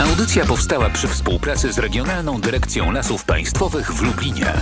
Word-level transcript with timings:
Audycja 0.00 0.44
powstała 0.46 0.90
przy 0.90 1.08
współpracy 1.08 1.72
z 1.72 1.78
Regionalną 1.78 2.40
Dyrekcją 2.40 2.92
Lasów 2.92 3.24
Państwowych 3.24 3.92
w 3.92 4.02
Lublinie. 4.02 4.52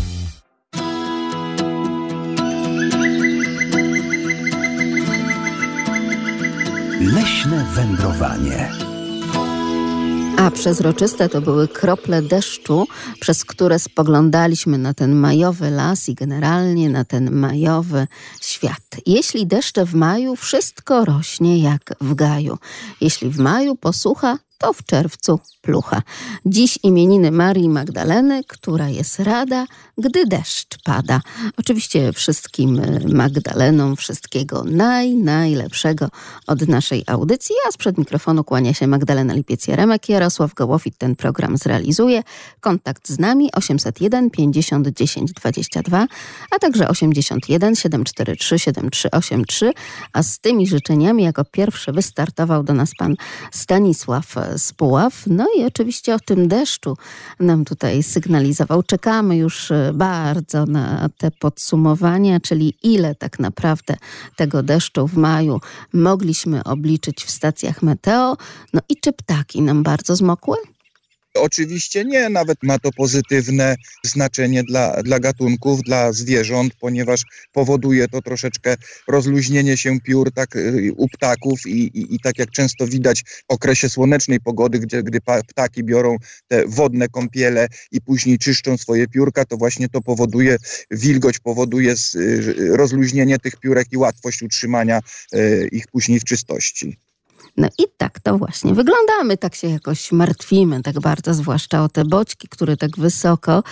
Leśne 7.00 7.66
wędrowanie. 7.74 8.70
A 10.38 10.50
przezroczyste 10.50 11.28
to 11.28 11.40
były 11.40 11.68
krople 11.68 12.22
deszczu, 12.22 12.86
przez 13.20 13.44
które 13.44 13.78
spoglądaliśmy 13.78 14.78
na 14.78 14.94
ten 14.94 15.14
majowy 15.14 15.70
las 15.70 16.08
i 16.08 16.14
generalnie 16.14 16.90
na 16.90 17.04
ten 17.04 17.30
majowy 17.30 18.06
świat. 18.40 18.96
Jeśli 19.06 19.46
deszcze 19.46 19.86
w 19.86 19.94
maju, 19.94 20.36
wszystko 20.36 21.04
rośnie 21.04 21.58
jak 21.58 21.94
w 22.00 22.14
gaju. 22.14 22.58
Jeśli 23.00 23.30
w 23.30 23.38
maju 23.38 23.76
posłucha, 23.76 24.38
to 24.58 24.72
w 24.72 24.82
czerwcu 24.82 25.40
plucha. 25.62 26.02
Dziś 26.46 26.78
imieniny 26.82 27.30
Marii 27.30 27.68
Magdaleny, 27.68 28.44
która 28.44 28.88
jest 28.88 29.20
rada, 29.20 29.66
gdy 29.98 30.26
deszcz 30.26 30.78
pada. 30.84 31.20
Oczywiście 31.56 32.12
wszystkim 32.12 32.80
e, 32.80 33.00
Magdalenom 33.14 33.96
wszystkiego 33.96 34.64
naj, 34.64 35.14
najlepszego 35.14 36.08
od 36.46 36.68
naszej 36.68 37.04
audycji, 37.06 37.54
a 37.68 37.72
sprzed 37.72 37.98
mikrofonu 37.98 38.44
kłania 38.44 38.74
się 38.74 38.86
Magdalena 38.86 39.34
Lipiec-Jaremek. 39.34 40.08
Jarosław 40.08 40.54
Gołowit 40.54 40.98
ten 40.98 41.16
program 41.16 41.56
zrealizuje. 41.56 42.22
Kontakt 42.60 43.08
z 43.08 43.18
nami 43.18 43.52
801 43.52 44.30
50 44.30 44.88
10 44.88 45.32
22, 45.32 46.06
a 46.50 46.58
także 46.58 46.88
81 46.88 47.76
743 47.76 48.58
7383, 48.58 49.72
a 50.12 50.22
z 50.22 50.38
tymi 50.38 50.66
życzeniami 50.66 51.24
jako 51.24 51.44
pierwszy 51.44 51.92
wystartował 51.92 52.62
do 52.62 52.74
nas 52.74 52.90
pan 52.98 53.14
Stanisław 53.52 54.36
z 54.56 54.72
Puław. 54.72 55.22
No 55.26 55.46
i 55.56 55.64
oczywiście 55.64 56.14
o 56.14 56.18
tym 56.18 56.48
deszczu 56.48 56.96
nam 57.40 57.64
tutaj 57.64 58.02
sygnalizował. 58.02 58.82
Czekamy 58.82 59.36
już 59.36 59.70
e, 59.70 59.92
bardzo 59.94 60.66
na 60.66 61.08
te 61.18 61.30
podsumowania, 61.30 62.40
czyli 62.40 62.74
ile 62.82 63.14
tak 63.14 63.38
naprawdę 63.38 63.96
tego 64.36 64.62
deszczu 64.62 65.08
w 65.08 65.16
maju 65.16 65.60
mogliśmy 65.92 66.64
obliczyć 66.64 67.24
w 67.24 67.30
stacjach 67.30 67.82
meteo. 67.82 68.36
No 68.72 68.80
i 68.88 68.96
czy 68.96 69.12
ptaki 69.12 69.62
nam 69.62 69.82
bardzo 69.82 70.16
zmokły? 70.16 70.56
Oczywiście 71.40 72.04
nie, 72.04 72.28
nawet 72.28 72.58
ma 72.62 72.78
to 72.78 72.92
pozytywne 72.92 73.76
znaczenie 74.04 74.62
dla, 74.62 75.02
dla 75.02 75.18
gatunków, 75.18 75.82
dla 75.82 76.12
zwierząt, 76.12 76.74
ponieważ 76.80 77.22
powoduje 77.52 78.08
to 78.08 78.22
troszeczkę 78.22 78.76
rozluźnienie 79.08 79.76
się 79.76 80.00
piór 80.00 80.32
tak, 80.32 80.56
y, 80.56 80.92
u 80.96 81.08
ptaków 81.08 81.66
i, 81.66 81.70
i, 81.70 82.14
i 82.14 82.18
tak 82.20 82.38
jak 82.38 82.50
często 82.50 82.86
widać 82.86 83.22
w 83.22 83.52
okresie 83.52 83.88
słonecznej 83.88 84.40
pogody, 84.40 84.78
gdzie, 84.78 85.02
gdy 85.02 85.20
ptaki 85.48 85.84
biorą 85.84 86.16
te 86.48 86.66
wodne 86.66 87.08
kąpiele 87.08 87.68
i 87.92 88.00
później 88.00 88.38
czyszczą 88.38 88.76
swoje 88.76 89.08
piórka, 89.08 89.44
to 89.44 89.56
właśnie 89.56 89.88
to 89.88 90.00
powoduje, 90.00 90.56
wilgoć 90.90 91.38
powoduje 91.38 91.94
y, 92.14 92.76
rozluźnienie 92.76 93.38
tych 93.38 93.56
piórek 93.56 93.86
i 93.92 93.96
łatwość 93.96 94.42
utrzymania 94.42 95.00
y, 95.34 95.68
ich 95.72 95.86
później 95.86 96.20
w 96.20 96.24
czystości. 96.24 97.07
No 97.58 97.68
i 97.78 97.82
tak 97.96 98.20
to 98.20 98.38
właśnie 98.38 98.74
wyglądamy, 98.74 99.36
tak 99.36 99.54
się 99.54 99.68
jakoś 99.68 100.12
martwimy, 100.12 100.82
tak 100.82 101.00
bardzo, 101.00 101.34
zwłaszcza 101.34 101.84
o 101.84 101.88
te 101.88 102.04
boćki, 102.04 102.48
które 102.48 102.76
tak 102.76 102.96
wysoko. 102.96 103.62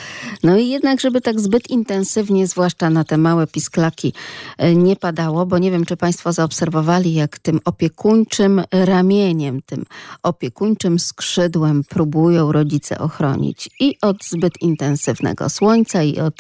No 0.42 0.56
i 0.56 0.68
jednak, 0.68 1.00
żeby 1.00 1.20
tak 1.20 1.40
zbyt 1.40 1.70
intensywnie, 1.70 2.46
zwłaszcza 2.46 2.90
na 2.90 3.04
te 3.04 3.18
małe 3.18 3.46
pisklaki, 3.46 4.12
e, 4.58 4.74
nie 4.74 4.96
padało, 4.96 5.46
bo 5.46 5.58
nie 5.58 5.70
wiem, 5.70 5.84
czy 5.84 5.96
Państwo 5.96 6.32
zaobserwowali, 6.32 7.14
jak 7.14 7.38
tym 7.38 7.60
opiekuńczym 7.64 8.62
ramieniem, 8.72 9.62
tym 9.66 9.84
opiekuńczym 10.22 10.98
skrzydłem 10.98 11.84
próbują 11.84 12.52
rodzice 12.52 12.98
ochronić 12.98 13.70
i 13.80 13.96
od 14.02 14.24
zbyt 14.24 14.62
intensywnego 14.62 15.48
słońca, 15.48 16.02
i 16.02 16.18
od 16.18 16.34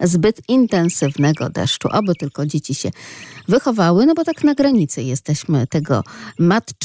zbyt 0.00 0.48
intensywnego 0.48 1.50
deszczu, 1.50 1.88
aby 1.92 2.14
tylko 2.14 2.46
dzieci 2.46 2.74
się 2.74 2.90
wychowały, 3.48 4.06
no 4.06 4.14
bo 4.14 4.24
tak 4.24 4.44
na 4.44 4.54
granicy 4.54 5.02
jesteśmy 5.02 5.66
tego 5.66 6.02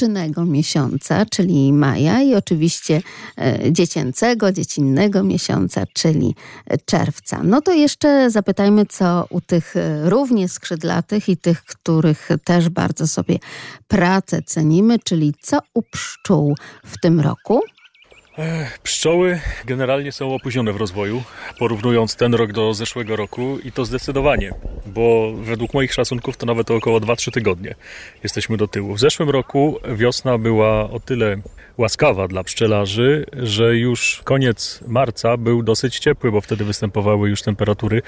matczynego 0.06 0.44
miesiąca, 0.44 1.26
czyli 1.26 1.72
maja 1.72 2.22
i 2.22 2.34
oczywiście 2.34 3.02
e, 3.38 3.72
dziecięcego, 3.72 4.52
dziecinnego 4.52 5.22
miesiąca, 5.22 5.84
czyli 5.92 6.34
czerwca. 6.84 7.40
No 7.44 7.60
to 7.60 7.72
jeszcze 7.72 8.30
zapytajmy, 8.30 8.86
co 8.86 9.26
u 9.30 9.40
tych 9.40 9.76
e, 9.76 10.10
równie 10.10 10.48
skrzydlatych 10.48 11.28
i 11.28 11.36
tych, 11.36 11.64
których 11.64 12.28
też 12.44 12.68
bardzo 12.68 13.06
sobie 13.06 13.38
pracę 13.88 14.42
cenimy, 14.42 14.98
czyli 14.98 15.34
co 15.40 15.58
u 15.74 15.82
pszczół 15.82 16.54
w 16.84 17.00
tym 17.00 17.20
roku? 17.20 17.60
Pszczoły 18.82 19.40
generalnie 19.64 20.12
są 20.12 20.34
opóźnione 20.34 20.72
w 20.72 20.76
rozwoju, 20.76 21.22
porównując 21.58 22.16
ten 22.16 22.34
rok 22.34 22.52
do 22.52 22.74
zeszłego 22.74 23.16
roku 23.16 23.58
i 23.64 23.72
to 23.72 23.84
zdecydowanie, 23.84 24.54
bo 24.86 25.32
według 25.36 25.74
moich 25.74 25.94
szacunków 25.94 26.36
to 26.36 26.46
nawet 26.46 26.70
około 26.70 27.00
2-3 27.00 27.30
tygodnie 27.30 27.74
jesteśmy 28.22 28.56
do 28.56 28.68
tyłu. 28.68 28.94
W 28.94 29.00
zeszłym 29.00 29.30
roku 29.30 29.78
wiosna 29.94 30.38
była 30.38 30.90
o 30.90 31.00
tyle 31.00 31.36
łaskawa 31.78 32.28
dla 32.28 32.44
pszczelarzy, 32.44 33.26
że 33.32 33.76
już 33.76 34.20
koniec 34.24 34.80
marca 34.86 35.36
był 35.36 35.62
dosyć 35.62 35.98
ciepły, 35.98 36.32
bo 36.32 36.40
wtedy 36.40 36.64
występowały 36.64 37.28
już 37.28 37.42
temperatury 37.42 38.02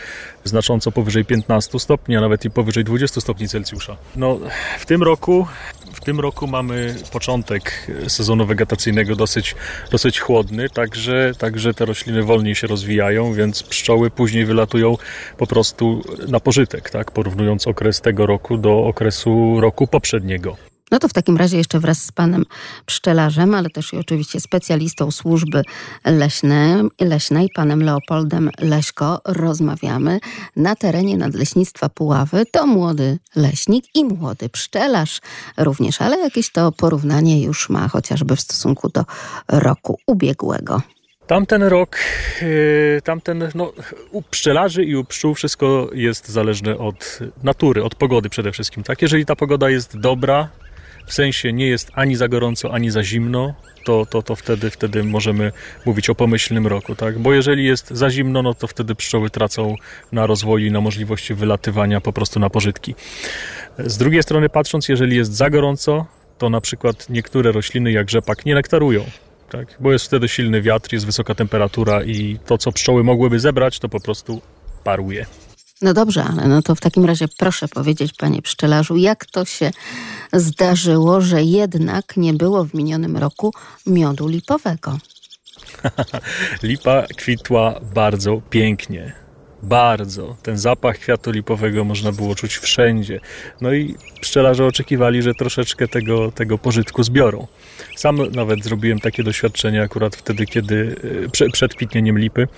znacząco 0.45 0.93
powyżej 0.93 1.25
15 1.25 1.79
stopni, 1.79 2.17
a 2.17 2.21
nawet 2.21 2.45
i 2.45 2.51
powyżej 2.51 2.85
20 2.85 3.21
stopni 3.21 3.49
Celsjusza. 3.49 3.97
No, 4.17 4.39
w 4.79 4.87
tym 4.87 5.03
roku 5.03 5.47
w 5.93 6.01
tym 6.01 6.21
roku 6.21 6.47
mamy 6.47 6.95
początek 7.13 7.87
sezonu 8.09 8.47
wegetacyjnego 8.47 9.17
dosyć, 9.17 9.55
dosyć 9.91 10.21
chłodny, 10.21 10.71
także, 10.71 11.33
także 11.39 11.75
te 11.75 11.85
rośliny 11.85 12.23
wolniej 12.23 12.55
się 12.55 12.67
rozwijają, 12.67 13.33
więc 13.33 13.63
pszczoły 13.63 14.11
później 14.11 14.45
wylatują 14.45 14.97
po 15.37 15.47
prostu 15.47 16.03
na 16.29 16.41
pożytek, 16.41 16.91
tak? 16.91 17.11
porównując 17.11 17.67
okres 17.67 18.01
tego 18.01 18.27
roku 18.27 18.57
do 18.57 18.79
okresu 18.79 19.61
roku 19.61 19.87
poprzedniego. 19.87 20.57
No 20.91 20.99
to 20.99 21.09
w 21.09 21.13
takim 21.13 21.37
razie 21.37 21.57
jeszcze 21.57 21.81
wraz 21.81 22.03
z 22.03 22.13
panem 22.13 22.45
pszczelarzem, 22.87 23.55
ale 23.55 23.71
też 23.71 23.93
i 23.93 23.97
oczywiście 23.97 24.41
specjalistą 24.41 25.11
służby 25.11 25.63
leśnej, 26.05 26.83
leśnej 27.01 27.49
panem 27.55 27.83
Leopoldem 27.83 28.51
Leśko, 28.59 29.21
rozmawiamy 29.25 30.19
na 30.57 30.77
terenie 30.77 31.17
Nadleśnictwa 31.17 31.89
Puławy. 31.89 32.47
To 32.53 32.67
młody 32.67 33.19
leśnik 33.37 33.85
i 33.95 34.05
młody 34.05 34.49
pszczelarz 34.49 35.21
również, 35.57 36.03
ale 36.03 36.19
jakieś 36.19 36.53
to 36.53 36.73
porównanie 36.73 37.43
już 37.43 37.69
ma 37.69 37.89
chociażby 37.89 38.37
w 38.37 38.41
stosunku 38.41 38.89
do 38.89 39.05
roku 39.49 39.99
ubiegłego. 40.07 40.83
Tamten 41.27 41.63
rok, 41.63 41.97
yy, 42.43 43.03
tamten, 43.05 43.51
no, 43.55 43.73
u 44.13 44.23
pszczelarzy 44.23 44.85
i 44.85 44.97
u 44.97 45.05
pszczół 45.05 45.35
wszystko 45.35 45.91
jest 45.93 46.29
zależne 46.29 46.79
od 46.79 47.19
natury, 47.43 47.85
od 47.85 47.95
pogody 47.95 48.29
przede 48.29 48.53
wszystkim. 48.53 48.83
Tak? 48.83 49.03
Jeżeli 49.03 49.27
ta 49.27 49.37
pogoda 49.37 49.71
jest 49.71 49.99
dobra, 49.99 50.49
w 51.09 51.13
sensie 51.13 51.53
nie 51.53 51.67
jest 51.67 51.91
ani 51.95 52.17
za 52.17 52.29
gorąco, 52.29 52.73
ani 52.75 52.91
za 52.91 53.03
zimno, 53.03 53.55
to, 53.85 54.07
to, 54.07 54.23
to 54.23 54.37
wtedy, 54.37 54.71
wtedy 54.71 55.05
możemy 55.05 55.53
mówić 55.87 56.11
o 56.11 56.15
pomyślnym 56.15 56.67
roku, 56.67 56.95
tak? 56.95 57.19
Bo 57.19 57.33
jeżeli 57.33 57.65
jest 57.65 57.91
za 57.91 58.11
zimno, 58.11 58.43
no 58.43 58.55
to 58.55 58.67
wtedy 58.67 58.95
pszczoły 58.95 59.31
tracą 59.31 59.75
na 60.13 60.27
rozwoju 60.27 60.67
i 60.67 60.71
na 60.71 60.81
możliwości 60.81 61.35
wylatywania 61.35 62.01
po 62.01 62.13
prostu 62.13 62.41
na 62.41 62.51
pożytki. 62.51 62.95
Z 63.79 63.97
drugiej 63.97 64.23
strony 64.23 64.49
patrząc, 64.49 64.89
jeżeli 64.89 65.17
jest 65.17 65.33
za 65.35 65.51
gorąco, 65.51 66.07
to 66.39 66.51
na 66.51 66.61
przykład 66.61 67.11
niektóre 67.11 67.53
rośliny 67.53 67.93
jak 67.93 68.11
rzepak 68.11 68.47
nie 68.47 68.55
nektarują, 68.55 69.05
tak? 69.51 69.77
Bo 69.81 69.93
jest 69.93 70.05
wtedy 70.05 70.29
silny 70.29 70.63
wiatr, 70.63 70.93
jest 70.93 71.07
wysoka 71.07 71.35
temperatura 71.35 72.03
i 72.05 72.39
to, 72.47 72.59
co 72.59 72.73
pszczoły 72.73 73.05
mogłyby 73.05 73.41
zebrać, 73.41 73.79
to 73.79 73.89
po 73.89 74.01
prostu 74.01 74.41
paruje. 74.85 75.27
No 75.83 75.95
dobrze, 75.95 76.25
ale 76.25 76.49
no 76.49 76.63
to 76.63 76.75
w 76.75 76.81
takim 76.81 77.05
razie 77.05 77.29
proszę 77.39 77.69
powiedzieć, 77.69 78.13
panie 78.13 78.43
pszczelarzu, 78.43 78.97
jak 78.97 79.27
to 79.27 79.45
się 79.45 79.71
zdarzyło, 80.33 81.21
że 81.21 81.43
jednak 81.43 82.17
nie 82.17 82.35
było 82.35 82.65
w 82.65 82.75
minionym 82.75 83.17
roku 83.17 83.55
miodu 83.87 84.29
lipowego? 84.29 84.99
Lipa 86.63 87.03
kwitła 87.17 87.81
bardzo 87.95 88.43
pięknie. 88.51 89.13
Bardzo. 89.63 90.37
Ten 90.43 90.59
zapach 90.59 90.99
kwiatu 90.99 91.31
lipowego 91.31 91.85
można 91.85 92.13
było 92.13 92.35
czuć 92.35 92.57
wszędzie. 92.57 93.21
No 93.61 93.73
i 93.73 93.95
pszczelarze 94.21 94.67
oczekiwali, 94.67 95.23
że 95.23 95.35
troszeczkę 95.35 95.89
tego, 95.89 96.33
tego 96.33 96.59
pożytku 96.59 97.03
zbiorą. 97.03 97.47
Sam 97.97 98.19
nawet 98.33 98.65
zrobiłem 98.65 99.01
takie 99.01 99.23
doświadczenie 99.23 99.83
akurat 99.83 100.17
wtedy, 100.17 100.47
kiedy 100.47 100.97
e, 101.45 101.51
przed 101.53 101.75
kwitnieniem 101.75 102.19
lipy 102.19 102.49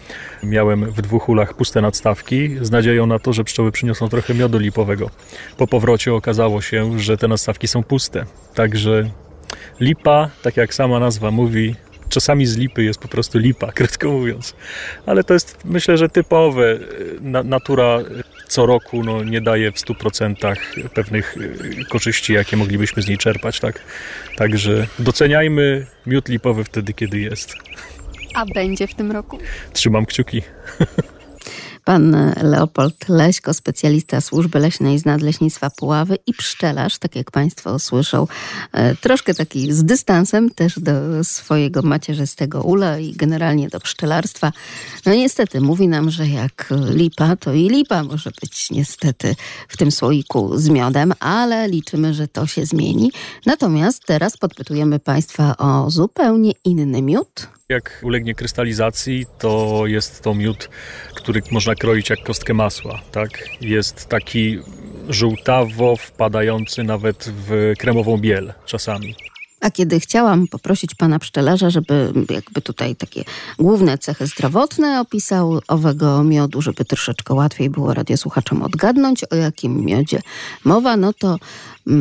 miałem 0.43 0.91
w 0.91 1.03
dwóch 1.03 1.29
ulach 1.29 1.55
puste 1.55 1.81
nadstawki 1.81 2.57
z 2.61 2.71
nadzieją 2.71 3.07
na 3.07 3.19
to, 3.19 3.33
że 3.33 3.45
pszczoły 3.45 3.73
przyniosą 3.73 4.09
trochę 4.09 4.35
miodu 4.35 4.59
lipowego. 4.59 5.11
Po 5.57 5.67
powrocie 5.67 6.15
okazało 6.15 6.61
się, 6.61 6.99
że 6.99 7.17
te 7.17 7.29
nadstawki 7.29 7.69
są 7.69 7.83
puste. 7.83 8.25
Także 8.55 9.11
lipa, 9.81 10.31
tak 10.43 10.57
jak 10.57 10.75
sama 10.75 11.01
nazwa 11.01 11.31
mówi, 11.31 11.75
czasami 12.09 12.47
z 12.47 12.57
lipy 12.57 12.85
jest 12.85 13.01
po 13.01 13.09
prostu 13.09 13.39
lipa, 13.39 13.73
krótko 13.79 14.09
mówiąc. 14.09 14.55
Ale 15.07 15.25
to 15.25 15.35
jest 15.35 15.59
myślę, 15.65 15.99
że 15.99 16.09
typowe. 16.09 16.79
Natura 17.45 17.99
co 18.51 18.67
roku 18.67 19.05
no, 19.05 19.25
nie 19.25 19.41
daje 19.41 19.73
w 19.73 19.77
100% 19.77 20.57
pewnych 20.95 21.37
y, 21.37 21.85
korzyści, 21.89 22.33
jakie 22.33 22.57
moglibyśmy 22.57 23.03
z 23.03 23.09
niej 23.09 23.19
czerpać. 23.19 23.61
Tak? 23.61 23.83
Także 24.37 24.87
doceniajmy 24.99 25.87
miód 26.07 26.29
lipowy 26.29 26.65
wtedy, 26.65 26.93
kiedy 26.93 27.19
jest. 27.19 27.55
A 28.35 28.47
będzie 28.47 28.87
w 28.87 28.95
tym 28.95 29.13
roku? 29.13 29.39
Trzymam 29.73 30.07
kciuki. 30.07 30.43
Pan 31.91 32.35
Leopold 32.43 33.09
Leśko, 33.09 33.55
specjalista 33.55 34.21
służby 34.21 34.59
leśnej 34.59 34.99
z 34.99 35.05
Nadleśnictwa 35.05 35.71
Puławy 35.71 36.19
i 36.27 36.35
pszczelarz, 36.35 36.99
tak 36.99 37.17
jak 37.17 37.31
Państwo 37.31 37.79
słyszą, 37.79 38.27
e, 38.73 38.97
troszkę 38.97 39.35
taki 39.35 39.73
z 39.73 39.85
dystansem 39.85 40.51
też 40.51 40.79
do 40.79 41.25
swojego 41.25 41.83
macierzystego 41.83 42.63
ula 42.63 42.99
i 42.99 43.13
generalnie 43.13 43.69
do 43.69 43.81
pszczelarstwa. 43.81 44.53
No 45.07 45.15
niestety, 45.15 45.61
mówi 45.61 45.89
nam, 45.89 46.11
że 46.11 46.29
jak 46.29 46.69
lipa, 46.91 47.37
to 47.37 47.53
i 47.53 47.69
lipa 47.69 48.03
może 48.03 48.31
być 48.41 48.71
niestety 48.71 49.37
w 49.69 49.77
tym 49.77 49.91
słoiku 49.91 50.59
z 50.59 50.69
miodem, 50.69 51.13
ale 51.21 51.69
liczymy, 51.69 52.15
że 52.15 52.29
to 52.29 52.47
się 52.47 52.67
zmieni. 52.67 53.13
Natomiast 53.47 54.05
teraz 54.07 54.37
podpytujemy 54.37 54.99
Państwa 54.99 55.57
o 55.57 55.91
zupełnie 55.91 56.53
inny 56.65 57.03
miód, 57.03 57.49
jak 57.71 58.01
ulegnie 58.03 58.35
krystalizacji, 58.35 59.27
to 59.39 59.83
jest 59.87 60.23
to 60.23 60.35
miód, 60.35 60.69
który 61.15 61.43
można 61.51 61.75
kroić 61.75 62.11
jak 62.11 62.23
kostkę 62.23 62.55
masła. 62.55 63.01
Tak? 63.13 63.31
Jest 63.61 64.07
taki 64.07 64.59
żółtawo 65.09 65.97
wpadający 65.97 66.83
nawet 66.85 67.33
w 67.49 67.73
kremową 67.79 68.19
biel 68.19 68.53
czasami. 68.67 69.15
A 69.61 69.71
kiedy 69.71 70.01
chciałam 70.01 70.49
poprosić 70.49 70.95
pana 70.95 71.19
pszczelarza, 71.19 71.71
żeby 71.71 72.13
jakby 72.31 72.61
tutaj 72.61 72.97
takie 72.97 73.25
główne 73.59 73.99
cechy 73.99 74.27
zdrowotne 74.27 75.01
opisał 75.01 75.61
owego 75.69 76.25
miodu, 76.25 76.63
żeby 76.63 76.85
troszeczkę 76.85 77.35
łatwiej 77.35 77.71
było 77.71 77.95
radiosłuchaczom 77.95 78.63
odgadnąć, 78.63 79.25
o 79.25 79.37
jakim 79.37 79.85
miodzie 79.85 80.21
mowa, 80.65 80.97
no 80.97 81.13
to 81.13 81.39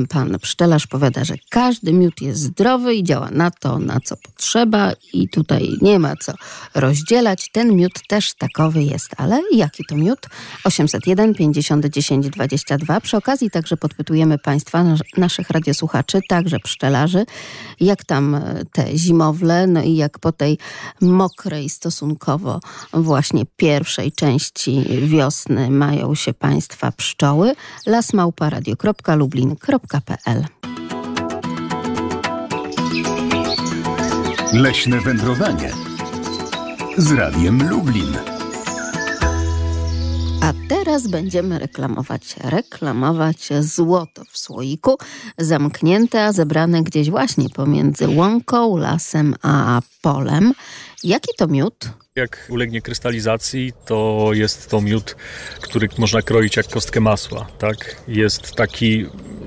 pan 0.09 0.39
pszczelarz 0.39 0.87
powiada, 0.87 1.23
że 1.23 1.35
każdy 1.49 1.93
miód 1.93 2.21
jest 2.21 2.41
zdrowy 2.41 2.95
i 2.95 3.03
działa 3.03 3.29
na 3.31 3.51
to, 3.51 3.79
na 3.79 3.99
co 3.99 4.17
potrzeba 4.17 4.91
i 5.13 5.29
tutaj 5.29 5.69
nie 5.81 5.99
ma 5.99 6.15
co 6.15 6.33
rozdzielać. 6.75 7.49
Ten 7.51 7.75
miód 7.75 7.93
też 8.07 8.33
takowy 8.33 8.83
jest, 8.83 9.11
ale 9.17 9.41
jaki 9.51 9.83
to 9.89 9.95
miód? 9.95 10.19
801 10.63 11.33
50 11.33 11.85
10 11.85 12.29
22. 12.29 13.01
Przy 13.01 13.17
okazji 13.17 13.49
także 13.49 13.77
podpytujemy 13.77 14.37
Państwa, 14.37 14.85
naszych 15.17 15.49
radiosłuchaczy, 15.49 16.19
także 16.29 16.59
pszczelarzy, 16.59 17.25
jak 17.79 18.05
tam 18.05 18.35
e, 18.35 18.65
te 18.71 18.97
zimowle, 18.97 19.67
no 19.67 19.81
i 19.81 19.95
jak 19.95 20.19
po 20.19 20.31
tej 20.31 20.57
mokrej 21.01 21.69
stosunkowo 21.69 22.59
właśnie 22.93 23.45
pierwszej 23.57 24.11
części 24.11 24.85
wiosny 25.01 25.69
mają 25.69 26.15
się 26.15 26.33
Państwa 26.33 26.91
pszczoły. 26.91 27.55
Leśne 34.53 35.01
wędrowanie 35.01 35.71
z 36.97 37.11
Radiem 37.11 37.69
Lublin. 37.69 38.17
A 40.41 40.53
teraz 40.69 41.07
będziemy 41.07 41.59
reklamować, 41.59 42.35
reklamować 42.43 43.49
złoto 43.61 44.23
w 44.31 44.37
słoiku, 44.37 44.97
zamknięte, 45.37 46.25
a 46.25 46.31
zebrane 46.31 46.83
gdzieś 46.83 47.09
właśnie 47.09 47.49
pomiędzy 47.49 48.07
łąką, 48.07 48.77
lasem 48.77 49.35
a 49.41 49.81
polem. 50.01 50.53
Jaki 51.03 51.31
to 51.37 51.47
miód? 51.47 51.89
Jak 52.19 52.45
ulegnie 52.49 52.81
krystalizacji, 52.81 53.73
to 53.85 54.29
jest 54.33 54.69
to 54.69 54.81
miód, 54.81 55.15
który 55.61 55.87
można 55.97 56.21
kroić 56.21 56.57
jak 56.57 56.67
kostkę 56.67 56.99
masła. 56.99 57.47
Tak? 57.59 57.95
Jest 58.07 58.55
taki 58.55 59.05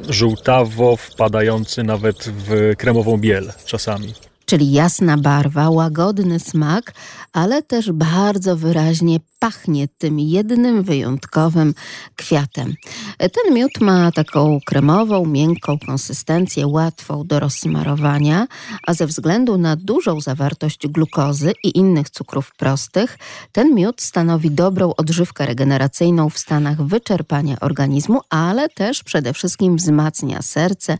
żółtawo 0.08 0.96
wpadający 0.96 1.82
nawet 1.82 2.24
w 2.24 2.76
kremową 2.78 3.18
biel 3.18 3.52
czasami 3.64 4.14
czyli 4.46 4.72
jasna 4.72 5.18
barwa, 5.18 5.70
łagodny 5.70 6.40
smak, 6.40 6.92
ale 7.32 7.62
też 7.62 7.92
bardzo 7.92 8.56
wyraźnie 8.56 9.18
pachnie 9.42 9.88
tym 9.88 10.20
jednym 10.20 10.82
wyjątkowym 10.82 11.74
kwiatem. 12.16 12.74
Ten 13.18 13.54
miód 13.54 13.80
ma 13.80 14.12
taką 14.12 14.58
kremową, 14.66 15.26
miękką 15.26 15.78
konsystencję, 15.86 16.66
łatwą 16.66 17.26
do 17.26 17.40
rozsmarowania, 17.40 18.46
a 18.86 18.94
ze 18.94 19.06
względu 19.06 19.58
na 19.58 19.76
dużą 19.76 20.20
zawartość 20.20 20.88
glukozy 20.88 21.52
i 21.64 21.78
innych 21.78 22.10
cukrów 22.10 22.52
prostych, 22.56 23.18
ten 23.52 23.74
miód 23.74 24.02
stanowi 24.02 24.50
dobrą 24.50 24.94
odżywkę 24.96 25.46
regeneracyjną 25.46 26.30
w 26.30 26.38
stanach 26.38 26.82
wyczerpania 26.82 27.56
organizmu, 27.60 28.20
ale 28.30 28.68
też 28.68 29.02
przede 29.02 29.32
wszystkim 29.32 29.76
wzmacnia 29.76 30.42
serce 30.42 30.98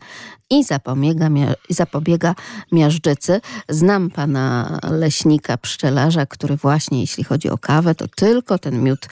i 0.50 0.64
zapobiega, 0.64 1.28
zapobiega 1.70 2.34
miażdżycy. 2.72 3.40
Znam 3.68 4.10
pana 4.10 4.78
leśnika, 4.90 5.56
pszczelarza, 5.56 6.26
który 6.26 6.56
właśnie 6.56 7.00
jeśli 7.00 7.24
chodzi 7.24 7.50
o 7.50 7.58
kawę, 7.58 7.94
to 7.94 8.08
tylko 8.08 8.31
ten 8.60 8.82
miód 8.82 9.08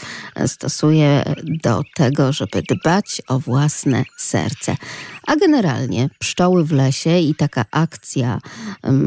stosuje 0.46 1.34
do 1.62 1.82
tego, 1.94 2.32
żeby 2.32 2.62
dbać 2.62 3.22
o 3.28 3.38
własne 3.38 4.04
serce. 4.16 4.76
A 5.26 5.36
generalnie 5.36 6.08
pszczoły 6.18 6.64
w 6.64 6.72
lesie 6.72 7.18
i 7.18 7.34
taka 7.34 7.64
akcja 7.70 8.40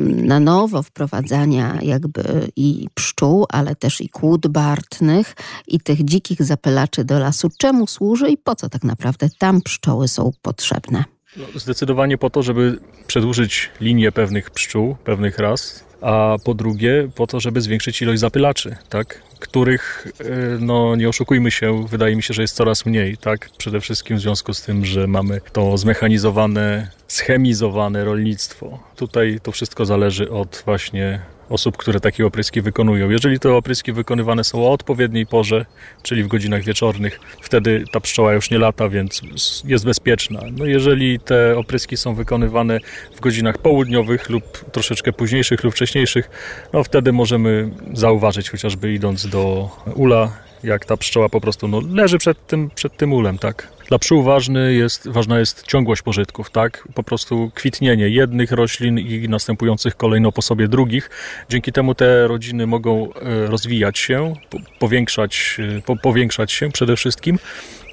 na 0.06 0.40
nowo 0.40 0.84
wprowadzania 0.84 1.80
jakby 1.82 2.24
i 2.56 2.88
pszczół, 2.94 3.46
ale 3.50 3.76
też 3.76 4.02
i 4.02 4.10
kłód 4.10 4.48
bartnych 4.48 5.36
i 5.68 5.80
tych 5.80 6.06
dzikich 6.06 6.44
zapylaczy 6.44 7.04
do 7.04 7.20
lasu, 7.20 7.50
czemu 7.58 7.88
służy 7.88 8.30
i 8.30 8.38
po 8.38 8.56
co 8.56 8.70
tak 8.70 8.84
naprawdę 8.84 9.30
tam 9.38 9.62
pszczoły 9.62 10.08
są 10.08 10.32
potrzebne? 10.42 11.04
No, 11.38 11.46
zdecydowanie 11.56 12.18
po 12.18 12.30
to, 12.30 12.44
żeby 12.44 12.80
przedłużyć 13.08 13.70
linię 13.82 14.12
pewnych 14.12 14.52
pszczół, 14.52 14.96
pewnych 15.04 15.38
ras, 15.38 15.84
a 16.02 16.38
po 16.44 16.54
drugie 16.54 17.10
po 17.16 17.28
to, 17.28 17.40
żeby 17.40 17.62
zwiększyć 17.62 18.02
ilość 18.02 18.20
zapylaczy, 18.20 18.76
tak? 18.90 19.22
Których, 19.44 20.08
e, 20.20 20.26
no 20.60 20.96
nie 20.96 21.10
oszukujmy 21.10 21.52
się, 21.52 21.88
wydaje 21.88 22.16
mi 22.16 22.24
się, 22.24 22.34
że 22.34 22.42
jest 22.42 22.56
coraz 22.56 22.86
mniej, 22.86 23.18
tak? 23.18 23.50
Przede 23.58 23.82
wszystkim 23.82 24.18
w 24.18 24.22
związku 24.22 24.54
z 24.54 24.62
tym, 24.62 24.86
że 24.86 25.08
mamy 25.08 25.42
to 25.52 25.78
zmechanizowane, 25.78 26.88
schemizowane 27.08 28.06
rolnictwo. 28.06 28.80
Tutaj 28.96 29.40
to 29.44 29.52
wszystko 29.52 29.86
zależy 29.86 30.32
od 30.32 30.64
właśnie 30.66 31.20
osób, 31.54 31.78
które 31.78 32.00
takie 32.00 32.26
opryski 32.26 32.62
wykonują. 32.62 33.10
Jeżeli 33.10 33.40
te 33.40 33.54
opryski 33.54 33.94
wykonywane 33.94 34.44
są 34.44 34.68
o 34.68 34.72
odpowiedniej 34.72 35.26
porze, 35.26 35.66
czyli 36.04 36.24
w 36.24 36.28
godzinach 36.28 36.64
wieczornych, 36.64 37.20
wtedy 37.42 37.84
ta 37.92 38.00
pszczoła 38.00 38.34
już 38.34 38.52
nie 38.52 38.58
lata, 38.58 38.90
więc 38.90 39.22
jest 39.66 39.86
bezpieczna. 39.86 40.40
No 40.58 40.66
jeżeli 40.66 41.20
te 41.20 41.58
opryski 41.58 41.98
są 41.98 42.16
wykonywane 42.16 42.80
w 43.16 43.20
godzinach 43.20 43.58
południowych 43.58 44.30
lub 44.30 44.72
troszeczkę 44.72 45.14
późniejszych 45.14 45.64
lub 45.64 45.74
wcześniejszych, 45.74 46.30
no 46.74 46.84
wtedy 46.84 47.14
możemy 47.14 47.70
zauważyć 47.94 48.50
chociażby 48.50 48.94
idąc 48.94 49.28
do 49.28 49.70
ula, 49.96 50.32
jak 50.64 50.86
ta 50.86 50.98
pszczoła 50.98 51.30
po 51.30 51.42
prostu 51.42 51.68
no, 51.68 51.82
leży 51.94 52.18
przed 52.18 52.48
tym, 52.48 52.70
przed 52.76 52.98
tym 52.98 53.14
ulem, 53.14 53.38
tak. 53.38 53.68
Dla 53.88 54.00
pszczół 54.00 54.24
ważny 54.24 54.74
jest, 54.74 55.08
ważna 55.08 55.40
jest 55.40 55.64
ciągłość 55.68 56.02
pożytków, 56.02 56.50
tak? 56.52 56.88
Po 56.94 57.04
prostu 57.04 57.52
kwitnienie 57.54 58.10
jednych 58.10 58.52
roślin 58.52 59.00
i 59.00 59.30
następujących 59.30 59.98
kolejno 59.98 60.32
po 60.32 60.42
sobie 60.42 60.68
drugich. 60.68 61.10
Dzięki 61.50 61.72
temu 61.72 61.96
te 61.96 62.28
rodziny 62.28 62.68
mogą 62.68 63.14
e, 63.14 63.48
rozwijać 63.48 64.00
się, 64.00 64.34
powiększać, 64.80 65.58
e, 65.78 65.82
po, 65.82 65.96
powiększać 65.96 66.52
się 66.52 66.72
przede 66.72 66.96
wszystkim 66.96 67.40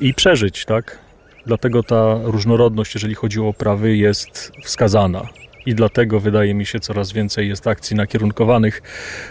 i 0.01 0.15
przeżyć, 0.15 0.65
tak? 0.65 0.99
Dlatego 1.47 1.83
ta 1.83 2.19
różnorodność, 2.23 2.95
jeżeli 2.95 3.15
chodzi 3.15 3.41
o 3.41 3.49
oprawy, 3.49 3.97
jest 3.97 4.53
wskazana 4.65 5.29
i 5.67 5.75
dlatego 5.75 6.21
wydaje 6.21 6.55
mi 6.55 6.67
się 6.67 6.81
coraz 6.81 7.13
więcej 7.13 7.49
jest 7.49 7.67
akcji 7.67 7.97
nakierunkowanych 7.97 8.83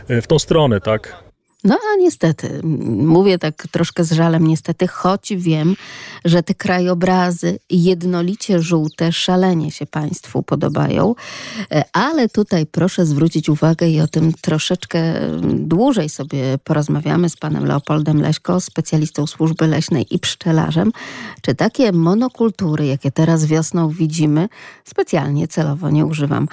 e, 0.08 0.22
w 0.22 0.28
tą 0.28 0.40
stronę, 0.40 0.82
tak? 0.82 1.29
No 1.64 1.76
a 1.94 1.96
niestety, 1.96 2.60
mówię 2.88 3.40
tak 3.40 3.68
troszkę 3.72 4.04
z 4.04 4.12
żalem 4.12 4.48
niestety, 4.48 4.88
choć 4.88 5.34
wiem, 5.36 5.76
że 6.26 6.44
te 6.44 6.54
krajobrazy 6.54 7.60
jednolicie 7.70 8.62
żółte 8.62 9.12
szalenie 9.12 9.72
się 9.72 9.86
Państwu 9.86 10.44
podobają, 10.44 11.16
e, 11.72 11.84
ale 11.94 12.30
tutaj 12.30 12.66
proszę 12.66 13.06
zwrócić 13.06 13.50
uwagę 13.50 13.90
i 13.90 14.02
o 14.02 14.08
tym 14.08 14.34
troszeczkę 14.42 15.02
dłużej 15.54 16.10
sobie 16.10 16.58
porozmawiamy 16.64 17.30
z 17.30 17.38
panem 17.38 17.66
Leopoldem 17.66 18.22
Leśko, 18.22 18.62
specjalistą 18.62 19.28
służby 19.28 19.68
leśnej 19.68 20.16
i 20.16 20.20
pszczelarzem, 20.20 20.92
czy 21.42 21.56
takie 21.56 21.92
monokultury, 21.92 22.86
jakie 22.86 23.12
teraz 23.12 23.46
wiosną 23.46 23.90
widzimy, 23.90 24.50
specjalnie 24.86 25.48
celowo 25.48 25.90
nie 25.90 26.06
używam 26.06 26.48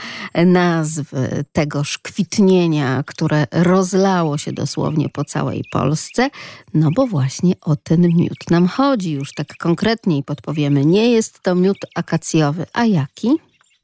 nazwy 0.46 1.44
tegoż 1.52 1.98
kwitnienia, 1.98 3.02
które 3.06 3.46
rozlało 3.52 4.38
się 4.38 4.52
dosłownie 4.52 4.95
dosłownie 4.96 5.08
po 5.08 5.24
całej 5.24 5.64
Polsce, 5.72 6.30
no 6.74 6.90
bo 6.96 7.06
właśnie 7.06 7.54
o 7.60 7.76
ten 7.76 8.00
miód 8.00 8.50
nam 8.50 8.66
chodzi. 8.66 9.12
Już 9.12 9.34
tak 9.34 9.56
konkretniej 9.58 10.22
podpowiemy. 10.22 10.84
Nie 10.84 11.10
jest 11.12 11.42
to 11.42 11.54
miód 11.54 11.76
akacjowy. 11.94 12.66
A 12.72 12.84
jaki? 12.84 13.28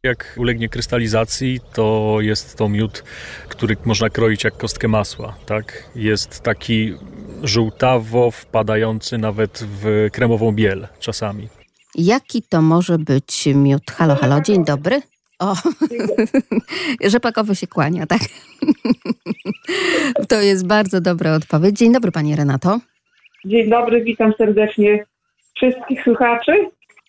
Jak 0.02 0.34
ulegnie 0.38 0.68
krystalizacji, 0.68 1.60
to 1.72 2.16
jest 2.20 2.56
to 2.56 2.68
miód, 2.68 3.04
który 3.48 3.76
można 3.84 4.10
kroić 4.10 4.44
jak 4.44 4.56
kostkę 4.56 4.88
masła. 4.88 5.34
Tak? 5.46 5.90
Jest 5.94 6.40
taki 6.40 6.94
żółtawo 7.42 8.30
wpadający 8.30 9.18
nawet 9.18 9.64
w 9.82 10.08
kremową 10.12 10.52
biel 10.52 10.88
czasami. 11.00 11.48
Jaki 11.94 12.42
to 12.42 12.62
może 12.62 12.98
być 12.98 13.46
miód? 13.54 13.90
Halo, 13.90 14.16
halo, 14.16 14.40
dzień 14.40 14.64
dobry. 14.64 15.02
O, 15.42 15.54
rzepakowy 17.10 17.56
się 17.56 17.66
kłania, 17.66 18.06
tak? 18.06 18.20
To 20.28 20.40
jest 20.40 20.66
bardzo 20.66 21.00
dobra 21.00 21.34
odpowiedź. 21.34 21.78
Dzień 21.78 21.92
dobry, 21.92 22.12
pani 22.12 22.36
Renato. 22.36 22.80
Dzień 23.44 23.70
dobry, 23.70 24.04
witam 24.04 24.32
serdecznie 24.38 25.04
wszystkich 25.56 26.02
słuchaczy. 26.04 26.52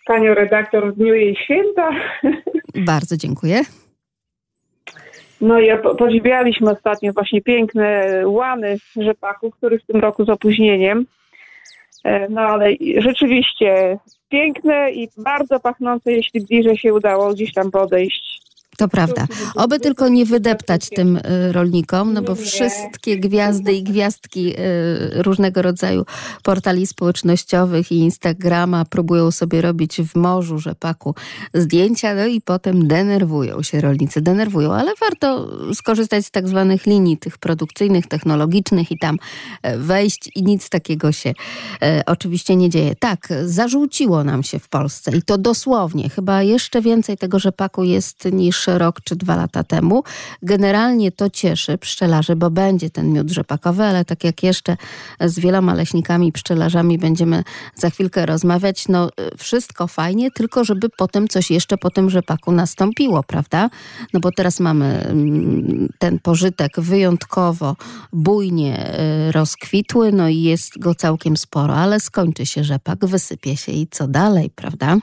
Panią 0.06 0.34
redaktor 0.34 0.94
w 0.94 0.98
dniu 0.98 1.14
jej 1.14 1.36
święta. 1.36 1.90
Bardzo 2.94 3.18
dziękuję. 3.18 3.62
No 5.42 5.60
i 5.60 5.78
po- 5.84 5.96
podziwialiśmy 5.96 6.72
ostatnio 6.72 7.14
właśnie 7.14 7.42
piękne 7.42 8.06
łany 8.26 8.78
rzepaku, 8.96 9.52
który 9.52 9.80
w 9.80 9.86
tym 9.86 10.02
roku 10.02 10.26
z 10.26 10.30
opóźnieniem. 10.30 11.06
E, 12.04 12.30
No 12.30 12.42
ale 12.42 12.76
rzeczywiście 12.98 13.98
piękne 14.30 14.92
i 14.92 15.08
bardzo 15.18 15.60
pachnące, 15.60 16.12
jeśli 16.12 16.42
bliżej 16.42 16.78
się 16.78 16.94
udało 16.94 17.34
gdzieś 17.34 17.54
tam 17.54 17.72
podejść. 17.72 18.42
To 18.78 18.88
prawda. 18.88 19.28
Oby 19.56 19.80
tylko 19.80 20.08
nie 20.08 20.26
wydeptać 20.26 20.90
tym 20.90 21.18
y, 21.18 21.52
rolnikom, 21.52 22.14
no 22.14 22.22
bo 22.22 22.36
wszystkie 22.36 23.18
gwiazdy 23.18 23.74
i 23.74 23.84
gwiazdki 23.84 24.54
y, 24.54 25.24
różnego 25.24 25.62
rodzaju 25.62 26.06
portali 26.44 26.88
społecznościowych 26.88 27.92
i 27.92 27.96
Instagrama 27.98 28.86
próbują 28.86 29.32
sobie 29.32 29.62
robić 29.62 30.02
w 30.02 30.16
morzu 30.16 30.60
rzepaku 30.60 31.16
zdjęcia, 31.54 32.16
no 32.16 32.26
i 32.26 32.42
potem 32.42 32.88
denerwują 32.88 33.64
się 33.64 33.82
rolnicy, 33.82 34.22
denerwują, 34.22 34.74
ale 34.74 34.92
warto 35.00 35.50
skorzystać 35.74 36.26
z 36.26 36.32
tak 36.32 36.48
zwanych 36.48 36.86
linii 36.86 37.18
tych 37.18 37.38
produkcyjnych, 37.38 38.08
technologicznych 38.08 38.92
i 38.92 38.98
tam 38.98 39.18
e, 39.62 39.78
wejść 39.78 40.30
i 40.36 40.44
nic 40.44 40.70
takiego 40.70 41.12
się 41.12 41.34
e, 41.82 42.04
oczywiście 42.06 42.56
nie 42.56 42.70
dzieje. 42.70 42.96
Tak, 42.96 43.28
zarzuciło 43.46 44.24
nam 44.24 44.44
się 44.44 44.60
w 44.60 44.70
Polsce 44.70 45.18
i 45.18 45.22
to 45.22 45.38
dosłownie, 45.38 46.10
chyba 46.10 46.44
jeszcze 46.44 46.82
więcej 46.82 47.18
tego 47.18 47.40
rzepaku 47.40 47.84
jest 47.84 48.26
niż 48.32 48.63
rok 48.68 49.02
czy 49.04 49.16
dwa 49.16 49.36
lata 49.36 49.64
temu. 49.64 50.04
Generalnie 50.42 51.12
to 51.12 51.30
cieszy 51.30 51.78
pszczelarzy, 51.78 52.36
bo 52.36 52.50
będzie 52.50 52.90
ten 52.90 53.14
miód 53.14 53.32
rzepakowy, 53.32 53.84
ale 53.84 54.06
tak 54.06 54.24
jak 54.24 54.44
jeszcze 54.44 54.78
z 55.20 55.40
wieloma 55.40 55.74
leśnikami, 55.74 56.32
pszczelarzami 56.32 56.98
będziemy 56.98 57.44
za 57.76 57.90
chwilkę 57.90 58.26
rozmawiać, 58.26 58.88
no 58.88 59.08
y, 59.08 59.38
wszystko 59.38 59.88
fajnie, 59.88 60.32
tylko 60.32 60.64
żeby 60.64 60.90
potem 60.98 61.28
coś 61.28 61.52
jeszcze 61.52 61.78
po 61.78 61.90
tym 61.90 62.10
rzepaku 62.10 62.52
nastąpiło, 62.52 63.24
prawda? 63.24 63.70
No 64.14 64.20
bo 64.20 64.32
teraz 64.32 64.60
mamy 64.60 64.86
mm, 64.86 65.90
ten 66.00 66.20
pożytek 66.20 66.80
wyjątkowo 66.80 67.76
bujnie 68.14 69.00
y, 69.30 69.32
rozkwitły, 69.32 70.12
no 70.12 70.30
i 70.30 70.42
jest 70.42 70.80
go 70.80 70.96
całkiem 70.96 71.38
sporo, 71.38 71.76
ale 71.76 72.00
skończy 72.00 72.46
się 72.46 72.64
rzepak, 72.64 73.06
wysypie 73.06 73.58
się 73.58 73.72
i 73.72 73.88
co 73.92 74.08
dalej, 74.08 74.50
prawda? 74.56 74.98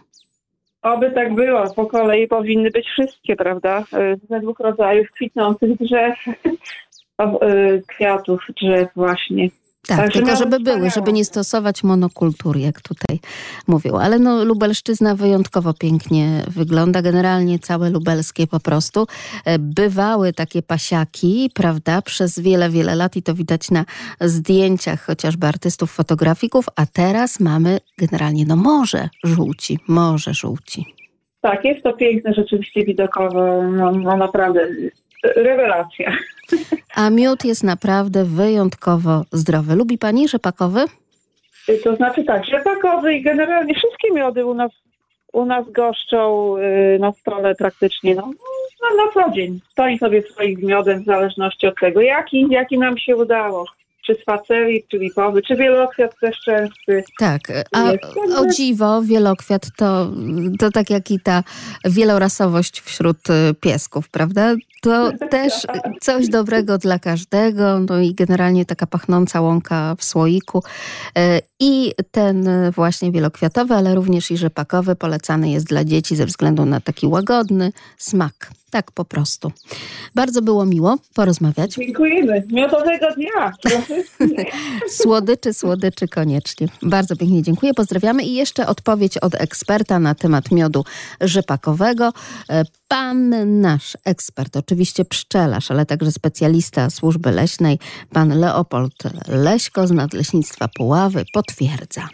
Oby 0.82 1.10
tak 1.10 1.34
było. 1.34 1.74
Po 1.76 1.86
kolei 1.86 2.28
powinny 2.28 2.70
być 2.70 2.86
wszystkie, 2.86 3.36
prawda? 3.36 3.84
Ze 4.28 4.40
dwóch 4.40 4.60
rodzajów 4.60 5.10
kwitnących 5.10 5.76
drzew, 5.76 6.18
e, 7.18 7.26
kwiatów 7.88 8.40
drzew 8.62 8.88
właśnie. 8.96 9.48
Tak, 9.88 9.96
Także 9.96 10.12
tylko 10.12 10.26
nawet 10.32 10.38
żeby 10.38 10.60
były, 10.60 10.90
żeby 10.90 11.12
nie 11.12 11.24
stosować 11.24 11.82
monokultur, 11.84 12.56
jak 12.56 12.80
tutaj 12.80 13.18
mówią. 13.68 13.98
Ale 13.98 14.18
no, 14.18 14.44
Lubelszczyzna 14.44 15.14
wyjątkowo 15.14 15.74
pięknie 15.74 16.42
wygląda. 16.48 17.02
Generalnie 17.02 17.58
całe 17.58 17.90
lubelskie 17.90 18.46
po 18.46 18.60
prostu. 18.60 19.06
E, 19.44 19.58
Bywały 19.58 20.32
takie 20.32 20.62
pasiaki, 20.62 21.50
prawda, 21.54 22.02
przez 22.02 22.38
wiele, 22.38 22.70
wiele 22.70 22.94
lat 22.96 23.16
i 23.16 23.22
to 23.22 23.34
widać 23.34 23.70
na 23.70 23.84
zdjęciach 24.20 25.06
chociażby 25.06 25.46
artystów, 25.46 25.92
fotografików, 25.92 26.66
a 26.76 26.86
teraz 26.86 27.40
mamy 27.40 27.78
generalnie, 27.98 28.44
no 28.44 28.56
morze 28.56 29.08
żółci, 29.24 29.78
morze 29.88 30.34
żółci. 30.34 30.84
Tak, 31.40 31.64
jest 31.64 31.82
to 31.82 31.92
piękne 31.92 32.34
rzeczywiście 32.34 32.84
widokowo. 32.84 33.62
No, 33.62 33.92
no 33.92 34.16
naprawdę 34.16 34.68
rewelacja. 35.24 36.12
A 36.94 37.10
miód 37.10 37.44
jest 37.44 37.64
naprawdę 37.64 38.24
wyjątkowo 38.24 39.24
zdrowy. 39.32 39.74
Lubi 39.74 39.98
pani 39.98 40.28
rzepakowy? 40.28 40.80
E, 41.68 41.74
To 41.84 41.96
znaczy 41.96 42.24
tak, 42.24 42.44
rzepakowy 42.44 43.14
i 43.14 43.22
generalnie 43.22 43.74
wszystkie 43.74 44.14
miody 44.14 44.46
u 44.46 44.54
nas, 44.54 44.70
u 45.32 45.44
nas 45.44 45.64
goszczą 45.70 46.54
e, 46.56 46.98
na 46.98 47.12
stole 47.12 47.54
praktycznie 47.54 48.14
no, 48.14 48.30
no, 48.82 49.04
na 49.04 49.12
co 49.12 49.30
dzień. 49.30 49.60
Stoi 49.72 49.98
sobie 49.98 50.22
swoim 50.22 50.60
miodem 50.62 51.02
w 51.02 51.06
zależności 51.06 51.66
od 51.66 51.80
tego, 51.80 52.00
jaki, 52.00 52.46
jaki 52.50 52.78
nam 52.78 52.98
się 52.98 53.16
udało. 53.16 53.64
Czy 54.06 54.14
z 54.14 54.24
faceli, 54.24 54.84
czy 54.90 54.98
lipowy, 54.98 55.42
czy 55.42 55.56
wielokwiat 55.56 56.14
też 56.20 56.40
częsty. 56.44 57.04
Tak, 57.18 57.40
a 57.72 57.90
o 58.40 58.46
dziwo, 58.46 59.02
wielokwiat 59.02 59.66
to, 59.76 60.10
to 60.58 60.70
tak 60.70 60.90
jak 60.90 61.10
i 61.10 61.20
ta 61.20 61.42
wielorasowość 61.84 62.80
wśród 62.80 63.16
y, 63.30 63.54
piesków, 63.60 64.08
prawda? 64.08 64.54
To 64.80 65.12
też 65.30 65.66
coś 66.00 66.28
dobrego 66.28 66.78
dla 66.78 66.98
każdego, 66.98 67.80
no 67.80 68.00
i 68.00 68.14
generalnie 68.14 68.64
taka 68.64 68.86
pachnąca 68.86 69.40
łąka 69.40 69.94
w 69.98 70.04
słoiku. 70.04 70.62
E, 71.18 71.40
I 71.60 71.92
ten 72.10 72.48
właśnie 72.74 73.12
wielokwiatowy, 73.12 73.74
ale 73.74 73.94
również 73.94 74.30
i 74.30 74.36
rzepakowy 74.36 74.96
polecany 74.96 75.50
jest 75.50 75.66
dla 75.66 75.84
dzieci 75.84 76.16
ze 76.16 76.26
względu 76.26 76.66
na 76.66 76.80
taki 76.80 77.06
łagodny 77.06 77.72
smak. 77.98 78.50
Tak 78.70 78.92
po 78.92 79.04
prostu. 79.04 79.52
Bardzo 80.14 80.42
było 80.42 80.66
miło 80.66 80.96
porozmawiać. 81.14 81.74
Dziękujemy. 81.74 82.42
Miodowego 82.52 83.06
dnia. 83.14 83.52
Słodyczy, 85.02 85.54
słodyczy 85.54 86.08
koniecznie. 86.08 86.68
Bardzo 86.82 87.16
pięknie 87.16 87.42
dziękuję, 87.42 87.74
pozdrawiamy. 87.74 88.22
I 88.22 88.34
jeszcze 88.34 88.66
odpowiedź 88.66 89.18
od 89.18 89.34
eksperta 89.34 89.98
na 89.98 90.14
temat 90.14 90.50
miodu 90.50 90.84
rzepakowego. 91.20 92.12
E, 92.50 92.64
Pan 92.88 93.60
nasz 93.60 93.96
ekspert, 94.04 94.56
oczywiście 94.56 94.69
pszczelarz, 95.04 95.70
ale 95.70 95.86
także 95.86 96.12
specjalista 96.12 96.90
służby 96.90 97.30
leśnej, 97.30 97.78
pan 98.12 98.38
Leopold 98.38 98.94
Leśko 99.28 99.86
z 99.86 99.90
Nadleśnictwa 99.90 100.68
Puławy 100.68 101.24
potwierdza. 101.32 102.08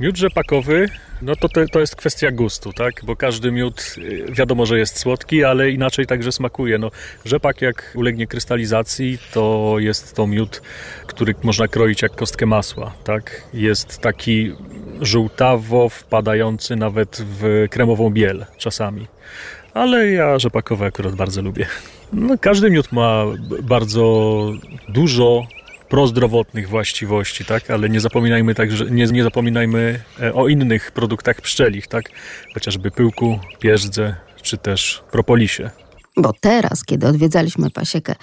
Miód 0.00 0.16
rzepakowy, 0.16 0.88
no 1.22 1.36
to, 1.36 1.48
to, 1.48 1.60
to 1.72 1.80
jest 1.80 1.96
kwestia 1.96 2.30
gustu, 2.30 2.72
tak? 2.72 3.04
Bo 3.04 3.16
każdy 3.16 3.52
miód 3.52 3.94
y, 3.98 4.26
wiadomo, 4.32 4.66
że 4.66 4.78
jest 4.78 4.98
słodki, 4.98 5.44
ale 5.44 5.70
inaczej 5.70 6.06
także 6.06 6.32
smakuje. 6.32 6.78
No, 6.78 6.90
rzepak 7.24 7.62
jak 7.62 7.92
ulegnie 7.94 8.26
krystalizacji, 8.26 9.18
to 9.32 9.74
jest 9.78 10.16
to 10.16 10.26
miód, 10.26 10.62
który 11.06 11.34
można 11.42 11.68
kroić 11.68 12.02
jak 12.02 12.16
kostkę 12.16 12.46
masła, 12.46 12.92
tak? 13.04 13.42
Jest 13.54 13.98
taki 13.98 14.52
żółtawo 15.00 15.88
wpadający 15.88 16.76
nawet 16.76 17.22
w 17.40 17.66
kremową 17.70 18.10
biel 18.10 18.46
czasami. 18.58 19.06
Ale 19.74 20.10
ja 20.10 20.38
rzepakowe 20.38 20.86
akurat 20.86 21.14
bardzo 21.14 21.42
lubię. 21.42 21.66
No, 22.12 22.38
każdy 22.40 22.70
miód 22.70 22.92
ma 22.92 23.24
bardzo 23.62 24.44
dużo 24.88 25.46
prozdrowotnych 25.88 26.68
właściwości, 26.68 27.44
tak? 27.44 27.70
Ale 27.70 27.88
nie 27.88 28.00
zapominajmy 28.00 28.54
także, 28.54 28.84
nie, 28.84 29.04
nie 29.06 29.22
zapominajmy 29.22 30.00
e, 30.22 30.34
o 30.34 30.48
innych 30.48 30.92
produktach 30.92 31.40
pszczelich, 31.40 31.86
tak? 31.86 32.04
Chociażby 32.54 32.90
pyłku, 32.90 33.38
pierzdze, 33.58 34.16
czy 34.42 34.58
też 34.58 35.02
propolisie. 35.10 35.70
Bo 36.16 36.32
teraz, 36.40 36.84
kiedy 36.84 37.06
odwiedzaliśmy 37.06 37.70
pasiekę 37.70 38.14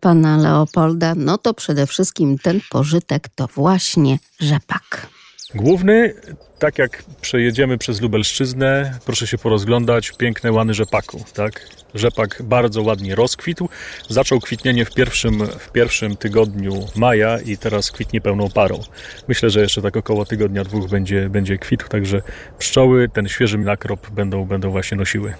pana 0.00 0.36
Leopolda, 0.36 1.14
no 1.16 1.38
to 1.38 1.54
przede 1.54 1.86
wszystkim 1.86 2.38
ten 2.38 2.60
pożytek 2.70 3.28
to 3.34 3.46
właśnie 3.46 4.18
rzepak. 4.40 5.06
Główny, 5.56 6.14
tak 6.58 6.78
jak 6.78 7.02
przejedziemy 7.20 7.78
przez 7.78 8.00
Lubelszczyznę, 8.00 8.98
proszę 9.04 9.26
się 9.26 9.38
porozglądać, 9.38 10.12
piękne 10.18 10.52
łany 10.52 10.74
rzepaku, 10.74 11.24
tak? 11.34 11.68
Rzepak 11.94 12.42
bardzo 12.42 12.82
ładnie 12.82 13.14
rozkwitł. 13.14 13.68
Zaczął 14.08 14.40
kwitnienie 14.40 14.84
w 14.84 14.94
pierwszym, 14.94 15.46
w 15.58 15.72
pierwszym 15.72 16.16
tygodniu 16.16 16.72
maja 16.96 17.38
i 17.38 17.58
teraz 17.58 17.90
kwitnie 17.90 18.20
pełną 18.20 18.50
parą. 18.50 18.80
Myślę, 19.28 19.50
że 19.50 19.60
jeszcze 19.60 19.82
tak 19.82 19.96
około 19.96 20.24
tygodnia, 20.24 20.64
dwóch 20.64 20.90
będzie, 20.90 21.28
będzie 21.28 21.58
kwitł, 21.58 21.88
także 21.88 22.22
pszczoły 22.58 23.08
ten 23.08 23.28
świeży 23.28 23.58
nakrop 23.58 24.10
będą, 24.10 24.44
będą 24.44 24.70
właśnie 24.70 24.96
nosiły. 24.96 25.34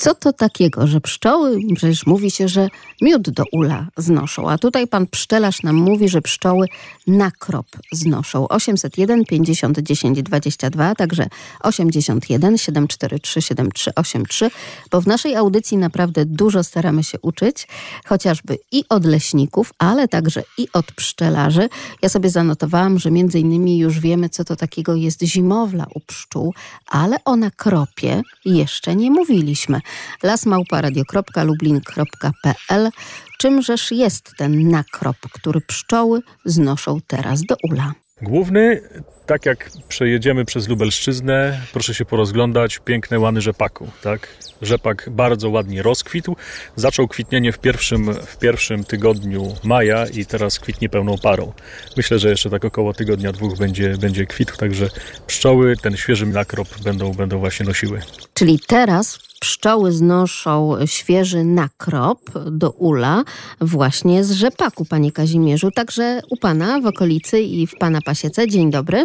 Co 0.00 0.14
to 0.14 0.32
takiego, 0.32 0.86
że 0.86 1.00
pszczoły, 1.00 1.58
przecież 1.74 2.06
mówi 2.06 2.30
się, 2.30 2.48
że 2.48 2.68
miód 3.00 3.30
do 3.30 3.44
ula 3.52 3.86
znoszą, 3.96 4.50
a 4.50 4.58
tutaj 4.58 4.86
pan 4.86 5.06
pszczelarz 5.06 5.62
nam 5.62 5.76
mówi, 5.76 6.08
że 6.08 6.22
pszczoły 6.22 6.66
nakrop 7.06 7.66
znoszą. 7.92 8.48
801 8.48 9.24
50 9.24 9.78
10 9.78 10.22
22, 10.22 10.94
także 10.94 11.26
81 11.60 12.58
743 12.58 13.42
7383, 13.42 14.50
bo 14.90 15.00
w 15.00 15.06
naszej 15.06 15.36
audycji 15.36 15.78
naprawdę 15.78 16.24
dużo 16.24 16.64
staramy 16.64 17.04
się 17.04 17.18
uczyć, 17.22 17.68
chociażby 18.04 18.58
i 18.72 18.84
od 18.88 19.04
leśników, 19.04 19.72
ale 19.78 20.08
także 20.08 20.42
i 20.58 20.68
od 20.72 20.92
pszczelarzy. 20.92 21.68
Ja 22.02 22.08
sobie 22.08 22.30
zanotowałam, 22.30 22.98
że 22.98 23.10
między 23.10 23.40
innymi 23.40 23.78
już 23.78 24.00
wiemy, 24.00 24.28
co 24.28 24.44
to 24.44 24.56
takiego 24.56 24.94
jest 24.94 25.22
zimowla 25.22 25.86
u 25.94 26.00
pszczół, 26.00 26.54
ale 26.86 27.16
o 27.24 27.36
nakropie 27.36 28.22
jeszcze 28.44 28.96
nie 28.96 29.10
mówiliśmy. 29.10 29.80
lasmałparadio.lublin.pl 30.22 32.90
Czymżeż 33.38 33.92
jest 33.92 34.32
ten 34.36 34.68
nakrop, 34.68 35.16
który 35.32 35.60
pszczoły 35.60 36.20
znoszą 36.44 36.98
teraz 37.06 37.42
do 37.42 37.56
ula? 37.70 37.92
Główny, 38.22 38.80
tak 39.26 39.46
jak 39.46 39.70
przejedziemy 39.88 40.44
przez 40.44 40.68
Lubelszczyznę, 40.68 41.60
proszę 41.72 41.94
się 41.94 42.04
porozglądać, 42.04 42.80
piękne 42.84 43.18
łany 43.18 43.40
rzepaku, 43.40 43.90
tak? 44.02 44.28
Rzepak 44.62 45.08
bardzo 45.10 45.50
ładnie 45.50 45.82
rozkwitł. 45.82 46.36
Zaczął 46.76 47.08
kwitnienie 47.08 47.52
w 47.52 47.58
pierwszym, 47.58 48.14
w 48.14 48.36
pierwszym 48.36 48.84
tygodniu 48.84 49.54
maja 49.64 50.06
i 50.06 50.26
teraz 50.26 50.58
kwitnie 50.58 50.88
pełną 50.88 51.18
parą. 51.18 51.52
Myślę, 51.96 52.18
że 52.18 52.30
jeszcze 52.30 52.50
tak 52.50 52.64
około 52.64 52.94
tygodnia, 52.94 53.32
dwóch 53.32 53.58
będzie, 53.58 53.94
będzie 54.00 54.26
kwitł, 54.26 54.56
także 54.56 54.88
pszczoły 55.26 55.76
ten 55.76 55.96
świeży 55.96 56.26
nakrop 56.26 56.68
będą, 56.84 57.12
będą 57.12 57.38
właśnie 57.38 57.66
nosiły. 57.66 58.00
Czyli 58.34 58.60
teraz 58.66 59.27
pszczoły 59.40 59.92
znoszą 59.92 60.76
świeży 60.86 61.44
nakrop 61.44 62.18
do 62.50 62.70
ula 62.70 63.22
właśnie 63.60 64.24
z 64.24 64.32
rzepaku, 64.32 64.84
panie 64.90 65.12
Kazimierzu. 65.12 65.70
Także 65.70 66.20
u 66.30 66.36
pana 66.36 66.80
w 66.80 66.86
okolicy 66.86 67.40
i 67.40 67.66
w 67.66 67.74
pana 67.78 67.98
pasiece. 68.04 68.48
Dzień 68.48 68.70
dobry. 68.70 69.04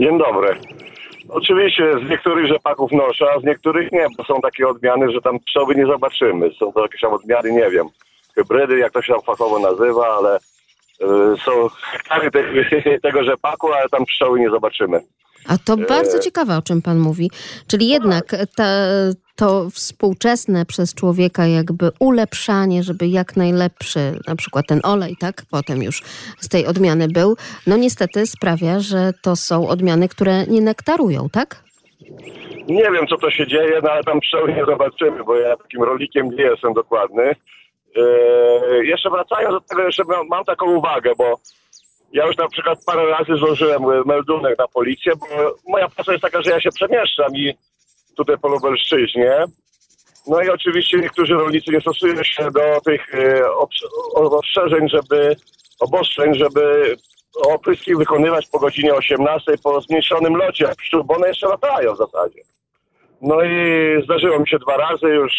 Dzień 0.00 0.18
dobry. 0.18 0.58
Oczywiście 1.28 1.92
z 2.06 2.10
niektórych 2.10 2.46
rzepaków 2.46 2.92
noszę, 2.92 3.26
a 3.36 3.40
z 3.40 3.44
niektórych 3.44 3.92
nie, 3.92 4.06
bo 4.18 4.24
są 4.24 4.40
takie 4.40 4.68
odmiany, 4.68 5.12
że 5.12 5.20
tam 5.20 5.40
pszczoły 5.40 5.74
nie 5.74 5.86
zobaczymy. 5.86 6.50
Są 6.58 6.72
to 6.72 6.82
jakieś 6.82 7.00
tam 7.00 7.12
odmiany, 7.12 7.52
nie 7.52 7.70
wiem, 7.70 7.86
hybrydy, 8.34 8.78
jak 8.78 8.92
to 8.92 9.02
się 9.02 9.12
tam 9.12 9.22
fachowo 9.22 9.58
nazywa, 9.58 10.06
ale 10.18 10.36
y, 10.36 11.38
są 11.44 11.68
hektary 11.68 12.30
te, 12.30 12.42
tego 13.08 13.24
rzepaku, 13.24 13.72
ale 13.72 13.88
tam 13.88 14.04
pszczoły 14.04 14.40
nie 14.40 14.50
zobaczymy. 14.50 15.00
A 15.48 15.58
to 15.58 15.76
bardzo 15.76 16.18
ciekawe, 16.18 16.56
o 16.56 16.62
czym 16.62 16.82
pan 16.82 16.98
mówi. 16.98 17.30
Czyli 17.66 17.88
jednak 17.88 18.36
ta, 18.56 18.64
to 19.36 19.70
współczesne 19.70 20.66
przez 20.66 20.94
człowieka 20.94 21.46
jakby 21.46 21.90
ulepszanie, 22.00 22.82
żeby 22.82 23.06
jak 23.06 23.36
najlepszy, 23.36 24.20
na 24.28 24.36
przykład 24.36 24.66
ten 24.68 24.80
olej, 24.84 25.16
tak, 25.20 25.42
potem 25.50 25.82
już 25.82 26.02
z 26.40 26.48
tej 26.48 26.66
odmiany 26.66 27.08
był, 27.08 27.36
no 27.66 27.76
niestety 27.76 28.26
sprawia, 28.26 28.80
że 28.80 29.12
to 29.22 29.36
są 29.36 29.68
odmiany, 29.68 30.08
które 30.08 30.46
nie 30.46 30.60
nektarują, 30.60 31.28
tak? 31.32 31.62
Nie 32.68 32.90
wiem, 32.92 33.06
co 33.06 33.16
to 33.16 33.30
się 33.30 33.46
dzieje, 33.46 33.80
no 33.82 33.90
ale 33.90 34.04
tam 34.04 34.20
pszczoły 34.20 34.52
nie 34.52 34.64
zobaczymy, 34.64 35.24
bo 35.24 35.36
ja 35.36 35.56
takim 35.56 35.82
rolikiem 35.82 36.30
nie 36.30 36.42
jestem 36.42 36.74
dokładny. 36.74 37.34
Yy, 37.96 38.86
jeszcze 38.86 39.10
wracając 39.10 39.54
do 39.54 39.60
tego, 39.60 39.82
jeszcze 39.82 40.04
mam, 40.04 40.28
mam 40.28 40.44
taką 40.44 40.76
uwagę, 40.76 41.12
bo 41.18 41.38
ja 42.12 42.26
już 42.26 42.36
na 42.36 42.48
przykład 42.48 42.78
parę 42.86 43.06
razy 43.10 43.36
złożyłem 43.36 43.82
meldunek 44.06 44.58
na 44.58 44.68
policję, 44.68 45.12
bo 45.16 45.26
moja 45.68 45.88
praca 45.88 46.12
jest 46.12 46.22
taka, 46.22 46.42
że 46.42 46.50
ja 46.50 46.60
się 46.60 46.70
przemieszczam 46.70 47.36
i 47.36 47.54
tutaj 48.16 48.38
po 48.38 48.48
Lubelszczyźnie. 48.48 49.44
No 50.26 50.42
i 50.42 50.48
oczywiście 50.48 50.98
niektórzy 50.98 51.34
rolnicy 51.34 51.72
nie 51.72 51.80
stosują 51.80 52.22
się 52.22 52.50
do 52.50 52.80
tych 52.84 53.14
e, 53.14 53.50
ostrzeżeń, 54.14 54.88
żeby, 54.88 55.36
obostrzeń, 55.80 56.34
żeby 56.34 56.96
opryski 57.44 57.96
wykonywać 57.96 58.46
po 58.46 58.58
godzinie 58.58 58.94
18 58.94 59.52
po 59.62 59.80
zmniejszonym 59.80 60.36
locie 60.36 60.68
pszczół, 60.78 61.04
bo 61.04 61.14
one 61.14 61.28
jeszcze 61.28 61.48
latają 61.48 61.94
w 61.94 61.98
zasadzie. 61.98 62.40
No 63.22 63.44
i 63.44 63.50
zdarzyło 64.04 64.38
mi 64.38 64.48
się 64.48 64.58
dwa 64.58 64.76
razy 64.76 65.06
już, 65.06 65.32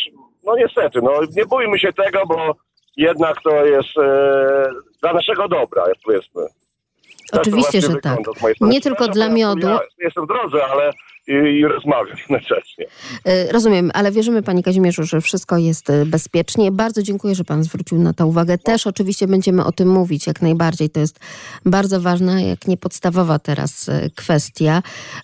no 0.43 0.55
niestety, 0.55 0.99
no 1.01 1.11
nie 1.35 1.45
bójmy 1.45 1.79
się 1.79 1.93
tego, 1.93 2.25
bo 2.25 2.55
jednak 2.97 3.41
to 3.41 3.65
jest 3.65 3.97
e, 3.97 4.69
dla 5.01 5.13
naszego 5.13 5.47
dobra, 5.47 5.87
jak 5.87 5.97
powiedzmy. 6.05 6.41
Tak 7.31 7.41
Oczywiście, 7.41 7.81
że 7.81 7.95
tak. 7.95 8.19
Nie 8.61 8.81
tylko 8.81 9.07
dla 9.07 9.29
miodu. 9.29 9.67
Ja 9.67 9.79
jestem 9.99 10.25
w 10.25 10.27
drodze, 10.27 10.65
ale 10.65 10.91
i, 11.27 11.33
i 11.33 11.65
rozmawiam 11.65 12.17
jednocześnie. 12.29 12.85
Y, 13.27 13.51
Rozumiem, 13.51 13.91
ale 13.93 14.11
wierzymy, 14.11 14.43
panie 14.43 14.63
Kazimierzu, 14.63 15.03
że 15.03 15.21
wszystko 15.21 15.57
jest 15.57 15.89
y, 15.89 16.05
bezpiecznie. 16.05 16.71
Bardzo 16.71 17.03
dziękuję, 17.03 17.35
że 17.35 17.43
pan 17.43 17.63
zwrócił 17.63 17.99
na 17.99 18.13
to 18.13 18.27
uwagę. 18.27 18.57
Też 18.57 18.87
oczywiście 18.87 19.27
będziemy 19.27 19.65
o 19.65 19.71
tym 19.71 19.89
mówić 19.89 20.27
jak 20.27 20.41
najbardziej. 20.41 20.89
To 20.89 20.99
jest 20.99 21.19
bardzo 21.65 22.01
ważna, 22.01 22.41
jak 22.41 22.67
nie 22.67 22.77
podstawowa 22.77 23.39
teraz 23.39 23.89
y, 23.89 24.11
kwestia, 24.15 24.81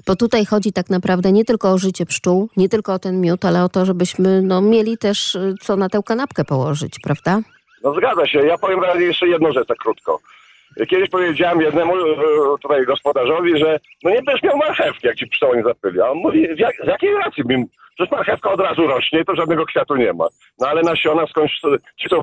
bo 0.07 0.15
tutaj 0.15 0.45
chodzi 0.45 0.73
tak 0.73 0.89
naprawdę 0.89 1.31
nie 1.31 1.45
tylko 1.45 1.71
o 1.71 1.77
życie 1.77 2.05
pszczół, 2.05 2.49
nie 2.57 2.69
tylko 2.69 2.93
o 2.93 2.99
ten 2.99 3.21
miód, 3.21 3.45
ale 3.45 3.63
o 3.63 3.69
to, 3.69 3.85
żebyśmy 3.85 4.41
no, 4.41 4.61
mieli 4.61 4.97
też 4.97 5.37
co 5.61 5.75
na 5.75 5.89
tę 5.89 5.99
kanapkę 6.05 6.43
położyć, 6.45 6.99
prawda? 7.03 7.39
No 7.83 7.93
zgadza 7.93 8.27
się. 8.27 8.39
Ja 8.39 8.57
powiem 8.57 8.79
jeszcze 8.99 9.27
jedną 9.27 9.51
rzecz 9.51 9.67
tak 9.67 9.77
krótko. 9.77 10.19
Kiedyś 10.89 11.09
powiedziałem 11.09 11.61
jednemu 11.61 11.93
e, 11.95 12.15
tutaj 12.61 12.85
gospodarzowi, 12.85 13.59
że 13.59 13.79
no 14.03 14.09
nie 14.09 14.21
będziesz 14.21 14.43
miał 14.43 14.57
marchewki, 14.57 15.07
jak 15.07 15.15
ci 15.15 15.27
pszczoły 15.27 15.57
nie 15.57 15.63
zapyli. 15.63 16.01
A 16.01 16.09
on 16.09 16.17
mówi, 16.17 16.47
z, 16.55 16.59
jak, 16.59 16.75
z 16.75 16.87
jakiej 16.87 17.13
racji? 17.13 17.43
Mówię, 17.43 17.65
Przecież 17.95 18.11
marchewka 18.11 18.51
od 18.51 18.59
razu 18.59 18.87
rośnie, 18.87 19.25
to 19.25 19.35
żadnego 19.35 19.65
kwiatu 19.65 19.95
nie 19.95 20.13
ma. 20.13 20.27
No 20.59 20.67
ale 20.67 20.81
nasiona 20.81 21.27
skądś, 21.27 21.61
ci 21.99 22.09
co 22.09 22.17
e, 22.17 22.21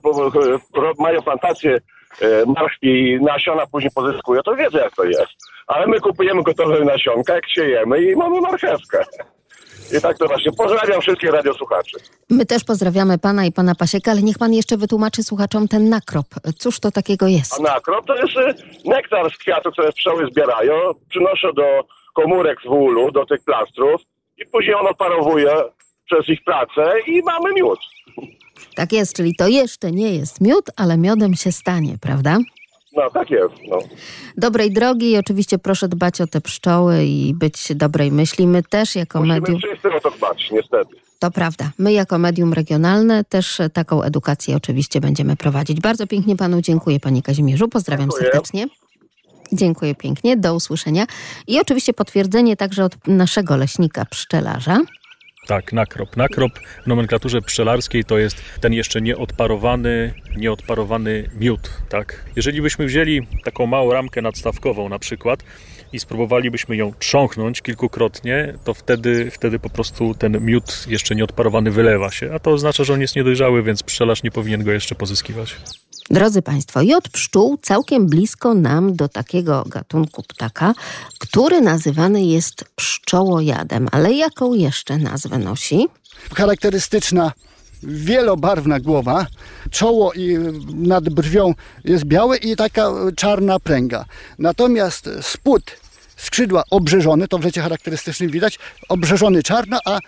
mają 0.99 1.23
plantację 1.23 1.79
e, 2.23 2.45
marchwi 2.47 3.11
i 3.11 3.21
nasiona 3.21 3.67
później 3.67 3.91
pozyskują, 3.95 4.43
to 4.43 4.57
wiedzą 4.57 4.79
jak 4.79 4.95
to 4.97 5.05
jest. 5.05 5.33
Ale 5.67 5.87
my 5.87 6.01
kupujemy 6.01 6.43
gotowe 6.43 6.85
nasionka, 6.85 7.35
jak 7.35 7.49
siejemy 7.49 8.03
i 8.03 8.17
mamy 8.17 8.41
marchewkę. 8.41 9.05
I 9.99 10.01
tak 10.01 10.19
to 10.19 10.27
właśnie. 10.27 10.53
Pozdrawiam 10.53 11.01
wszystkich 11.01 11.31
radiosłuchaczy. 11.31 11.97
My 12.31 12.47
też 12.47 12.65
pozdrawiamy 12.65 13.19
pana 13.19 13.47
i 13.47 13.53
pana 13.53 13.75
Pasieka, 13.75 14.11
ale 14.11 14.23
niech 14.23 14.39
pan 14.39 14.53
jeszcze 14.53 14.77
wytłumaczy 14.77 15.23
słuchaczom 15.23 15.69
ten 15.69 15.89
nakrop. 15.89 16.27
Cóż 16.59 16.81
to 16.81 16.91
takiego 16.91 17.27
jest? 17.27 17.61
A 17.61 17.63
nakrop 17.63 18.07
to 18.07 18.15
jest 18.17 18.37
y, 18.37 18.89
nektar 18.89 19.31
z 19.35 19.39
kwiatów, 19.39 19.73
które 19.73 19.93
pszczoły 19.93 20.27
zbierają, 20.33 20.75
przynoszą 21.09 21.53
do 21.53 21.63
komórek 22.15 22.59
z 22.65 22.69
wólu, 22.69 23.11
do 23.13 23.27
tych 23.27 23.45
plastrów 23.45 24.01
i 24.39 24.47
później 24.47 24.75
on 24.75 24.87
odparowuje 24.87 25.51
przez 26.07 26.29
ich 26.29 26.45
pracę 26.45 26.93
i 27.07 27.23
mamy 27.23 27.53
miód. 27.55 27.79
Tak 28.75 28.93
jest, 28.93 29.17
czyli 29.17 29.35
to 29.39 29.49
jeszcze 29.49 29.93
nie 29.93 30.15
jest 30.15 30.41
miód, 30.41 30.65
ale 30.77 30.99
miodem 30.99 31.35
się 31.35 31.53
stanie, 31.53 31.97
prawda? 32.01 32.39
No 32.93 33.11
tak 33.11 33.31
jest. 33.31 33.55
No. 33.69 33.79
Dobrej 34.37 34.73
drogi 34.73 35.11
i 35.11 35.17
oczywiście 35.17 35.59
proszę 35.59 35.89
dbać 35.89 36.21
o 36.21 36.27
te 36.27 36.41
pszczoły 36.41 37.05
i 37.05 37.35
być 37.35 37.75
dobrej 37.75 38.13
myśli. 38.13 38.47
My 38.47 38.63
też 38.63 38.97
jako 38.97 39.19
Musimy 39.19 39.41
medium, 39.41 39.59
wszyscy 39.61 39.95
o 39.95 40.01
to 40.01 40.11
dbać, 40.11 40.49
niestety. 40.53 40.97
to 41.19 41.31
prawda, 41.31 41.71
my 41.79 41.93
jako 41.93 42.19
medium 42.19 42.53
regionalne 42.53 43.25
też 43.25 43.61
e, 43.61 43.71
taką 43.71 44.03
edukację 44.03 44.57
oczywiście 44.57 45.01
będziemy 45.01 45.37
prowadzić. 45.37 45.81
Bardzo 45.81 46.07
pięknie 46.07 46.37
panu 46.37 46.61
dziękuję 46.61 47.01
panie 47.01 47.23
Kazimierzu, 47.23 47.69
pozdrawiam 47.69 48.09
Dziękuję. 48.11 48.31
serdecznie. 48.31 48.67
Dziękuję 49.53 49.95
pięknie, 49.95 50.37
do 50.37 50.55
usłyszenia. 50.55 51.07
I 51.47 51.61
oczywiście 51.61 51.93
potwierdzenie 51.93 52.57
także 52.57 52.85
od 52.85 53.09
naszego 53.09 53.57
leśnika 53.57 54.05
pszczelarza. 54.05 54.79
Tak, 55.47 55.73
nakrop. 55.73 56.17
Nakrop 56.17 56.53
w 56.85 56.87
nomenklaturze 56.87 57.43
pszczelarskiej 57.43 58.05
to 58.05 58.19
jest 58.19 58.43
ten 58.61 58.73
jeszcze 58.73 59.01
nieodparowany, 59.01 60.15
nieodparowany 60.37 61.31
miód, 61.41 61.71
tak? 61.89 62.25
Jeżeli 62.37 62.63
byśmy 62.63 62.87
wzięli 62.87 63.27
taką 63.45 63.67
małą 63.67 63.93
ramkę 63.93 64.23
nadstawkową 64.23 64.89
na 64.89 64.99
przykład 64.99 65.45
i 65.93 66.01
spróbowalibyśmy 66.01 66.77
ją 66.77 66.93
trząchnąć 66.99 67.63
kilkukrotnie, 67.63 68.55
to 68.65 68.75
wtedy, 68.75 69.31
wtedy 69.31 69.59
po 69.59 69.71
prostu 69.71 70.15
ten 70.15 70.45
miód 70.45 70.87
jeszcze 70.89 71.15
nieodparowany 71.15 71.71
wylewa 71.71 72.11
się, 72.11 72.31
a 72.35 72.39
to 72.39 72.51
oznacza, 72.51 72.85
że 72.85 72.95
on 72.95 73.01
jest 73.01 73.17
niedojrzały, 73.17 73.63
więc 73.63 73.83
pszczelarz 73.83 74.23
nie 74.23 74.31
powinien 74.31 74.65
go 74.65 74.73
jeszcze 74.73 74.95
pozyskiwać. 74.95 75.57
Drodzy 76.11 76.43
Państwo, 76.43 76.81
i 76.81 76.95
od 76.95 77.09
pszczół 77.09 77.59
całkiem 77.63 78.07
blisko 78.07 78.55
nam 78.55 78.97
do 78.97 79.09
takiego 79.09 79.65
gatunku 79.67 80.23
ptaka, 80.23 80.75
który 81.19 81.61
nazywany 81.61 82.25
jest 82.25 82.65
pszczołojadem. 82.77 83.89
Ale 83.93 84.13
jaką 84.13 84.55
jeszcze 84.55 84.99
nazwę 84.99 85.39
nosi? 85.39 85.89
charakterystyczna 86.35 87.33
wielobarwna 87.83 88.81
głowa, 88.81 89.27
czoło 89.71 90.13
i 90.13 90.39
nad 90.75 91.09
brwią 91.09 91.55
jest 91.85 92.05
białe 92.05 92.37
i 92.37 92.57
taka 92.57 92.91
czarna 93.17 93.61
pręga. 93.61 94.05
Natomiast 94.39 95.11
spód 95.21 95.63
skrzydła 96.17 96.65
obrzeżone, 96.71 97.29
to 97.29 97.39
w 97.39 97.45
lecie 97.45 97.61
charakterystycznym 97.61 98.31
widać, 98.31 98.59
obrzeżony 98.89 99.43
czarno, 99.43 99.79
a 99.85 99.99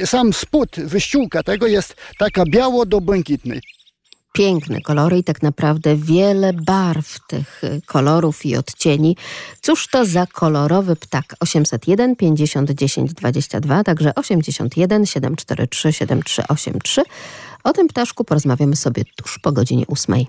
e, 0.00 0.06
sam 0.06 0.32
spód, 0.32 0.76
wyściółka 0.78 1.42
tego 1.42 1.66
jest 1.66 1.96
taka 2.18 2.44
biało 2.46 2.86
do 2.86 3.00
błękitnej. 3.00 3.60
Piękne 4.36 4.80
kolory 4.80 5.18
i 5.18 5.24
tak 5.24 5.42
naprawdę 5.42 5.96
wiele 5.96 6.52
barw 6.52 7.26
tych 7.26 7.64
y, 7.64 7.80
kolorów 7.86 8.46
i 8.46 8.56
odcieni. 8.56 9.16
Cóż 9.60 9.88
to 9.88 10.04
za 10.04 10.26
kolorowy 10.26 10.96
ptak? 10.96 11.34
801 11.40 12.16
50 12.16 12.70
10 12.70 13.14
22, 13.14 13.84
także 13.84 14.14
81 14.14 15.06
743 15.06 15.92
7383. 15.92 17.02
O 17.64 17.72
tym 17.72 17.88
ptaszku 17.88 18.24
porozmawiamy 18.24 18.76
sobie 18.76 19.04
tuż 19.16 19.38
po 19.38 19.52
godzinie 19.52 19.84
8. 19.86 20.24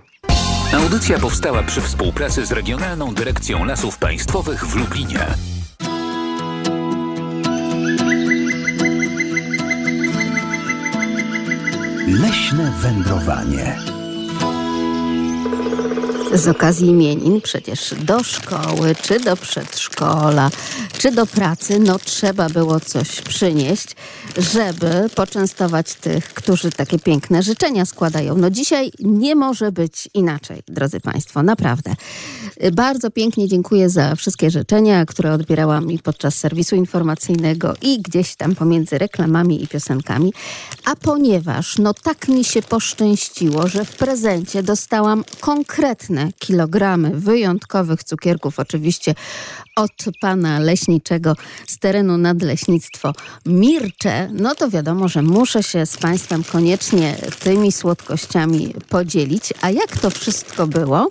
Audycja 0.74 1.20
powstała 1.20 1.64
przy 1.64 1.82
współpracy 1.82 2.46
z 2.46 2.52
Regionalną 2.52 3.14
Dyrekcją 3.14 3.66
Lasów 3.66 3.98
Państwowych 3.98 4.68
w 4.68 4.76
Lublinie. 4.76 5.28
Leśne 12.08 12.72
wędrowanie. 12.82 13.97
Z 16.34 16.48
okazji 16.48 16.88
imienin 16.88 17.42
przecież 17.42 17.94
do 18.02 18.24
szkoły 18.24 18.96
czy 19.02 19.20
do 19.20 19.38
przedszkola, 19.38 20.50
czy 20.98 21.12
do 21.12 21.26
pracy, 21.26 21.80
no 21.80 22.00
trzeba 22.00 22.50
było 22.50 22.80
coś 22.80 23.22
przynieść, 23.22 23.96
żeby 24.38 25.10
poczęstować 25.16 25.94
tych, 25.94 26.34
którzy 26.34 26.70
takie 26.72 27.00
piękne 27.00 27.44
życzenia 27.44 27.86
składają. 27.86 28.38
No 28.38 28.50
dzisiaj 28.50 28.92
nie 29.00 29.36
może 29.36 29.72
być 29.72 30.10
inaczej, 30.14 30.64
drodzy 30.68 31.00
Państwo, 31.00 31.44
naprawdę. 31.44 31.94
Bardzo 32.74 33.12
pięknie 33.12 33.48
dziękuję 33.48 33.90
za 33.90 34.16
wszystkie 34.16 34.52
życzenia, 34.52 35.06
które 35.06 35.34
odbierałam 35.34 35.88
mi 35.88 36.00
podczas 36.00 36.36
serwisu 36.36 36.76
informacyjnego 36.76 37.74
i 37.82 38.02
gdzieś 38.02 38.36
tam 38.36 38.56
pomiędzy 38.56 38.98
reklamami 38.98 39.64
i 39.64 39.68
piosenkami. 39.68 40.34
A 40.86 40.96
ponieważ 40.96 41.78
no 41.78 41.94
tak 41.94 42.28
mi 42.28 42.44
się 42.44 42.62
poszczęściło, 42.62 43.68
że 43.68 43.86
w 43.86 43.96
prezencie 43.96 44.64
dostałam 44.64 45.24
konkretne 45.40 46.17
kilogramy 46.40 47.10
wyjątkowych 47.10 48.04
cukierków, 48.04 48.60
oczywiście 48.60 49.16
od 49.76 49.92
pana 50.22 50.60
leśniczego 50.60 51.34
z 51.68 51.80
terenu 51.80 52.18
nadleśnictwo 52.18 53.14
Mircze, 53.46 54.30
no 54.34 54.56
to 54.56 54.70
wiadomo, 54.70 55.08
że 55.08 55.22
muszę 55.22 55.64
się 55.64 55.86
z 55.86 55.98
państwem 55.98 56.44
koniecznie 56.44 57.16
tymi 57.40 57.72
słodkościami 57.72 58.74
podzielić. 58.90 59.54
A 59.62 59.70
jak 59.70 59.98
to 59.98 60.10
wszystko 60.10 60.68
było? 60.68 61.10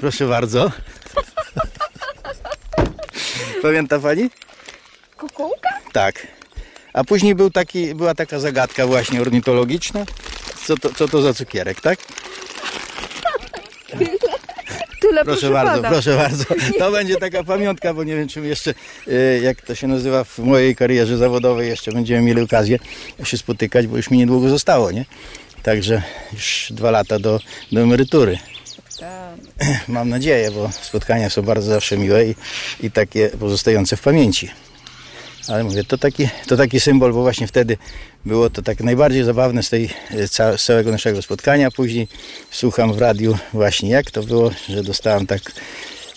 Proszę 0.00 0.26
bardzo. 0.26 0.72
Pamięta 3.62 3.98
pani? 3.98 4.30
Kukułka? 5.16 5.68
Tak. 5.92 6.26
A 6.92 7.04
później 7.04 7.34
był 7.34 7.50
taki, 7.50 7.94
była 7.94 8.14
taka 8.14 8.38
zagadka 8.40 8.86
właśnie 8.86 9.20
ornitologiczna. 9.20 10.04
Co 10.66 10.76
to, 10.76 10.94
co 10.94 11.08
to 11.08 11.22
za 11.22 11.34
cukierek, 11.34 11.80
tak? 11.80 11.98
Tyle 15.00 15.24
Proszę 15.24 15.40
proszę 15.40 15.50
bardzo, 15.50 15.82
pana. 15.82 15.88
proszę 15.88 16.16
bardzo. 16.16 16.44
To 16.78 16.90
będzie 16.90 17.16
taka 17.16 17.44
pamiątka, 17.44 17.94
bo 17.94 18.04
nie 18.04 18.16
wiem, 18.16 18.28
czym 18.28 18.44
jeszcze, 18.44 18.74
e, 19.08 19.40
jak 19.40 19.62
to 19.62 19.74
się 19.74 19.86
nazywa 19.86 20.24
w 20.24 20.38
mojej 20.38 20.76
karierze 20.76 21.16
zawodowej, 21.16 21.68
jeszcze 21.68 21.92
będziemy 21.92 22.22
mieli 22.22 22.40
okazję 22.40 22.78
się 23.24 23.38
spotykać, 23.38 23.86
bo 23.86 23.96
już 23.96 24.10
mi 24.10 24.18
niedługo 24.18 24.48
zostało, 24.48 24.90
nie? 24.90 25.04
Także 25.62 26.02
już 26.32 26.66
dwa 26.70 26.90
lata 26.90 27.18
do, 27.18 27.40
do 27.72 27.80
emerytury. 27.80 28.38
Mam 29.88 30.08
nadzieję, 30.08 30.50
bo 30.50 30.70
spotkania 30.82 31.30
są 31.30 31.42
bardzo 31.42 31.70
zawsze 31.70 31.98
miłe 31.98 32.26
i, 32.26 32.34
i 32.80 32.90
takie 32.90 33.28
pozostające 33.28 33.96
w 33.96 34.00
pamięci. 34.02 34.50
Ale 35.48 35.64
mówię, 35.64 35.84
to 35.84 35.98
taki, 35.98 36.28
to 36.46 36.56
taki 36.56 36.80
symbol, 36.80 37.12
bo 37.12 37.22
właśnie 37.22 37.46
wtedy 37.46 37.76
było 38.24 38.50
to 38.50 38.62
tak 38.62 38.80
najbardziej 38.80 39.24
zabawne 39.24 39.62
z, 39.62 39.70
tej, 39.70 39.90
e, 40.10 40.58
z 40.58 40.64
całego 40.64 40.90
naszego 40.90 41.22
spotkania. 41.22 41.70
Później 41.70 42.08
słucham 42.50 42.92
w 42.92 42.98
radiu 42.98 43.38
właśnie 43.52 43.90
jak 43.90 44.10
to 44.10 44.22
było, 44.22 44.50
że 44.68 44.82
dostałem 44.82 45.26
tak, 45.26 45.40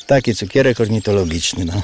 taki 0.08 0.36
cukierek 0.36 0.80
ornitologiczny. 0.80 1.66
No. 1.66 1.82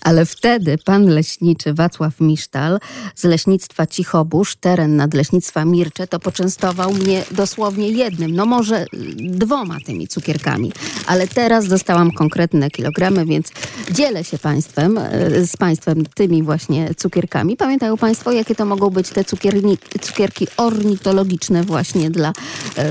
Ale 0.00 0.26
wtedy 0.26 0.78
pan 0.84 1.06
leśniczy 1.06 1.74
Wacław 1.74 2.20
Misztal 2.20 2.78
z 3.14 3.24
leśnictwa 3.24 3.86
Cichobóż, 3.86 4.56
teren 4.56 4.96
nadleśnictwa 4.96 5.64
Mircze, 5.64 6.06
to 6.06 6.20
poczęstował 6.20 6.92
mnie 6.92 7.24
dosłownie 7.30 7.88
jednym, 7.88 8.34
no 8.34 8.46
może 8.46 8.82
y, 8.82 8.86
dwoma 9.18 9.76
tymi 9.86 10.08
cukierkami. 10.08 10.72
Ale 11.06 11.28
teraz 11.28 11.68
dostałam 11.68 12.10
konkretne 12.10 12.70
kilogramy, 12.70 13.26
więc 13.26 13.52
dzielę 13.90 14.24
się 14.24 14.38
państwem, 14.38 14.98
y, 14.98 15.46
z 15.46 15.56
państwem 15.56 16.06
tymi 16.14 16.42
właśnie 16.42 16.94
cukierkami. 16.96 17.56
Pamiętają 17.56 17.96
państwo, 17.96 18.32
jakie 18.32 18.54
to 18.54 18.64
mogą 18.64 18.90
być 18.90 19.08
te 19.08 19.24
cukierni, 19.24 19.78
cukierki 20.00 20.46
ornitologiczne 20.56 21.62
właśnie 21.62 22.10
dla 22.10 22.32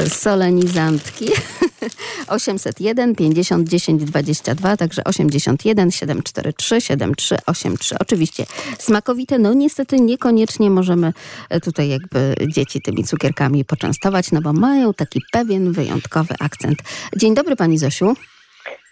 y, 0.06 0.10
solenizantki? 0.10 1.26
801 2.28 3.16
50 3.16 3.35
10 3.44 4.04
22, 4.06 4.78
także 4.78 5.04
81 5.04 5.92
743 5.92 6.82
7383. 6.82 7.96
Oczywiście 8.00 8.46
smakowite, 8.80 9.40
no 9.40 9.54
niestety 9.54 10.00
niekoniecznie 10.00 10.70
możemy 10.70 11.14
e, 11.50 11.60
tutaj 11.60 11.90
jakby 11.90 12.36
dzieci 12.48 12.82
tymi 12.82 13.04
cukierkami 13.04 13.66
poczęstować, 13.66 14.32
no 14.32 14.42
bo 14.42 14.54
mają 14.54 14.94
taki 14.94 15.22
pewien 15.32 15.72
wyjątkowy 15.72 16.36
akcent. 16.40 16.78
Dzień 17.16 17.36
dobry 17.36 17.56
pani 17.56 17.78
Zosiu. 17.78 18.16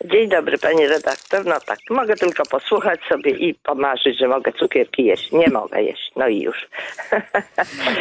Dzień 0.05 0.29
dobry, 0.29 0.57
pani 0.57 0.87
redaktor. 0.87 1.45
No 1.45 1.59
tak, 1.65 1.79
mogę 1.89 2.15
tylko 2.15 2.43
posłuchać 2.45 2.99
sobie 3.09 3.31
i 3.31 3.53
pomarzyć, 3.53 4.19
że 4.19 4.27
mogę 4.27 4.51
cukierki 4.53 5.05
jeść. 5.05 5.31
Nie 5.31 5.49
mogę 5.49 5.83
jeść, 5.83 6.11
no 6.15 6.27
i 6.27 6.41
już. 6.41 6.67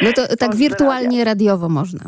No 0.02 0.12
to 0.12 0.36
tak 0.36 0.56
wirtualnie 0.64 1.24
radiowo 1.24 1.68
można. 1.68 2.00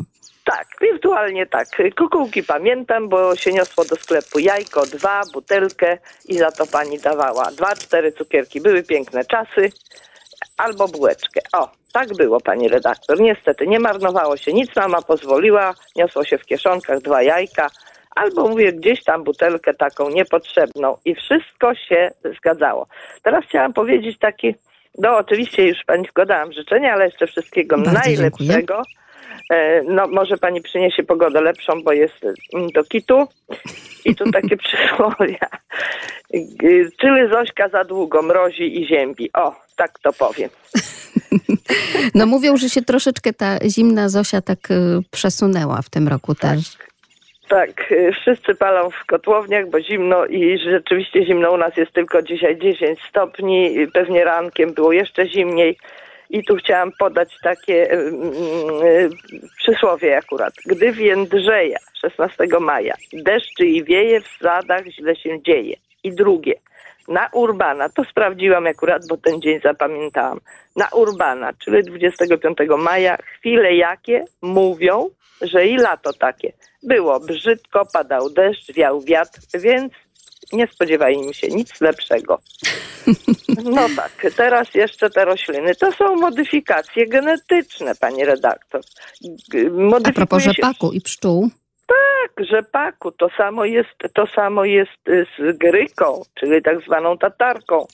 Tak, 0.45 0.67
wirtualnie 0.81 1.45
tak. 1.45 1.67
Kukułki 1.97 2.43
pamiętam, 2.43 3.09
bo 3.09 3.35
się 3.35 3.51
niosło 3.51 3.85
do 3.85 3.95
sklepu 3.95 4.39
jajko, 4.39 4.85
dwa, 4.85 5.21
butelkę 5.33 5.97
i 6.25 6.37
za 6.37 6.51
to 6.51 6.67
pani 6.67 6.99
dawała 6.99 7.51
dwa, 7.51 7.75
cztery 7.75 8.11
cukierki. 8.11 8.61
Były 8.61 8.83
piękne 8.83 9.25
czasy. 9.25 9.69
Albo 10.57 10.87
bułeczkę. 10.87 11.41
O, 11.53 11.69
tak 11.93 12.13
było, 12.17 12.41
pani 12.41 12.67
redaktor. 12.67 13.19
Niestety, 13.19 13.67
nie 13.67 13.79
marnowało 13.79 14.37
się 14.37 14.53
nic. 14.53 14.75
Mama 14.75 15.01
pozwoliła, 15.01 15.73
niosło 15.95 16.23
się 16.23 16.37
w 16.37 16.45
kieszonkach 16.45 17.01
dwa 17.01 17.21
jajka. 17.21 17.67
Albo 18.15 18.47
mówię, 18.47 18.73
gdzieś 18.73 19.03
tam 19.03 19.23
butelkę 19.23 19.73
taką 19.73 20.09
niepotrzebną. 20.09 20.97
I 21.05 21.15
wszystko 21.15 21.75
się 21.75 22.11
zgadzało. 22.37 22.87
Teraz 23.23 23.45
chciałam 23.45 23.73
powiedzieć 23.73 24.19
taki, 24.19 24.55
no 24.97 25.17
oczywiście 25.17 25.67
już 25.67 25.77
pani 25.87 26.07
składałam 26.07 26.53
życzenia, 26.53 26.93
ale 26.93 27.05
jeszcze 27.05 27.27
wszystkiego 27.27 27.77
Bardzo 27.77 27.99
najlepszego. 27.99 28.79
E, 28.79 29.04
No, 29.87 30.07
może 30.07 30.37
pani 30.37 30.61
przyniesie 30.61 31.03
pogodę 31.03 31.41
lepszą, 31.41 31.83
bo 31.83 31.91
jest 31.91 32.25
mm, 32.53 32.69
do 32.69 32.83
kitu. 32.83 33.27
I 34.05 34.15
tu 34.15 34.31
takie 34.31 34.57
przysłowia. 34.65 35.47
G- 36.33 36.89
Czyli 36.97 37.29
Zośka 37.31 37.69
za 37.69 37.83
długo 37.83 38.21
mrozi 38.21 38.81
i 38.81 38.87
ziębi. 38.87 39.29
O, 39.33 39.55
tak 39.75 39.99
to 39.99 40.13
powiem. 40.13 40.49
No 42.15 42.25
mówią, 42.25 42.57
że 42.57 42.69
się 42.69 42.81
troszeczkę 42.81 43.33
ta 43.33 43.57
zimna 43.69 44.09
Zosia 44.09 44.41
tak 44.41 44.71
y, 44.71 45.01
przesunęła 45.11 45.81
w 45.81 45.89
tym 45.89 46.07
roku 46.07 46.35
też. 46.35 46.59
Tak, 47.47 47.91
y, 47.91 48.11
wszyscy 48.21 48.55
palą 48.55 48.89
w 48.89 49.05
kotłowniach, 49.05 49.69
bo 49.69 49.81
zimno 49.81 50.25
i 50.25 50.59
rzeczywiście 50.59 51.25
zimno 51.25 51.51
u 51.51 51.57
nas 51.57 51.77
jest 51.77 51.91
tylko 51.93 52.21
dzisiaj 52.21 52.57
10 52.57 52.99
stopni. 53.09 53.75
Pewnie 53.93 54.23
rankiem 54.23 54.73
było 54.73 54.91
jeszcze 54.91 55.27
zimniej. 55.29 55.77
I 56.29 56.43
tu 56.43 56.55
chciałam 56.55 56.91
podać 56.99 57.37
takie 57.43 57.97
przysłowie 59.57 60.17
akurat. 60.17 60.53
Gdy 60.65 60.91
w 60.91 60.97
Jędrzeja 60.97 61.79
16 62.01 62.47
maja 62.59 62.93
deszczy 63.13 63.65
i 63.65 63.83
wieje, 63.83 64.21
w 64.21 64.27
sadach 64.27 64.85
źle 64.85 65.15
się 65.15 65.43
dzieje. 65.43 65.75
I 66.03 66.11
drugie. 66.11 66.53
Na 67.07 67.29
Urbana, 67.33 67.89
to 67.89 68.03
sprawdziłam 68.03 68.67
akurat, 68.67 69.07
bo 69.09 69.17
ten 69.17 69.41
dzień 69.41 69.59
zapamiętałam. 69.63 70.39
Na 70.75 70.87
Urbana, 70.93 71.53
czyli 71.53 71.83
25 71.83 72.57
maja, 72.77 73.17
chwile 73.17 73.75
jakie 73.75 74.25
mówią, 74.41 75.09
że 75.41 75.67
i 75.67 75.77
lato 75.77 76.13
takie. 76.13 76.51
Było 76.83 77.19
brzydko, 77.19 77.85
padał 77.93 78.29
deszcz, 78.29 78.73
wiał 78.73 79.01
wiatr, 79.01 79.39
więc 79.53 79.93
nie 80.53 80.67
spodziewajmy 80.67 81.33
się 81.33 81.47
nic 81.47 81.81
lepszego. 81.81 82.39
No 83.63 83.87
tak, 83.95 84.11
teraz 84.37 84.75
jeszcze 84.75 85.09
te 85.09 85.25
rośliny. 85.25 85.75
To 85.75 85.91
są 85.91 86.15
modyfikacje 86.15 87.07
genetyczne, 87.07 87.95
pani 87.95 88.25
redaktor. 88.25 88.81
G- 89.51 89.67
A 89.67 89.69
Modyfikuje 89.69 90.13
propos 90.13 90.43
się 90.43 90.49
rzepaku 90.51 90.91
i 90.91 91.01
pszczół. 91.01 91.49
tak, 91.87 92.45
rzepaku. 92.45 93.11
To 93.11 93.29
samo 93.37 93.65
jest, 93.65 93.97
to 94.13 94.27
samo 94.27 94.65
jest 94.65 94.91
z 95.39 95.57
gryką, 95.57 96.21
czyli 96.39 96.61
tak 96.61 96.81
zwaną 96.81 97.17
tatarką, 97.17 97.87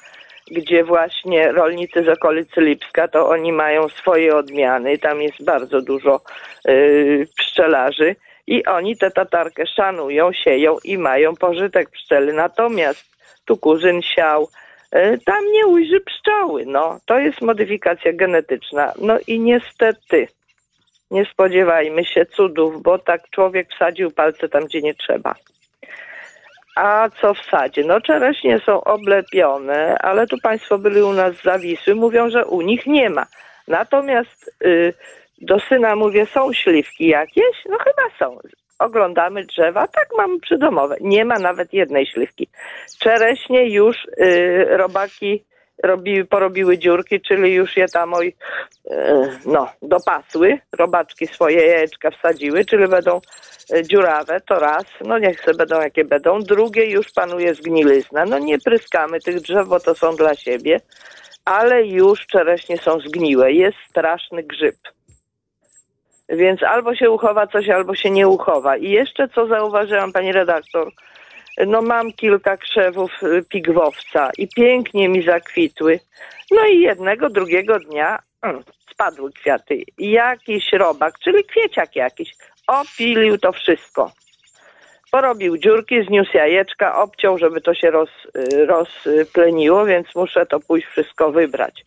gdzie 0.51 0.83
właśnie 0.83 1.51
rolnicy 1.51 2.03
z 2.03 2.07
okolicy 2.07 2.61
Lipska, 2.61 3.07
to 3.07 3.29
oni 3.29 3.51
mają 3.53 3.89
swoje 3.89 4.35
odmiany. 4.35 4.97
Tam 4.97 5.21
jest 5.21 5.43
bardzo 5.43 5.81
dużo 5.81 6.21
y, 6.69 7.27
pszczelarzy 7.37 8.15
i 8.47 8.65
oni 8.65 8.97
tę 8.97 9.11
tatarkę 9.11 9.67
szanują, 9.67 10.33
sieją 10.33 10.77
i 10.83 10.97
mają 10.97 11.35
pożytek 11.35 11.89
pszczely. 11.89 12.33
Natomiast 12.33 13.05
tu 13.45 13.57
kuzyn 13.57 14.01
siał, 14.01 14.49
y, 14.95 15.19
tam 15.25 15.51
nie 15.51 15.67
ujrzy 15.67 16.01
pszczoły. 16.01 16.65
No, 16.65 16.99
to 17.05 17.19
jest 17.19 17.41
modyfikacja 17.41 18.13
genetyczna. 18.13 18.93
No 19.01 19.17
i 19.27 19.39
niestety 19.39 20.27
nie 21.11 21.25
spodziewajmy 21.25 22.05
się 22.05 22.25
cudów, 22.25 22.81
bo 22.81 22.99
tak 22.99 23.29
człowiek 23.29 23.67
wsadził 23.69 24.11
palce 24.11 24.49
tam, 24.49 24.65
gdzie 24.65 24.81
nie 24.81 24.93
trzeba. 24.93 25.35
A 26.75 27.09
co 27.21 27.33
w 27.33 27.45
sadzie? 27.51 27.83
No 27.83 28.01
czereśnie 28.01 28.59
są 28.59 28.83
oblepione, 28.83 29.97
ale 29.97 30.27
tu 30.27 30.37
państwo 30.37 30.77
byli 30.77 31.01
u 31.01 31.13
nas 31.13 31.35
Zawisły, 31.43 31.95
mówią, 31.95 32.29
że 32.29 32.45
u 32.45 32.61
nich 32.61 32.85
nie 32.85 33.09
ma. 33.09 33.25
Natomiast 33.67 34.55
y, 34.65 34.93
do 35.41 35.59
syna 35.59 35.95
mówię, 35.95 36.25
są 36.25 36.53
śliwki 36.53 37.07
jakieś? 37.07 37.65
No 37.69 37.77
chyba 37.77 38.17
są. 38.19 38.39
Oglądamy 38.79 39.43
drzewa, 39.43 39.87
tak 39.87 40.07
mamy 40.17 40.39
przydomowe. 40.39 40.95
Nie 41.01 41.25
ma 41.25 41.39
nawet 41.39 41.73
jednej 41.73 42.05
śliwki. 42.05 42.47
Czereśnie 42.99 43.69
już 43.69 44.05
y, 44.05 44.65
robaki 44.69 45.43
robiły, 45.83 46.25
porobiły 46.25 46.77
dziurki, 46.77 47.21
czyli 47.21 47.53
już 47.53 47.77
je 47.77 47.87
tam 47.87 48.13
oj, 48.13 48.35
e, 48.91 49.29
no, 49.45 49.69
dopasły, 49.81 50.59
robaczki 50.77 51.27
swoje 51.27 51.65
jajeczka 51.65 52.11
wsadziły, 52.11 52.65
czyli 52.65 52.87
będą 52.87 53.21
e, 53.73 53.83
dziurawe, 53.83 54.41
to 54.47 54.59
raz, 54.59 54.83
no 55.05 55.19
niech 55.19 55.41
se 55.41 55.53
będą 55.53 55.81
jakie 55.81 56.05
będą. 56.05 56.39
Drugie 56.39 56.85
już 56.85 57.11
panuje 57.11 57.55
zgnilizna. 57.55 58.25
No 58.25 58.39
nie 58.39 58.59
pryskamy 58.59 59.19
tych 59.19 59.41
drzew, 59.41 59.67
bo 59.67 59.79
to 59.79 59.95
są 59.95 60.15
dla 60.15 60.35
siebie, 60.35 60.79
ale 61.45 61.85
już 61.85 62.27
czereśnie 62.27 62.77
są 62.77 62.99
zgniłe. 62.99 63.51
Jest 63.51 63.77
straszny 63.89 64.43
grzyb. 64.43 64.75
Więc 66.31 66.63
albo 66.63 66.95
się 66.95 67.11
uchowa 67.11 67.47
coś, 67.47 67.69
albo 67.69 67.95
się 67.95 68.09
nie 68.09 68.27
uchowa. 68.27 68.77
I 68.77 68.89
jeszcze 68.89 69.27
co 69.27 69.47
zauważyłam, 69.47 70.11
pani 70.11 70.31
redaktor, 70.31 70.91
no 71.67 71.81
mam 71.81 72.13
kilka 72.13 72.57
krzewów 72.57 73.23
y, 73.23 73.43
pigwowca 73.49 74.29
i 74.37 74.47
pięknie 74.47 75.09
mi 75.09 75.23
zakwitły. 75.23 75.99
No 76.51 76.65
i 76.65 76.79
jednego, 76.79 77.29
drugiego 77.29 77.79
dnia 77.79 78.19
mm, 78.41 78.63
spadły 78.91 79.31
kwiaty. 79.31 79.83
Jakiś 79.97 80.73
robak, 80.73 81.19
czyli 81.19 81.43
kwieciak 81.43 81.95
jakiś, 81.95 82.33
opilił 82.67 83.37
to 83.37 83.51
wszystko. 83.51 84.11
Porobił 85.11 85.57
dziurki, 85.57 86.05
zniósł 86.05 86.37
jajeczka, 86.37 87.01
obciął, 87.01 87.37
żeby 87.37 87.61
to 87.61 87.73
się 87.73 87.91
roz, 87.91 88.09
y, 88.53 88.65
rozpleniło, 88.65 89.85
więc 89.85 90.15
muszę 90.15 90.45
to 90.45 90.59
pójść 90.59 90.87
wszystko 90.87 91.31
wybrać. 91.31 91.85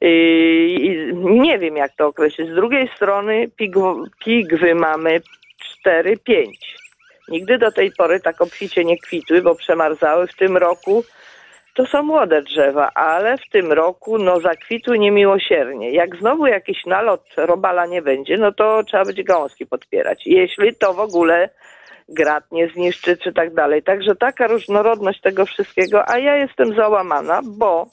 I 0.00 1.12
nie 1.14 1.58
wiem, 1.58 1.76
jak 1.76 1.92
to 1.96 2.06
określić. 2.06 2.50
Z 2.50 2.54
drugiej 2.54 2.90
strony 2.96 3.48
pigw- 3.60 4.04
pigwy 4.24 4.74
mamy 4.74 5.20
4-5. 5.86 6.46
Nigdy 7.28 7.58
do 7.58 7.72
tej 7.72 7.92
pory 7.92 8.20
tak 8.20 8.42
obficie 8.42 8.84
nie 8.84 8.98
kwitły, 8.98 9.42
bo 9.42 9.54
przemarzały. 9.54 10.26
W 10.26 10.36
tym 10.36 10.56
roku 10.56 11.04
to 11.74 11.86
są 11.86 12.02
młode 12.02 12.42
drzewa, 12.42 12.90
ale 12.94 13.38
w 13.38 13.50
tym 13.52 13.72
roku 13.72 14.18
no 14.18 14.40
zakwitły 14.40 14.98
niemiłosiernie. 14.98 15.92
Jak 15.92 16.16
znowu 16.16 16.46
jakiś 16.46 16.86
nalot 16.86 17.24
robala 17.36 17.86
nie 17.86 18.02
będzie, 18.02 18.36
no 18.36 18.52
to 18.52 18.82
trzeba 18.84 19.04
będzie 19.04 19.24
gałązki 19.24 19.66
podpierać. 19.66 20.22
Jeśli 20.26 20.74
to 20.74 20.94
w 20.94 21.00
ogóle 21.00 21.50
grat 22.08 22.44
nie 22.52 22.68
zniszczy, 22.68 23.16
czy 23.16 23.32
tak 23.32 23.54
dalej. 23.54 23.82
Także 23.82 24.16
taka 24.16 24.46
różnorodność 24.46 25.20
tego 25.20 25.46
wszystkiego, 25.46 26.08
a 26.08 26.18
ja 26.18 26.36
jestem 26.36 26.74
załamana, 26.74 27.40
bo 27.44 27.86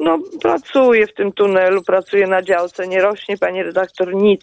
no, 0.00 0.18
pracuję 0.42 1.06
w 1.06 1.14
tym 1.14 1.32
tunelu, 1.32 1.82
pracuję 1.82 2.26
na 2.26 2.42
działce, 2.42 2.88
nie 2.88 3.00
rośnie, 3.02 3.38
pani 3.38 3.62
redaktor, 3.62 4.14
nic. 4.14 4.40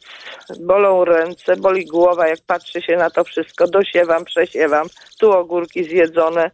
Bolą 0.59 1.05
ręce, 1.05 1.55
boli 1.55 1.85
głowa, 1.85 2.27
jak 2.27 2.39
patrzy 2.47 2.81
się 2.81 2.95
na 2.95 3.09
to 3.09 3.23
wszystko. 3.23 3.67
Dosiewam, 3.67 4.25
przesiewam, 4.25 4.87
tu 5.19 5.31
ogórki 5.31 5.83
zjedzone. 5.83 6.51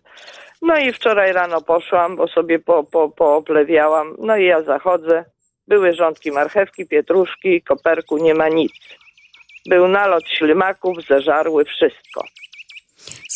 No 0.62 0.78
i 0.78 0.94
wczoraj 0.94 1.34
rano 1.34 1.62
poszłam, 1.62 2.16
bo 2.16 2.28
sobie 2.28 2.60
po, 2.60 2.84
po, 2.84 3.10
pooplewiałam. 3.10 4.16
No 4.20 4.38
i 4.38 4.46
ja 4.46 4.62
zachodzę. 4.62 5.26
Były 5.68 5.94
rządki 5.94 6.32
marchewki, 6.32 6.88
pietruszki, 6.88 7.62
koperku, 7.62 8.18
nie 8.18 8.36
ma 8.36 8.50
nic. 8.50 8.72
Był 9.70 9.88
nalot 9.88 10.24
ślimaków, 10.28 10.98
zeżarły 11.10 11.66
wszystko. 11.66 12.24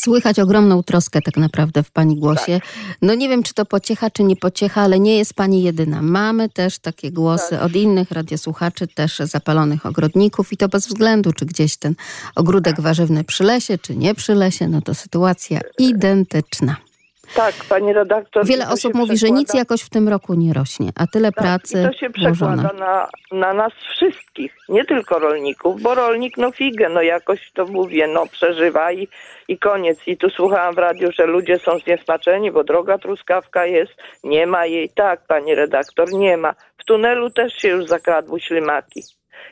Słychać 0.08 0.39
ogromną 0.39 0.84
troskę 0.84 1.22
tak 1.22 1.38
naprawdę 1.38 1.84
w 1.84 1.91
pani 1.91 2.15
głosie. 2.15 2.62
No 3.02 3.15
nie 3.15 3.30
wiem, 3.30 3.43
czy 3.43 3.54
to 3.54 3.65
pociecha, 3.65 4.10
czy 4.10 4.24
nie 4.24 4.36
pociecha, 4.36 4.82
ale 4.82 5.00
nie 5.00 5.17
jest 5.17 5.34
pani 5.34 5.63
jedyna. 5.63 6.02
Mamy 6.02 6.50
też 6.50 6.80
takie 6.80 7.12
głosy 7.12 7.62
od 7.62 7.76
innych 7.76 8.12
radiosłuchaczy, 8.12 8.88
też 8.88 9.20
zapalonych 9.20 9.86
ogrodników 9.86 10.54
i 10.54 10.58
to 10.58 10.70
bez 10.70 10.88
względu, 10.88 11.34
czy 11.34 11.46
gdzieś 11.46 11.78
ten 11.78 11.96
ogródek 12.36 12.82
warzywny 12.82 13.24
przy 13.24 13.43
lesie, 13.43 13.78
czy 13.78 13.96
nie 13.96 14.15
przy 14.15 14.36
lesie, 14.36 14.67
no 14.67 14.82
to 14.82 14.93
sytuacja 14.93 15.60
identyczna. 15.80 16.87
Tak, 17.35 17.53
pani 17.69 17.93
redaktor. 17.93 18.45
Wiele 18.45 18.67
osób 18.69 18.93
mówi, 18.93 19.17
że 19.17 19.29
nic 19.29 19.47
przekłada- 19.49 19.57
jakoś 19.57 19.81
w 19.81 19.89
tym 19.89 20.09
roku 20.09 20.33
nie 20.33 20.53
rośnie, 20.53 20.89
a 20.95 21.07
tyle 21.07 21.31
Tak, 21.31 21.43
pracy 21.43 21.81
I 21.81 21.93
to 21.93 21.99
się 21.99 22.09
włożone. 22.09 22.57
przekłada 22.63 22.85
na, 22.85 23.07
na 23.39 23.53
nas 23.53 23.73
wszystkich, 23.73 24.55
nie 24.69 24.85
tylko 24.85 25.19
rolników, 25.19 25.81
bo 25.81 25.95
rolnik, 25.95 26.37
no 26.37 26.51
figę, 26.51 26.89
no 26.89 27.01
jakoś 27.01 27.51
to 27.53 27.65
mówię, 27.65 28.07
no 28.07 28.25
przeżywa 28.27 28.91
i, 28.91 29.07
i 29.47 29.57
koniec. 29.59 29.99
I 30.07 30.17
tu 30.17 30.29
słuchałam 30.29 30.75
w 30.75 30.77
radiu, 30.77 31.11
że 31.11 31.25
ludzie 31.25 31.59
są 31.59 31.79
zniesmaczeni, 31.79 32.51
bo 32.51 32.63
droga 32.63 32.97
truskawka 32.97 33.65
jest, 33.65 33.93
nie 34.23 34.47
ma 34.47 34.65
jej. 34.65 34.89
Tak, 34.89 35.27
pani 35.27 35.55
redaktor, 35.55 36.13
nie 36.13 36.37
ma. 36.37 36.53
W 36.77 36.83
tunelu 36.85 37.29
też 37.29 37.53
się 37.53 37.67
już 37.67 37.85
zakradły 37.85 38.39
ślimaki. 38.39 39.03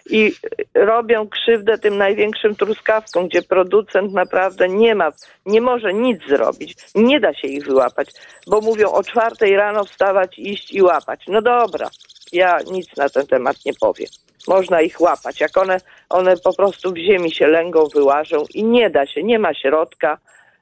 I 0.10 0.32
robią 0.74 1.28
krzywdę 1.28 1.78
tym 1.78 1.98
największym 1.98 2.56
truskawkom, 2.56 3.28
gdzie 3.28 3.42
producent 3.42 4.14
naprawdę 4.14 4.70
nie 4.70 4.96
ma, 4.96 5.12
nie 5.46 5.62
może 5.62 5.94
nic 5.94 6.20
zrobić. 6.28 6.76
Nie 6.96 7.20
da 7.20 7.34
się 7.34 7.48
ich 7.48 7.66
wyłapać, 7.66 8.10
bo 8.48 8.62
mówią 8.62 8.92
o 8.92 9.04
czwartej 9.04 9.56
rano 9.56 9.86
wstawać, 9.86 10.40
iść 10.40 10.74
i 10.74 10.82
łapać. 10.82 11.24
No 11.28 11.42
dobra, 11.42 11.90
ja 12.32 12.58
nic 12.72 12.98
na 12.98 13.10
ten 13.10 13.28
temat 13.28 13.56
nie 13.66 13.74
powiem. 13.74 14.08
Można 14.48 14.82
ich 14.82 15.02
łapać. 15.02 15.40
Jak 15.40 15.58
one, 15.58 15.78
one 16.10 16.38
po 16.38 16.54
prostu 16.54 16.92
w 16.92 16.98
ziemi 16.98 17.32
się 17.32 17.48
lęgą, 17.48 17.88
wyłażą 17.96 18.44
i 18.54 18.64
nie 18.64 18.90
da 18.90 19.06
się, 19.06 19.24
nie 19.24 19.40
ma 19.40 19.54
środka, 19.54 20.18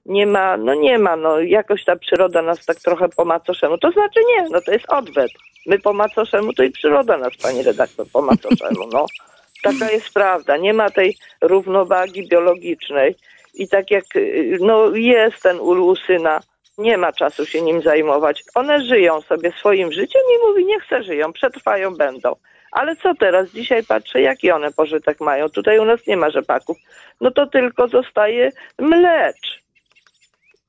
nie 0.05 0.27
ma, 0.27 0.57
no 0.57 0.73
nie 0.73 0.99
ma, 0.99 1.15
no 1.15 1.39
jakoś 1.39 1.85
ta 1.85 1.95
przyroda 1.95 2.41
nas 2.41 2.65
tak 2.65 2.77
trochę 2.77 3.09
po 3.09 3.25
macoszemu. 3.25 3.77
To 3.77 3.91
znaczy 3.91 4.19
nie, 4.27 4.49
no 4.49 4.61
to 4.61 4.71
jest 4.71 4.85
odwet. 4.87 5.31
My 5.65 5.79
po 5.79 5.93
macoszemu, 5.93 6.53
to 6.53 6.63
i 6.63 6.71
przyroda 6.71 7.17
nas, 7.17 7.37
pani 7.41 7.63
redaktor, 7.63 8.07
po 8.13 8.21
macoszemu, 8.21 8.87
no. 8.93 9.05
Taka 9.63 9.91
jest 9.91 10.13
prawda. 10.13 10.57
Nie 10.57 10.73
ma 10.73 10.89
tej 10.89 11.17
równowagi 11.41 12.27
biologicznej 12.27 13.15
i 13.53 13.67
tak 13.67 13.91
jak, 13.91 14.15
y, 14.15 14.57
no 14.61 14.95
jest 14.95 15.43
ten 15.43 15.59
ul 15.59 15.79
u 15.79 15.95
syna, 15.95 16.39
nie 16.77 16.97
ma 16.97 17.13
czasu 17.13 17.45
się 17.45 17.61
nim 17.61 17.81
zajmować. 17.81 18.43
One 18.55 18.85
żyją 18.85 19.21
sobie 19.21 19.51
swoim 19.51 19.91
życiem 19.91 20.21
i 20.35 20.47
mówi, 20.47 20.65
niech 20.65 20.85
se 20.85 21.03
żyją, 21.03 21.33
przetrwają, 21.33 21.95
będą. 21.95 22.35
Ale 22.71 22.95
co 22.95 23.15
teraz? 23.15 23.49
Dzisiaj 23.49 23.83
patrzę, 23.83 24.21
jaki 24.21 24.51
one 24.51 24.71
pożytek 24.71 25.21
mają. 25.21 25.49
Tutaj 25.49 25.79
u 25.79 25.85
nas 25.85 26.07
nie 26.07 26.17
ma 26.17 26.29
rzepaków. 26.29 26.77
No 27.21 27.31
to 27.31 27.47
tylko 27.47 27.87
zostaje 27.87 28.51
mlecz. 28.79 29.62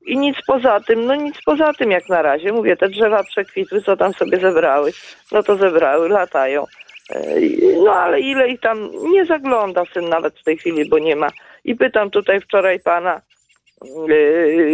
I 0.07 0.17
nic 0.17 0.37
poza 0.47 0.81
tym, 0.81 1.07
no 1.07 1.15
nic 1.15 1.37
poza 1.47 1.73
tym 1.73 1.91
jak 1.91 2.09
na 2.09 2.23
razie. 2.23 2.53
Mówię, 2.53 2.77
te 2.77 2.89
drzewa 2.89 3.25
przekwitły, 3.25 3.83
co 3.83 3.97
tam 3.97 4.15
sobie 4.15 4.39
zebrały, 4.39 4.93
no 5.33 5.43
to 5.43 5.57
zebrały, 5.57 6.09
latają. 6.09 6.65
E, 7.11 7.25
No 7.85 7.93
ale 7.93 8.21
ile 8.21 8.49
ich 8.49 8.61
tam 8.61 8.91
nie 9.13 9.25
zagląda 9.25 9.85
syn 9.85 10.09
nawet 10.09 10.39
w 10.39 10.45
tej 10.45 10.57
chwili, 10.59 10.89
bo 10.89 10.99
nie 10.99 11.17
ma. 11.17 11.29
I 11.65 11.75
pytam 11.75 12.11
tutaj 12.11 12.41
wczoraj 12.41 12.81
pana, 12.81 13.21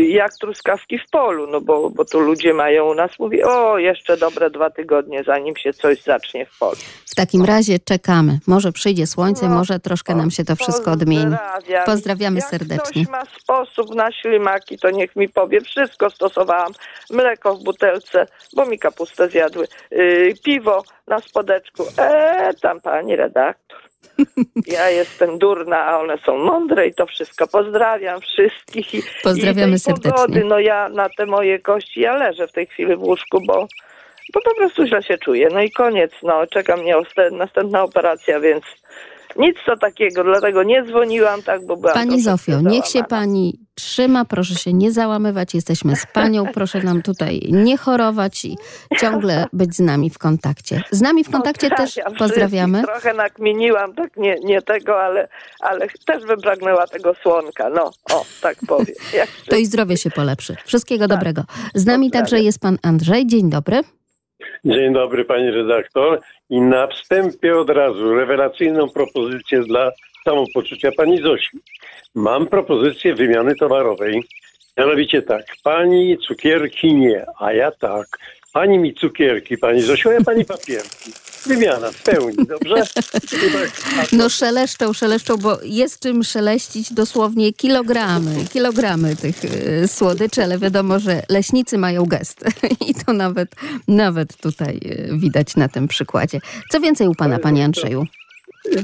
jak 0.09 0.33
truskawki 0.41 0.99
w 0.99 1.11
polu, 1.11 1.47
no 1.47 1.61
bo, 1.61 1.91
bo 1.91 2.05
tu 2.05 2.21
ludzie 2.21 2.55
mają 2.55 2.91
u 2.91 2.95
nas, 2.95 3.11
mówi, 3.19 3.43
o 3.43 3.79
jeszcze 3.79 4.17
dobre 4.17 4.51
dwa 4.51 4.71
tygodnie, 4.71 5.25
zanim 5.25 5.57
się 5.57 5.73
coś 5.73 6.03
zacznie 6.03 6.47
w 6.47 6.59
polu. 6.59 6.77
W 7.07 7.15
takim 7.15 7.45
razie 7.45 7.79
czekamy. 7.79 8.39
Może 8.47 8.73
przyjdzie 8.73 9.07
słońce, 9.07 9.49
No, 9.49 9.55
może 9.55 9.81
troszkę 9.81 10.15
nam 10.15 10.31
się 10.31 10.45
to 10.45 10.57
wszystko 10.57 10.91
odmieni. 10.93 11.37
Pozdrawiam. 11.37 11.85
Pozdrawiamy 11.87 12.41
Jak 12.41 12.49
serdecznie. 12.49 13.03
ktoś 13.05 13.13
ma 13.13 13.25
sposób 13.41 13.95
na 13.95 14.13
ślimaki, 14.13 14.79
to 14.79 14.91
niech 14.91 15.17
mi 15.17 15.29
powie. 15.29 15.61
Wszystko 15.61 16.11
stosowałam. 16.11 16.73
Mleko 17.11 17.55
w 17.57 17.63
butelce, 17.65 18.27
bo 18.57 18.67
mi 18.67 18.79
kapustę 18.79 19.29
zjadły. 19.29 19.67
Yy, 19.91 20.35
piwo 20.45 20.83
na 21.07 21.19
spodeczku. 21.19 21.85
Eee, 21.99 22.55
tam 22.63 22.81
pani 22.81 23.17
redaktor. 23.17 23.90
Ja 24.67 24.91
jestem 24.91 25.39
durna, 25.39 25.87
a 25.87 26.01
one 26.01 26.19
są 26.19 26.39
mądre 26.39 26.87
i 26.87 26.95
to 26.95 27.07
wszystko. 27.07 27.47
Pozdrawiam 27.47 28.21
wszystkich. 28.21 28.95
I, 28.95 29.03
Pozdrawiamy 29.23 29.77
i 29.77 29.79
serdecznie. 29.79 30.13
Pogody, 30.13 30.45
no 30.45 30.59
ja 30.59 30.89
na 30.89 31.09
te 31.09 31.27
moje 31.27 31.59
kości, 31.59 32.01
ja 32.01 32.17
leżę 32.17 32.47
w 32.49 32.53
tej 32.53 32.67
chwili 32.67 32.97
w 32.97 33.03
łóżku, 33.03 33.41
bo, 33.47 33.67
bo 34.35 34.41
po 34.41 34.55
prostu 34.55 34.87
źle 34.87 35.03
się 35.03 35.19
czuję. 35.19 35.49
No 35.53 35.63
i 35.63 35.71
koniec, 35.71 36.13
no 36.23 36.47
czeka 36.47 36.77
mnie 36.77 36.95
następna 37.33 37.83
operacja, 37.83 38.41
więc 38.41 38.65
nic 39.37 39.57
to 39.67 39.77
takiego, 39.77 40.25
dlatego 40.25 40.63
nie 40.63 40.85
dzwoniłam, 40.85 41.43
tak, 41.43 41.67
bo 41.67 41.77
byłam 41.77 41.95
Pani 41.95 42.23
Zofio, 42.23 42.61
niech 42.61 42.87
się 42.87 43.05
pani 43.05 43.61
trzyma, 43.75 44.25
proszę 44.25 44.55
się 44.55 44.73
nie 44.73 44.93
załamywać, 44.93 45.55
jesteśmy 45.55 45.97
z 45.97 46.07
panią, 46.07 46.47
proszę 46.55 46.83
nam 46.83 47.03
tutaj 47.03 47.41
nie 47.51 47.77
chorować 47.77 48.45
i 48.45 48.57
ciągle 49.01 49.47
być 49.53 49.75
z 49.75 49.81
nami 49.81 50.11
w 50.11 50.19
kontakcie. 50.19 50.83
Z 50.91 51.01
nami 51.01 51.25
w 51.25 51.31
kontakcie 51.31 51.71
też 51.71 51.95
Pozdrawiam 51.95 52.19
pozdrawiamy. 52.19 52.83
Trochę 52.83 53.15
nakminiłam, 53.15 53.95
tak 53.95 54.17
nie, 54.17 54.37
nie 54.45 54.63
tego, 54.63 55.03
ale, 55.03 55.29
ale 55.61 55.87
też 56.07 56.25
wypragnęła 56.25 56.87
tego 56.87 57.15
słonka. 57.23 57.71
No, 57.71 57.91
o, 58.13 58.25
tak 58.41 58.57
powiem. 58.67 58.97
To 59.51 59.57
i 59.57 59.67
zdrowie 59.67 59.97
się 59.97 60.11
polepszy. 60.11 60.57
Wszystkiego 60.65 61.09
Tak. 61.09 61.19
dobrego. 61.19 61.43
Z 61.75 61.87
nami 61.87 62.11
także 62.11 62.41
jest 62.41 62.61
pan 62.61 62.79
Andrzej. 62.83 63.27
Dzień 63.27 63.51
dobry. 63.51 63.83
Dzień 64.65 64.93
dobry 64.93 65.25
pani 65.25 65.51
redaktor. 65.51 66.21
I 66.51 66.61
na 66.61 66.87
wstępie 66.87 67.59
od 67.59 67.71
razu 67.71 68.15
rewelacyjną 68.15 68.89
propozycję 68.89 69.61
dla 69.63 69.91
samopoczucia 70.25 70.91
pani 70.97 71.23
Zosi. 71.23 71.59
Mam 72.15 72.47
propozycję 72.47 73.15
wymiany 73.15 73.55
towarowej. 73.55 74.23
Mianowicie 74.79 75.23
tak, 75.23 75.45
pani 75.65 76.19
cukierki 76.19 76.95
nie, 76.95 77.25
a 77.39 77.53
ja 77.53 77.71
tak. 77.71 78.07
Pani 78.53 78.79
mi 78.79 78.95
cukierki, 78.95 79.59
pani 79.59 79.81
Zosiu, 79.81 80.09
a 80.09 80.13
ja 80.13 80.21
pani 80.25 80.45
papierki. 80.45 81.30
Wymiana 81.47 81.91
w 81.93 82.03
pełni, 82.03 82.47
dobrze? 82.47 82.75
Tak, 83.97 84.13
No 84.13 84.29
szeleszczą, 84.29 84.93
szeleszczą, 84.93 85.37
bo 85.37 85.59
jest 85.63 86.03
czym 86.03 86.23
szeleścić 86.23 86.93
dosłownie 86.93 87.53
kilogramy, 87.53 88.35
kilogramy 88.53 89.17
tych 89.17 89.45
y, 89.45 89.89
słodyczy, 89.89 90.43
ale 90.43 90.59
wiadomo, 90.59 90.99
że 90.99 91.23
leśnicy 91.29 91.79
mają 91.79 92.05
gest 92.05 92.45
i 92.89 92.95
to 92.95 93.13
nawet, 93.13 93.49
nawet 93.89 94.37
tutaj 94.37 94.81
y, 94.85 95.19
widać 95.19 95.57
na 95.57 95.69
tym 95.69 95.89
przykładzie. 95.89 96.41
Co 96.71 96.81
więcej 96.81 97.09
u 97.09 97.15
pana, 97.15 97.39
panie 97.39 97.65
Andrzeju? 97.65 98.05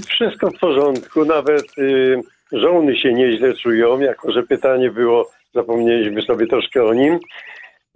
Wszystko 0.08 0.50
w 0.50 0.58
porządku, 0.58 1.24
nawet 1.24 1.78
y, 1.78 2.20
żołny 2.52 2.96
się 2.96 3.12
nieźle 3.12 3.54
czują, 3.54 4.00
jako 4.00 4.32
że 4.32 4.42
pytanie 4.42 4.90
było, 4.90 5.30
zapomnieliśmy 5.54 6.22
sobie 6.22 6.46
troszkę 6.46 6.84
o 6.84 6.94
nim. 6.94 7.18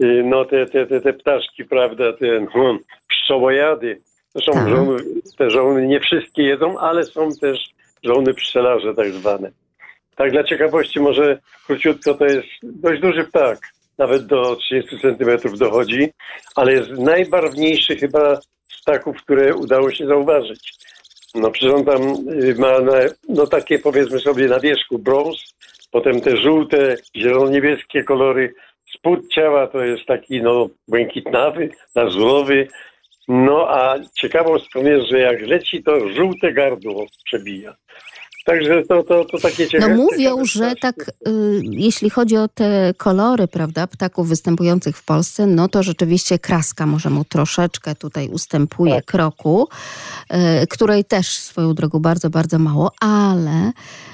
Y, 0.02 0.22
no 0.24 0.44
te, 0.44 0.66
te, 0.66 0.86
te, 0.86 1.00
te 1.00 1.12
ptaszki, 1.12 1.64
prawda, 1.64 2.12
te 2.12 2.46
hmm, 2.46 2.78
pszczołojady. 3.08 4.00
Zresztą 4.34 4.52
Tak. 4.52 4.68
żołny, 4.68 4.96
te 5.38 5.50
żołny 5.50 5.86
nie 5.86 6.00
wszystkie 6.00 6.42
jedzą, 6.42 6.78
ale 6.78 7.04
są 7.04 7.28
też 7.40 7.70
żołny 8.04 8.34
pszczelarze 8.34 8.94
tak 8.94 9.12
zwane. 9.12 9.50
Tak 10.16 10.30
dla 10.32 10.44
ciekawości 10.44 11.00
może 11.00 11.38
króciutko, 11.66 12.14
to 12.14 12.24
jest 12.24 12.48
dość 12.62 13.00
duży 13.00 13.24
ptak. 13.24 13.58
Nawet 13.98 14.26
do 14.26 14.56
30 14.56 14.98
centymetrów 14.98 15.58
dochodzi, 15.58 16.08
ale 16.56 16.72
jest 16.72 16.90
najbarwniejszy 16.90 17.96
chyba 17.96 18.36
z 18.68 18.82
ptaków, 18.82 19.16
które 19.22 19.54
udało 19.54 19.90
się 19.90 20.06
zauważyć. 20.06 20.72
No 21.34 21.50
przecież 21.50 21.74
on 21.74 21.84
tam 21.84 22.02
y, 22.42 22.54
ma 22.58 22.80
na, 22.80 22.92
no 23.28 23.46
takie 23.46 23.78
powiedzmy 23.78 24.20
sobie 24.20 24.46
na 24.46 24.60
wierzchu 24.60 24.98
brąz, 24.98 25.54
potem 25.90 26.20
te 26.20 26.36
żółte, 26.36 26.96
zielono-niebieskie 27.16 28.04
kolory. 28.04 28.54
Spód 28.96 29.28
ciała 29.28 29.66
to 29.66 29.84
jest 29.84 30.06
taki 30.06 30.42
no 30.42 30.68
błękitnawy, 30.88 31.70
lazurowy. 31.94 32.68
No 33.32 33.68
a 33.68 33.94
ciekawostką 34.20 34.84
jest, 34.84 35.06
że 35.10 35.18
jak 35.18 35.40
leci 35.40 35.82
to 35.82 36.08
żółte 36.08 36.52
gardło 36.52 37.06
przebija. 37.24 37.74
Także 38.44 38.82
to, 38.88 39.02
to, 39.02 39.24
to 39.24 39.38
takie 39.38 39.64
No 39.64 39.68
ciekawe. 39.70 39.94
mówią, 39.94 40.44
że 40.44 40.74
tak, 40.80 41.08
y, 41.28 41.60
jeśli 41.62 42.10
chodzi 42.10 42.36
o 42.36 42.48
te 42.48 42.94
kolory, 42.96 43.48
prawda, 43.48 43.86
ptaków 43.86 44.28
występujących 44.28 44.96
w 44.96 45.04
Polsce, 45.04 45.46
no 45.46 45.68
to 45.68 45.82
rzeczywiście 45.82 46.38
kraska 46.38 46.86
może 46.86 47.10
mu 47.10 47.24
troszeczkę 47.24 47.94
tutaj 47.94 48.28
ustępuje 48.28 48.94
Tak. 48.94 49.04
kroku, 49.04 49.68
y, 50.62 50.66
której 50.66 51.04
też 51.04 51.28
swoją 51.28 51.74
drogą 51.74 51.98
bardzo, 51.98 52.30
bardzo 52.30 52.58
mało, 52.58 52.90
ale 53.00 53.72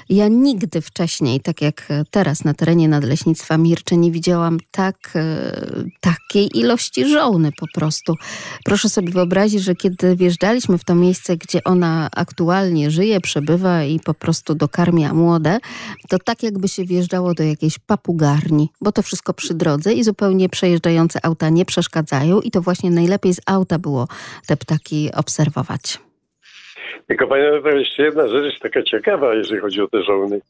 ja 0.09 0.27
nigdy 0.27 0.81
wcześniej, 0.81 1.39
tak 1.39 1.61
jak 1.61 1.87
teraz 2.11 2.43
na 2.43 2.53
terenie 2.53 2.87
Nadleśnictwa 2.87 3.57
Mircze, 3.57 3.97
nie 3.97 4.11
widziałam 4.11 4.57
tak, 4.71 4.95
y, 5.15 5.89
takiej 5.99 6.57
ilości 6.59 7.05
żołny 7.09 7.51
po 7.59 7.65
prostu. 7.73 8.15
Proszę 8.65 8.89
sobie 8.89 9.11
wyobrazić, 9.11 9.61
że 9.63 9.75
kiedy 9.75 10.15
wjeżdżaliśmy 10.15 10.77
w 10.77 10.83
to 10.83 10.95
miejsce, 10.95 11.37
gdzie 11.37 11.63
ona 11.63 12.09
aktualnie 12.15 12.91
żyje, 12.91 13.21
przebywa 13.21 13.83
i 13.83 13.99
po 13.99 14.13
prostu 14.17 14.55
dokarmia 14.55 15.13
młode, 15.13 15.57
to 16.09 16.17
tak 16.19 16.43
jakby 16.43 16.67
się 16.67 16.83
wjeżdżało 16.85 17.33
do 17.33 17.43
jakiejś 17.43 17.79
papugarni, 17.79 18.69
bo 18.81 18.91
to 18.91 19.01
wszystko 19.01 19.33
przy 19.33 19.53
drodze 19.53 19.93
i 19.93 20.03
zupełnie 20.03 20.49
przejeżdżające 20.49 21.19
auta 21.23 21.49
nie 21.49 21.65
przeszkadzają 21.65 22.41
i 22.41 22.51
to 22.51 22.61
właśnie 22.61 22.91
najlepiej 22.91 23.33
z 23.33 23.41
auta 23.45 23.79
było 23.79 24.07
te 24.47 24.57
ptaki 24.57 25.09
obserwować. 25.15 25.99
Tylko 27.07 27.27
panie 27.27 27.43
redaktor, 27.43 27.77
jeszcze 27.77 28.03
jedna 28.03 28.27
rzecz 28.27 28.45
jest 28.45 28.63
taka 28.63 28.83
ciekawa, 28.83 29.33
jeżeli 29.35 29.61
chodzi 29.61 29.81
o 29.81 29.87
te 29.87 30.03
żołny. 30.03 30.41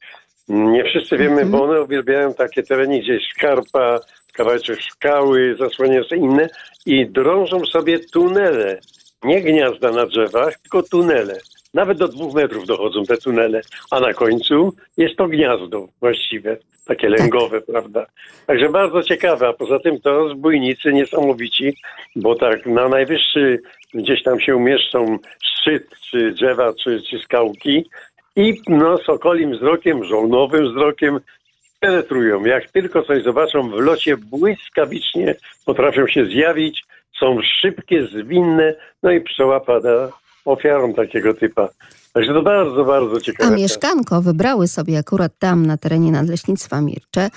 Nie 0.47 0.83
wszyscy 0.83 1.17
wiemy, 1.17 1.41
Mhm. 1.41 1.51
bo 1.51 1.63
one 1.63 1.81
uwielbiają 1.81 2.33
takie 2.33 2.63
tereny, 2.63 2.99
gdzie 2.99 3.13
jest 3.13 3.25
skarpa, 3.35 3.99
kawałeczek 4.33 4.79
skały, 4.81 5.55
zasłaniające 5.59 6.15
inne 6.15 6.49
i 6.85 7.05
drążą 7.09 7.65
sobie 7.65 7.99
tunele. 7.99 8.79
Nie 9.23 9.41
gniazda 9.41 9.91
na 9.91 10.05
drzewach, 10.05 10.59
tylko 10.59 10.83
tunele. 10.83 11.37
Nawet 11.77 11.97
do 11.97 12.07
dwóch 12.07 12.33
metrów 12.33 12.65
dochodzą 12.65 13.03
te 13.03 13.17
tunele, 13.17 13.61
a 13.91 13.99
na 13.99 14.13
końcu 14.13 14.73
jest 14.97 15.15
to 15.15 15.27
gniazdo 15.27 15.87
właściwe, 15.99 16.57
takie 16.85 17.09
lęgowe, 17.09 17.61
prawda? 17.61 18.05
Także 18.45 18.69
bardzo 18.69 19.03
ciekawe, 19.03 19.47
a 19.47 19.53
poza 19.53 19.79
tym 19.79 20.01
to 20.01 20.29
zbójnicy 20.29 20.93
niesamowici, 20.93 21.77
bo 22.15 22.35
tak 22.35 22.65
na 22.65 22.89
najwyższy 22.89 23.59
gdzieś 23.93 24.23
tam 24.23 24.39
się 24.39 24.55
umieszczą 24.55 25.17
szczyt, 25.43 25.89
czy 26.11 26.31
drzewa, 26.31 26.73
czy, 26.73 27.01
czy 27.01 27.19
skałki 27.19 27.89
i 28.35 28.61
no 28.67 28.97
sokolim 28.97 29.51
wzrokiem, 29.51 30.03
żołnowym 30.03 30.71
wzrokiem 30.71 31.19
penetrują. 31.79 32.45
Jak 32.45 32.71
tylko 32.71 33.03
coś 33.03 33.23
zobaczą 33.23 33.69
w 33.69 33.79
locie, 33.79 34.17
błyskawicznie 34.17 35.35
potrafią 35.65 36.07
się 36.07 36.25
zjawić, 36.25 36.83
są 37.19 37.39
szybkie, 37.61 38.07
zwinne, 38.07 38.75
no 39.03 39.11
i 39.11 39.21
pszczoła 39.21 39.59
pada 39.59 40.09
ofiarą 40.47 40.93
takiego 40.93 41.33
typa. 41.33 41.69
Także 42.13 42.33
to 42.33 42.41
bardzo, 42.41 42.85
bardzo 42.85 43.15
A 43.17 43.19
ciekawe. 43.19 43.55
mieszkanko 43.55 44.21
wybrały 44.21 44.67
sobie 44.67 44.97
akurat 44.97 45.31
tam 45.39 45.65
na 45.65 45.77
terenie 45.77 46.11
Nadleśnictwa 46.11 46.81
Mircze 46.81 47.29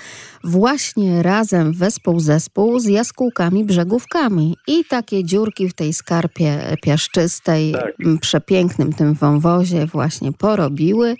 właśnie 0.43 1.23
razem 1.23 1.73
wespół 1.73 2.19
zespół 2.19 2.79
z 2.79 2.85
jaskółkami 2.85 3.63
brzegówkami 3.65 4.57
i 4.67 4.85
takie 4.85 5.23
dziurki 5.23 5.69
w 5.69 5.73
tej 5.73 5.93
skarpie 5.93 6.59
piaszczystej, 6.83 7.71
Tak. 7.71 7.95
przepięknym 8.21 8.93
tym 8.93 9.13
wąwozie 9.13 9.85
właśnie 9.85 10.31
porobiły 10.31 11.15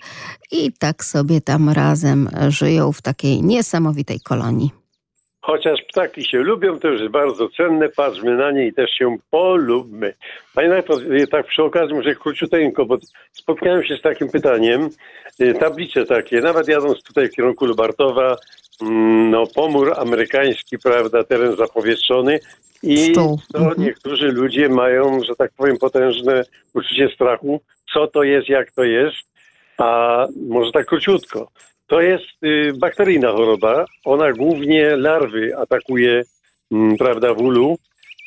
i 0.52 0.72
tak 0.78 1.04
sobie 1.04 1.40
tam 1.40 1.70
razem 1.70 2.28
żyją 2.48 2.92
w 2.92 3.02
takiej 3.02 3.42
niesamowitej 3.42 4.20
kolonii. 4.20 4.81
Chociaż 5.52 5.82
ptaki 5.82 6.24
się 6.24 6.38
lubią, 6.38 6.78
to 6.78 6.88
już 6.88 7.00
jest 7.00 7.12
bardzo 7.12 7.48
cenne, 7.48 7.88
patrzmy 7.88 8.36
na 8.36 8.50
nie 8.50 8.66
i 8.66 8.72
też 8.72 8.90
się 8.90 9.16
polubmy. 9.30 10.14
Panie 10.54 10.68
redaktor, 10.68 11.12
y, 11.12 11.26
tak 11.26 11.46
przy 11.46 11.62
okazji 11.62 11.94
może 11.94 12.14
króciuteńko, 12.14 12.86
bo 12.86 12.98
spotkałem 13.32 13.84
się 13.84 13.96
z 13.96 14.02
takim 14.02 14.28
pytaniem, 14.28 14.88
y, 15.40 15.54
tablice 15.54 16.04
takie, 16.04 16.40
nawet 16.40 16.68
jadąc 16.68 17.02
tutaj 17.02 17.28
w 17.28 17.32
kierunku 17.32 17.66
Lubartowa, 17.66 18.36
mm, 18.82 19.30
no 19.30 19.46
pomór 19.54 19.92
amerykański, 19.96 20.78
prawda, 20.78 21.24
teren 21.24 21.56
zapowietrzony 21.56 22.40
i 22.82 23.12
to 23.12 23.36
Mhm. 23.54 23.82
niektórzy 23.82 24.28
ludzie 24.28 24.68
mają, 24.68 25.20
że 25.24 25.36
tak 25.36 25.50
powiem, 25.56 25.76
potężne 25.78 26.44
uczucie 26.74 27.08
strachu, 27.14 27.60
co 27.92 28.06
to 28.06 28.22
jest, 28.22 28.48
jak 28.48 28.70
to 28.70 28.84
jest, 28.84 29.18
a 29.78 30.26
może 30.48 30.72
tak 30.72 30.86
króciutko. 30.86 31.48
To 31.92 32.00
jest 32.00 32.44
y, 32.44 32.72
bakteryjna 32.78 33.32
choroba. 33.32 33.84
Ona 34.04 34.32
głównie 34.32 34.96
larwy 34.96 35.56
atakuje, 35.56 36.22
mm, 36.70 36.96
prawda, 36.96 37.34
w 37.34 37.40
ulu. 37.40 37.78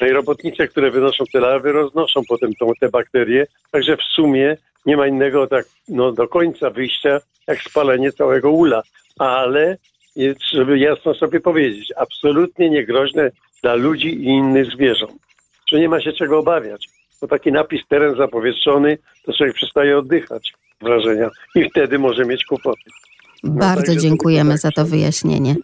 No 0.01 0.07
i 0.07 0.11
robotnice, 0.11 0.67
które 0.67 0.91
wynoszą 0.91 1.23
te 1.33 1.39
larwy, 1.39 1.71
roznoszą 1.71 2.21
potem 2.29 2.53
tą, 2.53 2.71
te 2.79 2.89
bakterie. 2.89 3.47
Także 3.71 3.97
w 3.97 4.03
sumie 4.03 4.57
nie 4.85 4.97
ma 4.97 5.07
innego 5.07 5.47
tak 5.47 5.65
no, 5.87 6.11
do 6.11 6.27
końca 6.27 6.69
wyjścia, 6.69 7.19
jak 7.47 7.61
spalenie 7.61 8.11
całego 8.11 8.51
ula. 8.51 8.81
Ale, 9.19 9.77
y, 10.17 10.35
żeby 10.53 10.79
jasno 10.79 11.13
sobie 11.13 11.39
powiedzieć, 11.39 11.93
absolutnie 11.97 12.69
niegroźne 12.69 13.31
dla 13.63 13.75
ludzi 13.75 14.07
i 14.07 14.25
innych 14.25 14.71
zwierząt. 14.71 15.21
Że 15.69 15.79
nie 15.79 15.89
ma 15.89 16.01
się 16.01 16.13
czego 16.13 16.39
obawiać. 16.39 16.87
Bo 17.21 17.27
taki 17.27 17.51
napis 17.51 17.87
teren 17.87 18.17
zapowietrzony, 18.17 18.97
to 19.25 19.33
człowiek 19.33 19.55
przestaje 19.55 19.97
oddychać 19.97 20.53
wrażenia 20.81 21.29
i 21.55 21.69
wtedy 21.69 21.99
może 21.99 22.25
mieć 22.25 22.45
kłopoty. 22.45 22.89
Bardzo 23.43 23.75
także 23.75 23.95
to 23.95 24.01
dziękujemy 24.01 24.57
za 24.57 24.71
to 24.71 24.85
wyjaśnienie 24.85 25.55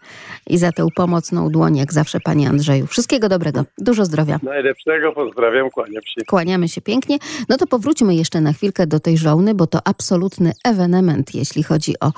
i 0.47 0.57
za 0.57 0.71
tę 0.71 0.87
pomocną 0.95 1.49
dłoń, 1.49 1.77
jak 1.77 1.93
zawsze, 1.93 2.19
panie 2.19 2.49
Andrzeju. 2.49 2.87
Wszystkiego 2.87 3.29
dobrego, 3.29 3.65
dużo 3.77 4.05
zdrowia. 4.05 4.39
Najlepszego, 4.43 5.11
pozdrawiam, 5.11 5.69
kłaniam 5.69 6.03
się. 6.05 6.25
Kłaniamy 6.25 6.69
się 6.69 6.81
pięknie. 6.81 7.17
No 7.49 7.57
to 7.57 7.67
powróćmy 7.67 8.15
jeszcze 8.15 8.41
na 8.41 8.53
chwilkę 8.53 8.87
do 8.87 8.99
tej 8.99 9.17
żołny, 9.17 9.53
bo 9.53 9.67
to 9.67 9.79
absolutny 9.87 10.51
ewenement, 10.63 11.35
jeśli 11.35 11.63
chodzi 11.63 11.99
o 11.99 12.11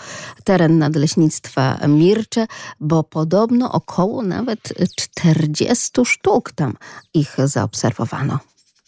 teren 0.44 0.78
nadleśnictwa 0.78 1.80
Mircze, 1.88 2.46
bo 2.80 3.04
podobno 3.04 3.72
około 3.72 4.24
nawet 4.24 4.74
40 4.96 6.06
sztuk 6.06 6.52
tam 6.52 6.74
ich 7.14 7.36
zaobserwowano. 7.46 8.40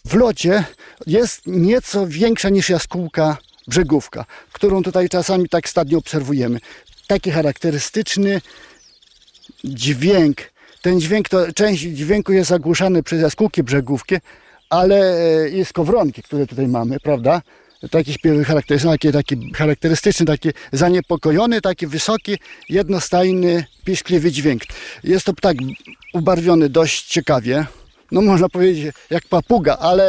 W 0.05 0.13
locie 0.15 0.63
jest 1.07 1.41
nieco 1.47 2.07
większa 2.07 2.49
niż 2.49 2.69
jaskółka 2.69 3.37
brzegówka, 3.67 4.25
którą 4.51 4.83
tutaj 4.83 5.09
czasami 5.09 5.49
tak 5.49 5.69
stadnie 5.69 5.97
obserwujemy. 5.97 6.59
Taki 7.07 7.31
charakterystyczny 7.31 8.41
dźwięk. 9.63 10.37
Ten 10.81 10.99
dźwięk 10.99 11.29
to 11.29 11.53
część 11.53 11.81
dźwięku 11.81 12.33
jest 12.33 12.49
zagłuszany 12.49 13.03
przez 13.03 13.21
jaskółki 13.21 13.63
brzegówki, 13.63 14.15
ale 14.69 15.17
e, 15.17 15.49
jest 15.49 15.73
kowronki, 15.73 16.23
które 16.23 16.47
tutaj 16.47 16.67
mamy, 16.67 16.99
prawda? 16.99 17.41
Taki 17.91 18.15
charakterystyczny, 18.45 19.11
taki, 19.11 19.35
taki 19.35 19.53
charakterystyczny, 19.53 20.25
taki 20.25 20.49
zaniepokojony, 20.71 21.61
taki 21.61 21.87
wysoki, 21.87 22.37
jednostajny, 22.69 23.65
piskliwy 23.85 24.31
dźwięk. 24.31 24.61
Jest 25.03 25.25
to 25.25 25.33
ptak 25.33 25.57
ubarwiony 26.13 26.69
dość 26.69 27.07
ciekawie, 27.07 27.65
no 28.11 28.21
można 28.21 28.49
powiedzieć 28.49 28.93
jak 29.09 29.27
papuga, 29.27 29.77
ale 29.77 30.05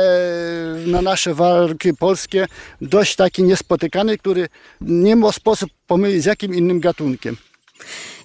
na 0.87 1.03
nasze 1.03 1.35
warunki 1.35 1.95
polskie 1.95 2.47
dość 2.81 3.17
taki 3.17 3.43
niespotykany, 3.43 4.19
który 4.19 4.49
nie 4.81 5.17
ma 5.17 5.33
sposób 5.33 5.71
pomylić 5.87 6.23
z 6.23 6.27
jakim 6.27 6.55
innym 6.55 6.81
gatunkiem. 6.81 7.37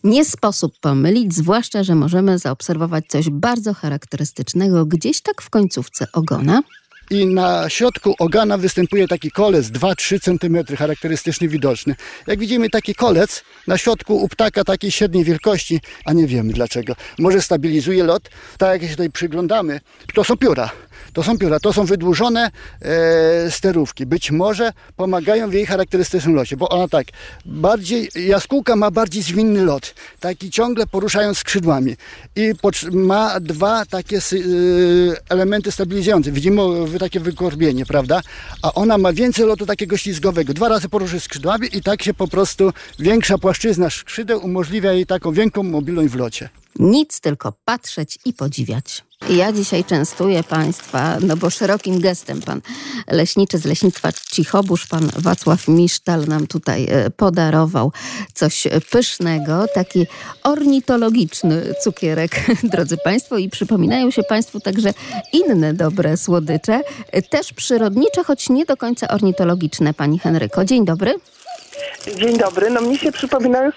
Nie 0.03 0.25
sposób 0.25 0.73
pomylić, 0.81 1.35
zwłaszcza, 1.35 1.83
że 1.83 1.95
możemy 1.95 2.39
zaobserwować 2.39 3.05
coś 3.07 3.29
bardzo 3.29 3.73
charakterystycznego 3.73 4.85
gdzieś 4.85 5.21
tak 5.21 5.41
w 5.41 5.49
końcówce 5.49 6.07
ogona. 6.13 6.61
I 7.09 7.25
na 7.25 7.69
środku 7.69 8.15
ogana 8.19 8.57
występuje 8.57 9.07
taki 9.07 9.31
kolec 9.31 9.65
2-3 9.65 10.19
cm 10.19 10.75
charakterystyczny, 10.75 11.47
widoczny. 11.47 11.95
Jak 12.27 12.39
widzimy 12.39 12.69
taki 12.69 12.95
kolec 12.95 13.43
na 13.67 13.77
środku 13.77 14.15
u 14.15 14.27
ptaka 14.27 14.63
takiej 14.63 14.91
średniej 14.91 15.23
wielkości, 15.23 15.81
a 16.05 16.13
nie 16.13 16.27
wiemy 16.27 16.53
dlaczego. 16.53 16.95
Może 17.19 17.41
stabilizuje 17.41 18.03
lot, 18.03 18.29
tak 18.57 18.71
jak 18.71 18.81
się 18.81 18.95
tutaj 18.95 19.09
przyglądamy, 19.09 19.79
to 20.13 20.23
są 20.23 20.37
pióra. 20.37 20.71
To 21.13 21.23
są 21.23 21.37
pióra, 21.37 21.59
to 21.59 21.73
są 21.73 21.85
wydłużone 21.85 22.51
e, 22.81 23.51
sterówki. 23.51 24.05
Być 24.05 24.31
może 24.31 24.73
pomagają 24.95 25.49
w 25.49 25.53
jej 25.53 25.65
charakterystycznym 25.65 26.35
locie, 26.35 26.57
bo 26.57 26.69
ona 26.69 26.87
tak, 26.87 27.07
bardziej, 27.45 28.09
jaskółka 28.15 28.75
ma 28.75 28.91
bardziej 28.91 29.23
zwinny 29.23 29.65
lot, 29.65 29.93
taki 30.19 30.51
ciągle 30.51 30.87
poruszając 30.87 31.37
skrzydłami 31.37 31.95
i 32.35 32.53
ma 32.91 33.39
dwa 33.39 33.85
takie 33.85 34.17
y, 34.33 35.15
elementy 35.29 35.71
stabilizujące. 35.71 36.31
Widzimy 36.31 36.61
takie 37.01 37.19
wykorbienie, 37.19 37.85
prawda? 37.85 38.21
A 38.61 38.73
ona 38.73 38.97
ma 38.97 39.13
więcej 39.13 39.45
lotu 39.45 39.65
takiego 39.65 39.97
ślizgowego. 39.97 40.53
Dwa 40.53 40.69
razy 40.69 40.89
poruszy 40.89 41.19
skrzydłami 41.19 41.67
i 41.77 41.81
tak 41.81 42.03
się 42.03 42.13
po 42.13 42.27
prostu 42.27 42.73
większa 42.99 43.37
płaszczyzna 43.37 43.89
skrzydeł 43.89 44.45
umożliwia 44.45 44.93
jej 44.93 45.05
taką 45.05 45.31
większą 45.31 45.63
mobilność 45.63 46.13
w 46.13 46.15
locie. 46.15 46.49
Nic, 46.79 47.19
tylko 47.19 47.53
patrzeć 47.65 48.19
i 48.25 48.33
podziwiać. 48.33 49.03
Ja 49.29 49.51
dzisiaj 49.51 49.83
częstuję 49.83 50.43
Państwa, 50.43 51.17
no 51.21 51.37
bo 51.37 51.49
szerokim 51.49 51.99
gestem 51.99 52.41
pan 52.41 52.61
leśniczy 53.07 53.57
z 53.57 53.65
leśnictwa 53.65 54.09
Cichobóż, 54.31 54.87
pan 54.87 55.09
Wacław 55.15 55.67
Misztal 55.67 56.25
nam 56.27 56.47
tutaj 56.47 56.87
e, 56.89 57.09
podarował 57.09 57.91
coś 58.33 58.67
pysznego, 58.91 59.65
taki 59.73 60.05
ornitologiczny 60.43 61.73
cukierek, 61.83 62.45
drodzy 62.73 62.97
Państwo. 62.97 63.37
I 63.37 63.49
przypominają 63.49 64.11
się 64.11 64.23
Państwu 64.23 64.59
także 64.59 64.93
inne 65.33 65.73
dobre 65.73 66.17
słodycze, 66.17 66.81
też 67.29 67.53
przyrodnicze, 67.53 68.23
choć 68.23 68.49
nie 68.49 68.65
do 68.65 68.77
końca 68.77 69.07
ornitologiczne. 69.07 69.93
Pani 69.93 70.19
Henryko, 70.19 70.65
dzień 70.65 70.85
dobry. 70.85 71.15
Dzień 72.15 72.37
dobry. 72.37 72.69
No 72.69 72.81
mnie 72.81 72.97
się 72.97 73.11
przypominają 73.11 73.71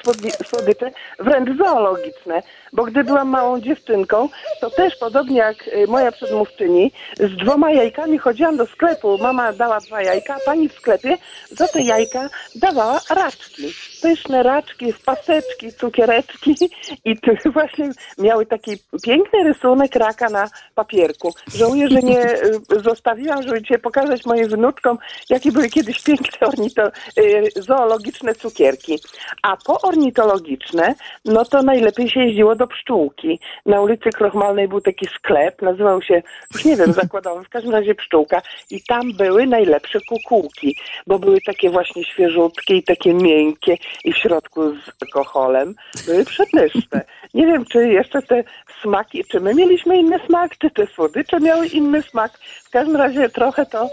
słodycze 0.48 0.90
wręcz 1.18 1.59
zoologiczne, 1.59 2.42
bo 2.72 2.84
gdy 2.84 3.05
byłam 3.05 3.28
małą 3.28 3.61
dziewczynką, 3.61 4.28
to 4.61 4.70
też 4.70 4.96
podobnie 4.96 5.38
jak 5.38 5.68
y, 5.68 5.86
moja 5.86 6.12
przedmówczyni, 6.12 6.92
z 7.20 7.36
dwoma 7.36 7.70
jajkami 7.70 8.18
chodziłam 8.18 8.57
do 8.57 8.66
sklepu. 8.66 9.18
Mama 9.18 9.52
dała 9.52 9.80
dwa 9.80 10.02
jajka, 10.02 10.34
a 10.34 10.40
pani 10.46 10.68
w 10.68 10.72
sklepie 10.72 11.16
za 11.50 11.68
te 11.68 11.82
jajka 11.82 12.28
dawała 12.55 13.00
raczki. 13.11 13.62
Pyszne 14.02 14.42
raczki, 14.42 14.92
w 14.92 15.02
paseczki, 15.02 15.72
cukiereczki 15.72 16.57
i 17.05 17.16
właśnie 17.55 17.90
miały 18.18 18.46
taki 18.46 18.72
piękny 19.02 19.42
rysunek 19.44 19.96
raka 19.96 20.28
na 20.28 20.50
papierku. 20.74 21.34
Żałuję, 21.55 21.88
że 21.88 22.02
nie 22.02 22.34
y, 22.34 22.61
zostawiłam, 22.84 23.42
żeby 23.42 23.62
cię 23.62 23.78
pokazać 23.78 24.26
moim 24.26 24.48
wnuczkom, 24.48 24.98
jakie 25.30 25.52
były 25.52 25.68
kiedyś 25.68 26.02
piękne 26.02 26.48
ornito, 26.48 26.82
y, 27.18 27.62
zoologiczne 27.95 28.34
cukierki. 28.34 28.99
A 29.42 29.57
po 29.57 29.80
ornitologiczne, 29.80 30.95
no 31.24 31.45
to 31.45 31.62
najlepiej 31.62 32.11
się 32.11 32.20
jeździło 32.20 32.57
do 32.57 32.66
pszczółki. 32.66 33.40
Na 33.66 33.80
ulicy 33.80 34.11
Krochmalnej 34.11 34.68
był 34.68 34.80
taki 34.80 35.07
sklep, 35.07 35.62
nazywał 35.62 36.03
się, 36.03 36.22
już 36.55 36.64
nie 36.64 36.76
wiem, 36.76 36.92
zakładowy, 36.92 37.45
w 37.45 37.49
każdym 37.49 37.72
razie 37.72 37.95
pszczółka 37.95 38.42
i 38.70 38.82
tam 38.82 39.12
były 39.12 39.47
najlepsze 39.47 39.99
kukułki, 40.09 40.76
bo 41.07 41.18
były 41.18 41.38
takie 41.47 41.70
właśnie 41.70 42.05
świeżutkie 42.05 42.76
i 42.76 42.82
takie 42.82 43.14
miękkie 43.14 43.76
i 44.05 44.12
w 44.12 44.16
środku 44.16 44.70
z 44.70 45.03
alkoholem. 45.03 45.74
Były 46.07 46.24
przepyszne. 46.24 47.03
Nie 47.34 47.47
wiem, 47.47 47.64
czy 47.64 47.88
jeszcze 47.88 48.22
te 48.22 48.45
smaki, 48.82 49.24
czy 49.24 49.40
my 49.40 49.55
mieliśmy 49.55 49.99
inny 49.99 50.18
smak, 50.26 50.59
czy 50.59 50.70
te 50.70 50.86
słodycze 50.86 51.40
miały 51.40 51.66
inny 51.66 52.03
smak. 52.03 52.38
W 52.64 52.70
każdym 52.70 52.97
razie 52.97 53.28
trochę 53.28 53.66
to 53.66 53.88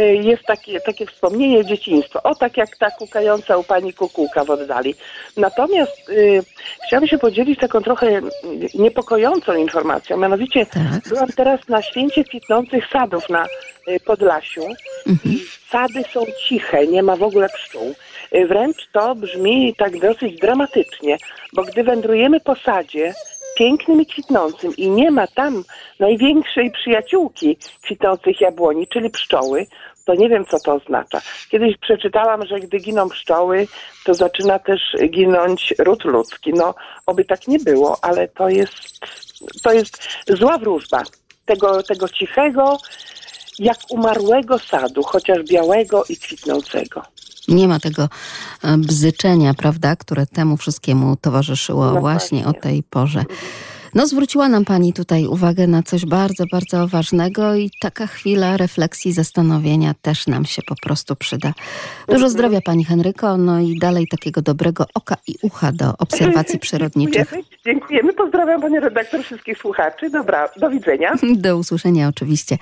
jest 0.00 0.42
takie, 0.42 0.80
takie 0.80 1.06
wspomnienie 1.06 1.64
dzieciństwa. 1.64 2.22
O, 2.22 2.34
tak 2.34 2.56
jak 2.56 2.76
ta 2.76 2.90
kukająca 2.90 3.56
u 3.56 3.64
pani 3.64 3.92
kukułka 3.92 4.44
w 4.44 4.50
oddali. 4.50 4.94
Natomiast 5.36 6.08
y, 6.08 6.42
chciałabym 6.86 7.08
się 7.08 7.18
podzielić 7.18 7.60
taką 7.60 7.82
trochę 7.82 8.20
niepokojącą 8.74 9.54
informacją. 9.56 10.16
Mianowicie 10.16 10.66
tak. 10.66 11.08
byłam 11.08 11.28
teraz 11.36 11.68
na 11.68 11.82
święcie 11.82 12.24
kwitnących 12.24 12.84
sadów 12.92 13.28
na 13.28 13.46
y, 13.88 14.00
Podlasiu. 14.00 14.64
Mhm. 15.06 15.34
I 15.34 15.38
sady 15.70 16.02
są 16.12 16.20
ciche, 16.48 16.86
nie 16.86 17.02
ma 17.02 17.16
w 17.16 17.22
ogóle 17.22 17.48
pszczół. 17.48 17.94
Y, 18.34 18.46
wręcz 18.46 18.88
to 18.92 19.14
brzmi 19.14 19.74
tak 19.78 19.98
dosyć 19.98 20.40
dramatycznie, 20.40 21.16
bo 21.52 21.62
gdy 21.62 21.84
wędrujemy 21.84 22.40
po 22.40 22.54
sadzie, 22.54 23.14
pięknym 23.56 24.00
i 24.00 24.06
kwitnącym 24.06 24.76
i 24.76 24.90
nie 24.90 25.10
ma 25.10 25.26
tam 25.26 25.64
największej 26.00 26.70
przyjaciółki 26.70 27.56
kwitnących 27.82 28.40
jabłoni, 28.40 28.86
czyli 28.86 29.10
pszczoły, 29.10 29.66
to 30.04 30.14
nie 30.14 30.28
wiem, 30.28 30.44
co 30.44 30.60
to 30.60 30.74
oznacza. 30.74 31.20
Kiedyś 31.50 31.76
przeczytałam, 31.76 32.46
że 32.46 32.60
gdy 32.60 32.78
giną 32.78 33.08
pszczoły, 33.08 33.66
to 34.04 34.14
zaczyna 34.14 34.58
też 34.58 34.80
ginąć 35.10 35.74
ród 35.78 36.04
ludzki. 36.04 36.52
No, 36.54 36.74
oby 37.06 37.24
tak 37.24 37.48
nie 37.48 37.58
było, 37.58 37.98
ale 38.02 38.28
to 38.28 38.48
jest, 38.48 38.98
to 39.62 39.72
jest 39.72 40.08
zła 40.28 40.58
wróżba 40.58 41.02
tego, 41.44 41.82
tego 41.82 42.08
cichego, 42.08 42.78
jak 43.58 43.76
umarłego 43.90 44.58
sadu, 44.58 45.02
chociaż 45.02 45.42
białego 45.42 46.04
i 46.08 46.16
kwitnącego. 46.16 47.02
Nie 47.48 47.68
ma 47.68 47.80
tego 47.80 48.08
e, 48.62 48.76
bzyczenia, 48.78 49.54
prawda, 49.54 49.96
które 49.96 50.26
temu 50.26 50.56
wszystkiemu 50.56 51.16
towarzyszyło 51.16 51.92
no 51.92 52.00
właśnie 52.00 52.46
o 52.46 52.52
tej 52.52 52.82
porze. 52.82 53.24
No, 53.96 54.06
zwróciła 54.06 54.48
nam 54.48 54.64
Pani 54.64 54.92
tutaj 54.92 55.26
uwagę 55.26 55.66
na 55.66 55.82
coś 55.82 56.06
bardzo, 56.06 56.44
bardzo 56.52 56.88
ważnego 56.88 57.54
i 57.54 57.70
taka 57.80 58.06
chwila 58.06 58.56
refleksji, 58.56 59.12
zastanowienia 59.12 59.94
też 60.02 60.26
nam 60.26 60.44
się 60.44 60.62
po 60.62 60.74
prostu 60.82 61.16
przyda. 61.16 61.52
Dużo 62.06 62.16
mhm. 62.16 62.30
zdrowia 62.30 62.60
Pani 62.60 62.84
Henryko, 62.84 63.36
no 63.36 63.60
i 63.60 63.78
dalej 63.78 64.06
takiego 64.10 64.42
dobrego 64.42 64.86
oka 64.94 65.16
i 65.26 65.34
ucha 65.42 65.72
do 65.72 65.94
obserwacji 65.98 66.58
przyrodniczych. 66.66 67.30
Dziękujemy, 67.30 67.44
dziękujemy. 67.64 68.12
pozdrawiam 68.12 68.60
Pani 68.60 68.80
redaktor, 68.80 69.22
wszystkich 69.22 69.58
słuchaczy. 69.58 70.10
Dobra, 70.10 70.48
do 70.56 70.70
widzenia. 70.70 71.14
Do 71.46 71.56
usłyszenia 71.56 72.08
oczywiście. 72.08 72.58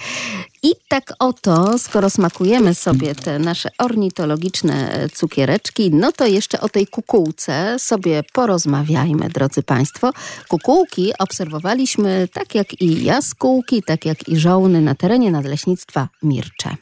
I 0.65 0.73
tak 0.89 1.13
oto, 1.19 1.79
skoro 1.79 2.11
smakujemy 2.11 2.75
sobie 2.75 3.15
te 3.15 3.39
nasze 3.39 3.69
ornitologiczne 3.79 5.09
cukiereczki, 5.15 5.91
no 5.91 6.13
to 6.13 6.27
jeszcze 6.27 6.61
o 6.61 6.69
tej 6.69 6.87
kukułce 6.87 7.79
sobie 7.79 8.23
porozmawiajmy, 8.33 9.29
drodzy 9.29 9.63
Państwo. 9.63 10.11
Kukułki 10.49 11.13
obserwowaliśmy 11.19 12.29
tak 12.33 12.55
jak 12.55 12.81
i 12.81 13.05
jaskółki, 13.05 13.83
tak 13.83 14.05
jak 14.05 14.29
i 14.29 14.37
żołny 14.37 14.81
na 14.81 14.95
terenie 14.95 15.31
nadleśnictwa 15.31 16.09
Mircze. 16.23 16.77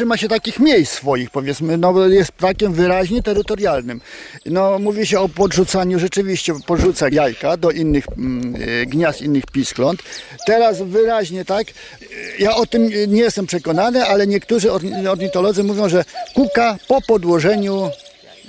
Trzyma 0.00 0.16
się 0.16 0.28
takich 0.28 0.58
miejsc 0.58 0.92
swoich, 0.92 1.30
powiedzmy, 1.30 1.76
no 1.76 2.06
jest 2.06 2.32
ptakiem 2.32 2.72
wyraźnie 2.72 3.22
terytorialnym. 3.22 4.00
No 4.46 4.78
mówi 4.78 5.06
się 5.06 5.20
o 5.20 5.28
podrzucaniu, 5.28 5.98
rzeczywiście 5.98 6.54
podrzuca 6.66 7.08
jajka 7.08 7.56
do 7.56 7.70
innych 7.70 8.04
mm, 8.08 8.54
e, 8.54 8.86
gniazd, 8.86 9.22
innych 9.22 9.44
piskląt. 9.46 10.02
Teraz 10.46 10.82
wyraźnie 10.82 11.44
tak, 11.44 11.66
ja 12.38 12.54
o 12.54 12.66
tym 12.66 12.88
nie 13.08 13.20
jestem 13.20 13.46
przekonany, 13.46 14.04
ale 14.04 14.26
niektórzy 14.26 14.72
ornitolodzy 15.10 15.64
mówią, 15.64 15.88
że 15.88 16.04
kuka 16.34 16.78
po 16.88 17.02
podłożeniu 17.02 17.90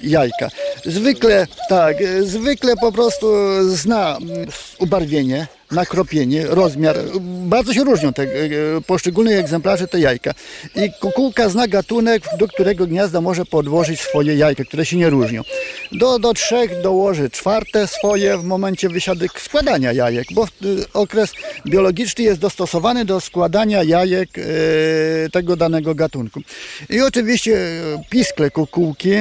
jajka. 0.04 0.50
Zwykle, 0.86 1.48
tak, 1.70 1.98
zwykle 2.22 2.76
po 2.76 2.92
prostu 2.92 3.28
zna 3.70 4.18
ubarwienie, 4.80 5.48
nakropienie, 5.72 6.46
rozmiar. 6.48 6.98
Bardzo 7.22 7.74
się 7.74 7.84
różnią 7.84 8.14
te 8.14 8.24
e, 8.24 8.28
poszczególne 8.88 9.32
egzemplarze 9.32 9.88
te 9.88 10.00
jajka. 10.00 10.34
I 10.76 10.92
kukułka 11.00 11.50
zna 11.50 11.68
gatunek, 11.68 12.24
do 12.40 12.48
którego 12.48 12.88
gniazda 12.88 13.22
może 13.22 13.46
podłożyć 13.46 14.00
swoje 14.02 14.36
jajka, 14.36 14.64
które 14.64 14.86
się 14.86 14.98
nie 14.98 15.10
różnią. 15.10 15.42
Do, 15.92 16.20
do 16.20 16.34
trzech 16.34 16.82
dołoży 16.82 17.30
czwarte 17.30 17.88
swoje 17.88 18.38
w 18.38 18.44
momencie 18.44 18.90
wysiadek 18.90 19.42
składania 19.42 19.94
jajek, 19.94 20.28
bo 20.32 20.44
e, 20.44 20.48
okres 20.94 21.32
biologiczny 21.68 22.24
jest 22.24 22.40
dostosowany 22.40 23.06
do 23.06 23.22
składania 23.22 23.84
jajek 23.84 24.30
e, 24.38 24.42
tego 25.30 25.56
danego 25.56 25.96
gatunku. 25.96 26.42
I 26.90 27.02
oczywiście 27.02 27.58
piskle 28.10 28.52
kukułki 28.52 29.12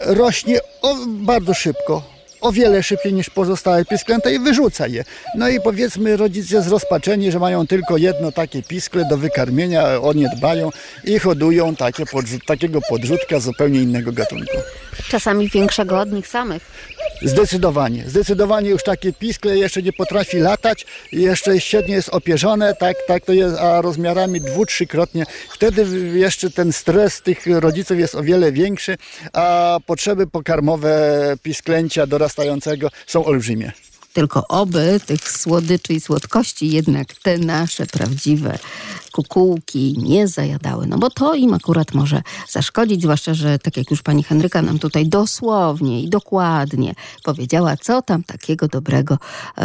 rośnie 0.00 0.60
bardzo 1.06 1.54
szybko, 1.54 2.13
o 2.44 2.52
wiele 2.52 2.82
szybciej 2.82 3.12
niż 3.12 3.30
pozostałe 3.30 3.84
pisklęta 3.84 4.30
i 4.30 4.38
wyrzuca 4.38 4.86
je. 4.86 5.04
No 5.34 5.48
i 5.48 5.60
powiedzmy 5.60 6.16
rodzice 6.16 6.62
zrozpaczeni, 6.62 7.32
że 7.32 7.38
mają 7.38 7.66
tylko 7.66 7.96
jedno 7.96 8.32
takie 8.32 8.62
piskle 8.62 9.04
do 9.04 9.16
wykarmienia, 9.16 10.00
o 10.00 10.12
nie 10.12 10.28
dbają 10.36 10.70
i 11.04 11.18
hodują 11.18 11.76
takie 11.76 12.06
podrzut, 12.06 12.44
takiego 12.46 12.80
podrzutka 12.88 13.40
zupełnie 13.40 13.82
innego 13.82 14.12
gatunku. 14.12 14.56
Czasami 15.08 15.48
większego 15.48 16.00
od 16.00 16.12
nich 16.12 16.28
samych. 16.28 16.62
Zdecydowanie. 17.22 18.04
Zdecydowanie 18.06 18.70
już 18.70 18.82
takie 18.82 19.12
piskle 19.12 19.58
jeszcze 19.58 19.82
nie 19.82 19.92
potrafi 19.92 20.38
latać, 20.38 20.86
jeszcze 21.12 21.60
średnio 21.60 21.94
jest 21.94 22.08
opierzone, 22.08 22.74
tak, 22.74 22.96
tak 23.06 23.24
to 23.24 23.32
jest, 23.32 23.56
a 23.56 23.80
rozmiarami 23.80 24.40
dwu, 24.40 24.66
trzykrotnie. 24.66 25.26
Wtedy 25.50 25.86
jeszcze 26.18 26.50
ten 26.50 26.72
stres 26.72 27.22
tych 27.22 27.46
rodziców 27.46 27.98
jest 27.98 28.14
o 28.14 28.22
wiele 28.22 28.52
większy, 28.52 28.96
a 29.32 29.78
potrzeby 29.86 30.26
pokarmowe 30.26 31.36
pisklęcia 31.42 32.06
dorastającego 32.06 32.88
są 33.06 33.24
olbrzymie. 33.24 33.72
Tylko 34.12 34.48
oby 34.48 35.00
tych 35.06 35.30
słodyczy 35.30 35.92
i 35.92 36.00
słodkości 36.00 36.70
jednak 36.70 37.14
te 37.22 37.38
nasze 37.38 37.86
prawdziwe 37.86 38.58
kukułki 39.14 39.94
nie 39.98 40.28
zajadały, 40.28 40.86
no 40.86 40.98
bo 40.98 41.10
to 41.10 41.34
im 41.34 41.54
akurat 41.54 41.94
może 41.94 42.22
zaszkodzić, 42.48 43.02
zwłaszcza, 43.02 43.34
że 43.34 43.58
tak 43.58 43.76
jak 43.76 43.90
już 43.90 44.02
pani 44.02 44.22
Henryka 44.22 44.62
nam 44.62 44.78
tutaj 44.78 45.08
dosłownie 45.08 46.02
i 46.02 46.08
dokładnie 46.08 46.94
powiedziała, 47.24 47.76
co 47.76 48.02
tam 48.02 48.22
takiego 48.22 48.68
dobrego 48.68 49.18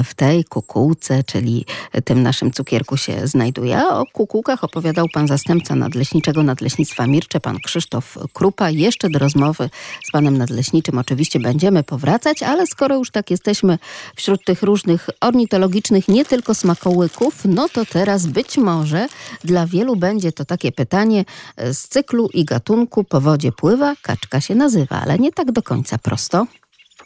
w 0.03 0.13
tej 0.13 0.43
kukułce, 0.43 1.23
czyli 1.23 1.65
tym 2.05 2.23
naszym 2.23 2.51
cukierku 2.51 2.97
się 2.97 3.27
znajduje. 3.27 3.77
A 3.77 3.99
o 3.99 4.05
kukułkach 4.13 4.63
opowiadał 4.63 5.05
pan 5.13 5.27
zastępca 5.27 5.75
nadleśniczego 5.75 6.43
Nadleśnictwa 6.43 7.07
Mircze, 7.07 7.39
pan 7.39 7.59
Krzysztof 7.59 8.17
Krupa. 8.33 8.69
Jeszcze 8.69 9.09
do 9.09 9.19
rozmowy 9.19 9.69
z 10.07 10.11
panem 10.11 10.37
nadleśniczym 10.37 10.97
oczywiście 10.97 11.39
będziemy 11.39 11.83
powracać, 11.83 12.43
ale 12.43 12.67
skoro 12.67 12.95
już 12.95 13.11
tak 13.11 13.31
jesteśmy 13.31 13.77
wśród 14.15 14.45
tych 14.45 14.63
różnych 14.63 15.09
ornitologicznych, 15.21 16.07
nie 16.07 16.25
tylko 16.25 16.55
smakołyków, 16.55 17.33
no 17.45 17.69
to 17.69 17.85
teraz 17.85 18.25
być 18.27 18.57
może 18.57 19.07
dla 19.43 19.67
wielu 19.67 19.95
będzie 19.95 20.31
to 20.31 20.45
takie 20.45 20.71
pytanie 20.71 21.25
z 21.57 21.87
cyklu 21.87 22.29
i 22.33 22.45
gatunku 22.45 23.03
po 23.03 23.21
wodzie 23.21 23.51
pływa, 23.51 23.95
kaczka 24.01 24.41
się 24.41 24.55
nazywa, 24.55 25.01
ale 25.01 25.19
nie 25.19 25.31
tak 25.31 25.51
do 25.51 25.61
końca 25.61 25.97
prosto. 25.97 26.47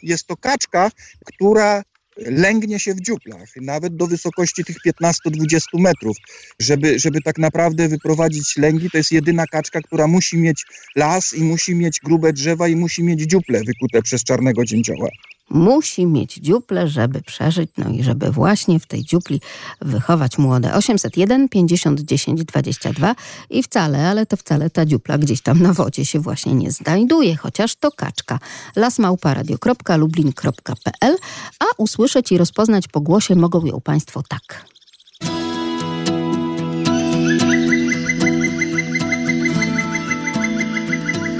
Jest 0.02 0.26
to 0.26 0.36
kaczka, 0.36 0.90
która 1.24 1.82
lęgnie 2.16 2.78
się 2.78 2.94
w 2.94 3.00
dziuplach, 3.00 3.48
nawet 3.56 3.96
do 3.96 4.06
wysokości 4.06 4.64
tych 4.64 4.76
15-20 5.02 5.60
metrów. 5.74 6.16
Żeby, 6.60 6.98
żeby 6.98 7.22
tak 7.22 7.38
naprawdę 7.38 7.88
wyprowadzić 7.88 8.56
lęgi, 8.56 8.90
to 8.90 8.98
jest 8.98 9.12
jedyna 9.12 9.46
kaczka, 9.46 9.80
która 9.80 10.06
musi 10.06 10.38
mieć 10.38 10.64
las 10.96 11.32
i 11.32 11.42
musi 11.42 11.74
mieć 11.74 12.00
grube 12.00 12.32
drzewa 12.32 12.68
i 12.68 12.76
musi 12.76 13.02
mieć 13.02 13.20
dziuple 13.20 13.60
wykute 13.64 14.02
przez 14.02 14.24
czarnego 14.24 14.64
dzięcioła. 14.64 15.08
Musi 15.50 16.06
mieć 16.06 16.34
dziuple, 16.34 16.88
żeby 16.88 17.22
przeżyć, 17.22 17.70
no 17.78 17.90
i 17.90 18.02
żeby 18.02 18.30
właśnie 18.30 18.80
w 18.80 18.86
tej 18.86 19.04
dziupli 19.04 19.40
wychować 19.80 20.38
młode. 20.38 20.74
801 20.74 21.48
50 21.48 22.00
10 22.00 22.44
22 22.44 23.14
i 23.50 23.62
wcale, 23.62 24.08
ale 24.08 24.26
to 24.26 24.36
wcale 24.36 24.70
ta 24.70 24.86
dziupla 24.86 25.18
gdzieś 25.18 25.42
tam 25.42 25.62
na 25.62 25.72
wodzie 25.72 26.06
się 26.06 26.20
właśnie 26.20 26.54
nie 26.54 26.70
znajduje, 26.70 27.36
chociaż 27.36 27.76
to 27.76 27.90
kaczka. 27.90 28.38
lasmałparadio.lublin.pl 28.76 31.16
A 31.58 31.64
usłyszeć 31.76 32.32
i 32.32 32.38
rozpoznać 32.38 32.88
po 32.88 33.00
głosie 33.00 33.34
mogą 33.34 33.64
ją 33.64 33.80
Państwo 33.80 34.22
tak. 34.28 34.64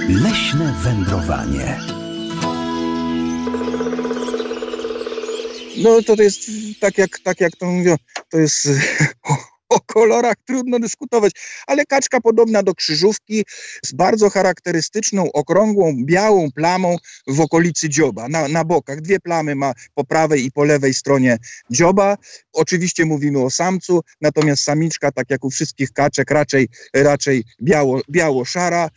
Leśne 0.09 0.75
wędrowanie. 0.83 1.93
No 5.77 6.03
to, 6.03 6.16
to 6.16 6.22
jest 6.22 6.51
tak 6.81 6.99
jak, 6.99 7.18
tak 7.18 7.41
jak 7.41 7.57
to 7.57 7.66
mówią, 7.66 7.97
to 8.31 8.39
jest 8.39 8.68
o 9.75 9.81
kolorach 9.81 10.35
trudno 10.45 10.79
dyskutować, 10.79 11.33
ale 11.66 11.85
kaczka 11.87 12.20
podobna 12.20 12.62
do 12.62 12.75
krzyżówki 12.75 13.45
z 13.85 13.93
bardzo 13.93 14.31
charakterystyczną, 14.31 15.33
okrągłą, 15.33 16.05
białą 16.05 16.51
plamą 16.53 16.97
w 17.27 17.41
okolicy 17.41 17.89
dzioba, 17.89 18.29
na, 18.29 18.49
na 18.49 18.64
bokach. 18.64 19.01
Dwie 19.01 19.20
plamy 19.20 19.55
ma 19.55 19.72
po 19.95 20.05
prawej 20.05 20.45
i 20.45 20.53
po 20.53 20.64
lewej 20.64 20.95
stronie 20.95 21.39
dzioba. 21.70 22.16
Oczywiście 22.53 23.05
mówimy 23.05 23.43
o 23.43 23.51
samcu, 23.51 24.01
natomiast 24.20 24.64
samiczka, 24.64 25.12
tak 25.12 25.31
jak 25.31 25.45
u 25.45 25.51
wszystkich 25.51 25.93
kaczek, 25.93 26.31
raczej, 26.31 26.68
raczej 26.95 27.45
biało, 27.62 28.01
biało-szara 28.11 28.91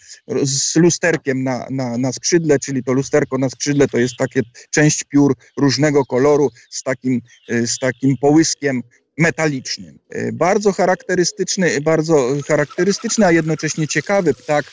z 0.44 0.76
lusterkiem 0.76 1.44
na, 1.44 1.68
na, 1.70 1.98
na 1.98 2.12
skrzydle, 2.12 2.60
czyli 2.60 2.84
to 2.84 2.94
lusterko 2.94 3.38
na 3.38 3.50
skrzydle 3.50 3.88
to 3.88 3.98
jest 3.98 4.16
takie 4.18 4.42
część 4.70 5.04
piór 5.04 5.36
różnego 5.58 6.06
koloru 6.06 6.50
z 6.70 6.84
takim, 6.84 7.22
z 7.50 7.80
takim 7.80 8.18
połyskiem 8.22 8.82
metalicznym. 9.18 10.00
Bardzo 10.34 10.72
charakterystyczny, 10.72 11.82
bardzo 11.82 12.30
charakterystyczny, 12.48 13.26
a 13.26 13.32
jednocześnie 13.32 13.88
ciekawy 13.88 14.34
ptak, 14.34 14.66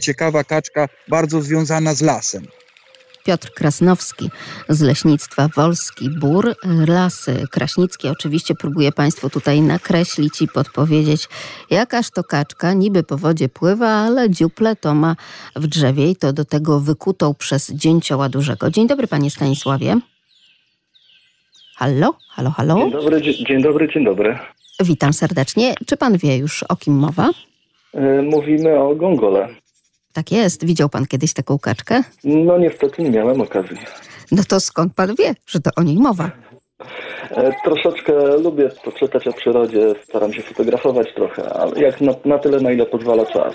ciekawa 0.00 0.44
kaczka, 0.44 0.88
bardzo 1.08 1.42
związana 1.42 1.94
z 1.94 2.00
lasem. 2.00 2.46
Piotr 3.24 3.52
Krasnowski 3.54 4.30
z 4.68 4.80
Leśnictwa 4.80 5.48
Wolski 5.56 6.10
Bór. 6.10 6.54
Lasy 6.86 7.44
kraśnickie 7.50 8.10
oczywiście 8.10 8.54
próbuję 8.54 8.92
Państwu 8.92 9.30
tutaj 9.30 9.60
nakreślić 9.60 10.42
i 10.42 10.48
podpowiedzieć, 10.48 11.28
jakaż 11.70 12.10
to 12.10 12.24
kaczka 12.24 12.72
niby 12.72 13.02
po 13.02 13.18
wodzie 13.18 13.48
pływa, 13.48 13.88
ale 13.88 14.30
dziuple 14.30 14.76
to 14.76 14.94
ma 14.94 15.16
w 15.56 15.66
drzewie 15.66 16.10
i 16.10 16.16
to 16.16 16.32
do 16.32 16.44
tego 16.44 16.80
wykutą 16.80 17.34
przez 17.34 17.70
dzięcioła 17.70 18.28
dużego. 18.28 18.70
Dzień 18.70 18.88
dobry 18.88 19.06
Panie 19.06 19.30
Stanisławie. 19.30 20.00
Halo, 21.76 22.14
halo, 22.28 22.50
halo. 22.50 22.76
Dzień 22.78 22.90
dobry, 22.92 23.22
dzień, 23.22 23.62
dobry, 23.62 23.88
dzień 23.88 24.04
dobry. 24.04 24.38
Witam 24.84 25.12
serdecznie. 25.12 25.74
Czy 25.86 25.96
pan 25.96 26.16
wie 26.18 26.36
już 26.36 26.62
o 26.62 26.76
kim 26.76 26.94
mowa? 26.94 27.30
E, 27.94 28.22
Mówimy 28.22 28.78
o 28.80 28.94
gongole. 28.94 29.48
Tak 30.12 30.32
jest. 30.32 30.64
Widział 30.66 30.88
pan 30.88 31.06
kiedyś 31.06 31.32
taką 31.32 31.58
kaczkę? 31.58 32.02
No 32.24 32.58
niestety 32.58 33.02
nie 33.02 33.10
miałem 33.10 33.40
okazji. 33.40 33.76
No 34.32 34.42
to 34.48 34.60
skąd 34.60 34.94
pan 34.94 35.14
wie, 35.18 35.34
że 35.46 35.60
to 35.60 35.70
o 35.76 35.82
niej 35.82 35.96
mowa? 35.96 36.30
E, 37.30 37.52
Troszeczkę 37.64 38.12
lubię 38.38 38.68
poczytać 38.84 39.26
o 39.28 39.32
przyrodzie, 39.32 39.94
staram 40.08 40.32
się 40.32 40.42
fotografować 40.42 41.08
trochę, 41.14 41.52
ale 41.52 41.80
jak 41.80 42.00
na, 42.00 42.12
na 42.24 42.38
tyle, 42.38 42.60
na 42.60 42.72
ile 42.72 42.86
pozwala 42.86 43.26
czas. 43.26 43.54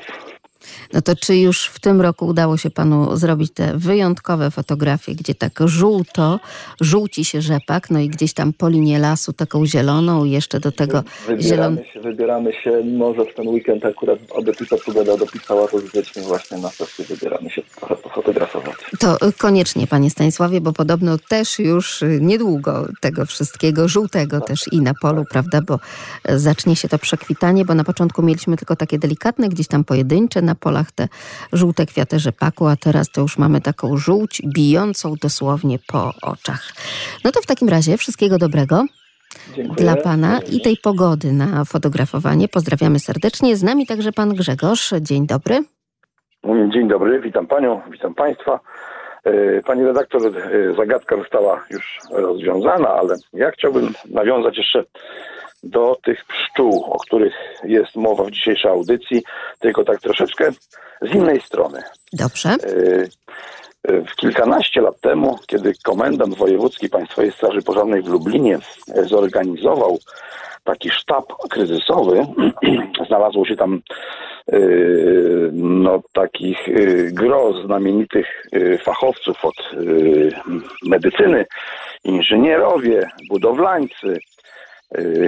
No 0.94 1.02
to 1.02 1.16
czy 1.16 1.38
już 1.38 1.66
w 1.66 1.80
tym 1.80 2.02
roku 2.02 2.26
udało 2.26 2.58
się 2.58 2.70
panu 2.70 3.18
zrobić 3.18 3.54
te 3.54 3.78
wyjątkowe 3.78 4.52
fotografie, 4.52 5.16
gdzie 5.16 5.36
tak 5.36 5.60
żółto, 5.66 6.40
żółci 6.82 7.26
się 7.26 7.42
rzepak, 7.42 7.90
no 7.90 8.00
i 8.00 8.10
gdzieś 8.10 8.34
tam 8.34 8.54
po 8.54 8.70
linie 8.70 9.00
lasu 9.00 9.34
taką 9.34 9.66
zieloną 9.66 10.26
i 10.26 10.32
jeszcze 10.32 10.60
do 10.60 10.72
tego 10.72 11.04
zieloną... 11.40 11.76
Wybieramy 11.76 11.86
się, 11.94 12.00
wybieramy 12.00 12.54
się, 12.64 12.84
może 12.98 13.26
w 13.26 13.34
ten 13.36 13.48
weekend 13.48 13.86
akurat, 13.86 14.20
aby 14.38 14.54
tylko 14.54 14.78
pogoda 14.78 15.18
dopisała, 15.18 15.68
to 15.68 15.80
zbycznie 15.80 16.22
właśnie 16.22 16.58
na 16.58 16.70
sesję 16.70 17.06
wybieramy 17.06 17.50
się 17.50 17.62
trochę 17.76 17.96
pofotografować. 17.96 18.76
To 19.00 19.18
koniecznie, 19.38 19.88
panie 19.88 20.10
Stanisławie, 20.10 20.62
bo 20.62 20.74
podobno 20.74 21.18
też 21.30 21.60
już 21.60 22.04
niedługo 22.20 22.88
tego 23.02 23.26
wszystkiego, 23.26 23.88
żółtego 23.88 24.42
też 24.42 24.66
i 24.72 24.82
na 24.82 24.94
polu, 25.02 25.24
prawda, 25.30 25.62
bo 25.62 25.80
zacznie 26.36 26.76
się 26.76 26.88
to 26.88 27.00
przekwitanie, 27.00 27.66
bo 27.66 27.76
na 27.76 27.84
początku 27.84 28.24
mieliśmy 28.24 28.58
tylko 28.58 28.76
takie 28.76 29.00
delikatne, 29.00 29.50
gdzieś 29.50 29.68
tam 29.68 29.84
pojedyncze 29.84 30.42
na 30.48 30.56
polach 30.56 30.92
te 30.92 31.08
żółte 31.54 31.86
kwiaty 31.86 32.20
rzepaku, 32.20 32.68
a 32.68 32.76
teraz 32.76 33.12
to 33.12 33.22
już 33.22 33.38
mamy 33.38 33.62
taką 33.62 33.98
żółć 33.98 34.42
bijącą 34.56 35.16
dosłownie 35.22 35.78
po 35.88 36.12
oczach. 36.22 36.64
No 37.24 37.32
to 37.32 37.42
w 37.42 37.46
takim 37.46 37.70
razie 37.70 37.98
wszystkiego 37.98 38.38
dobrego. 38.38 38.86
Dziękuję. 39.56 39.76
Dla 39.76 39.96
Pana 39.96 40.40
i 40.52 40.62
tej 40.62 40.78
pogody 40.78 41.34
na 41.34 41.66
fotografowanie. 41.66 42.48
Pozdrawiamy 42.48 43.00
serdecznie. 43.00 43.56
Z 43.56 43.64
nami 43.64 43.86
także 43.86 44.12
Pan 44.12 44.36
Grzegorz. 44.36 44.94
Dzień 45.02 45.28
dobry. 45.28 45.64
Dzień 46.74 46.88
dobry, 46.88 47.20
witam 47.20 47.48
Panią, 47.48 47.82
witam 47.92 48.14
Państwa. 48.14 48.60
E, 49.24 49.62
Pani 49.62 49.84
redaktor, 49.84 50.22
e, 50.28 50.74
zagadka 50.74 51.18
została 51.18 51.64
już 51.72 52.00
rozwiązana, 52.12 52.90
ale 52.90 53.16
ja 53.34 53.52
chciałbym 53.52 53.94
nawiązać 54.10 54.58
jeszcze 54.58 54.84
do 55.70 55.98
tych 56.04 56.26
pszczół, 56.26 56.84
o 56.84 57.00
których 57.00 57.34
jest 57.64 57.96
mowa 57.96 58.24
w 58.24 58.32
dzisiejszej 58.32 58.72
audycji, 58.72 59.24
tylko 59.60 59.84
tak 59.84 60.02
troszeczkę 60.02 60.52
z 61.02 61.16
innej 61.16 61.42
strony. 61.42 61.82
Dobrze. 62.14 62.50
E, 62.50 63.08
W 64.06 64.16
kilkanaście 64.16 64.82
lat 64.82 65.02
temu, 65.02 65.40
kiedy 65.48 65.74
komendant 65.84 66.38
wojewódzki 66.38 66.90
Państwowej 66.90 67.32
Straży 67.32 67.62
Pożarnej 67.62 68.02
w 68.02 68.08
Lublinie 68.08 68.60
zorganizował 69.06 69.98
taki 70.64 70.90
sztab 70.90 71.26
kryzysowy, 71.50 72.26
znalazło 73.08 73.46
się 73.46 73.56
tam 73.56 73.82
yy, 74.52 75.50
no, 75.54 76.02
takich 76.14 76.68
yy, 76.68 77.12
gro 77.12 77.54
znamienitych 77.66 78.28
fachowców 78.84 79.46
od 79.46 79.56
medycyny, 80.86 81.46
inżynierowie, 82.04 83.10
budowlańcy, 83.30 84.20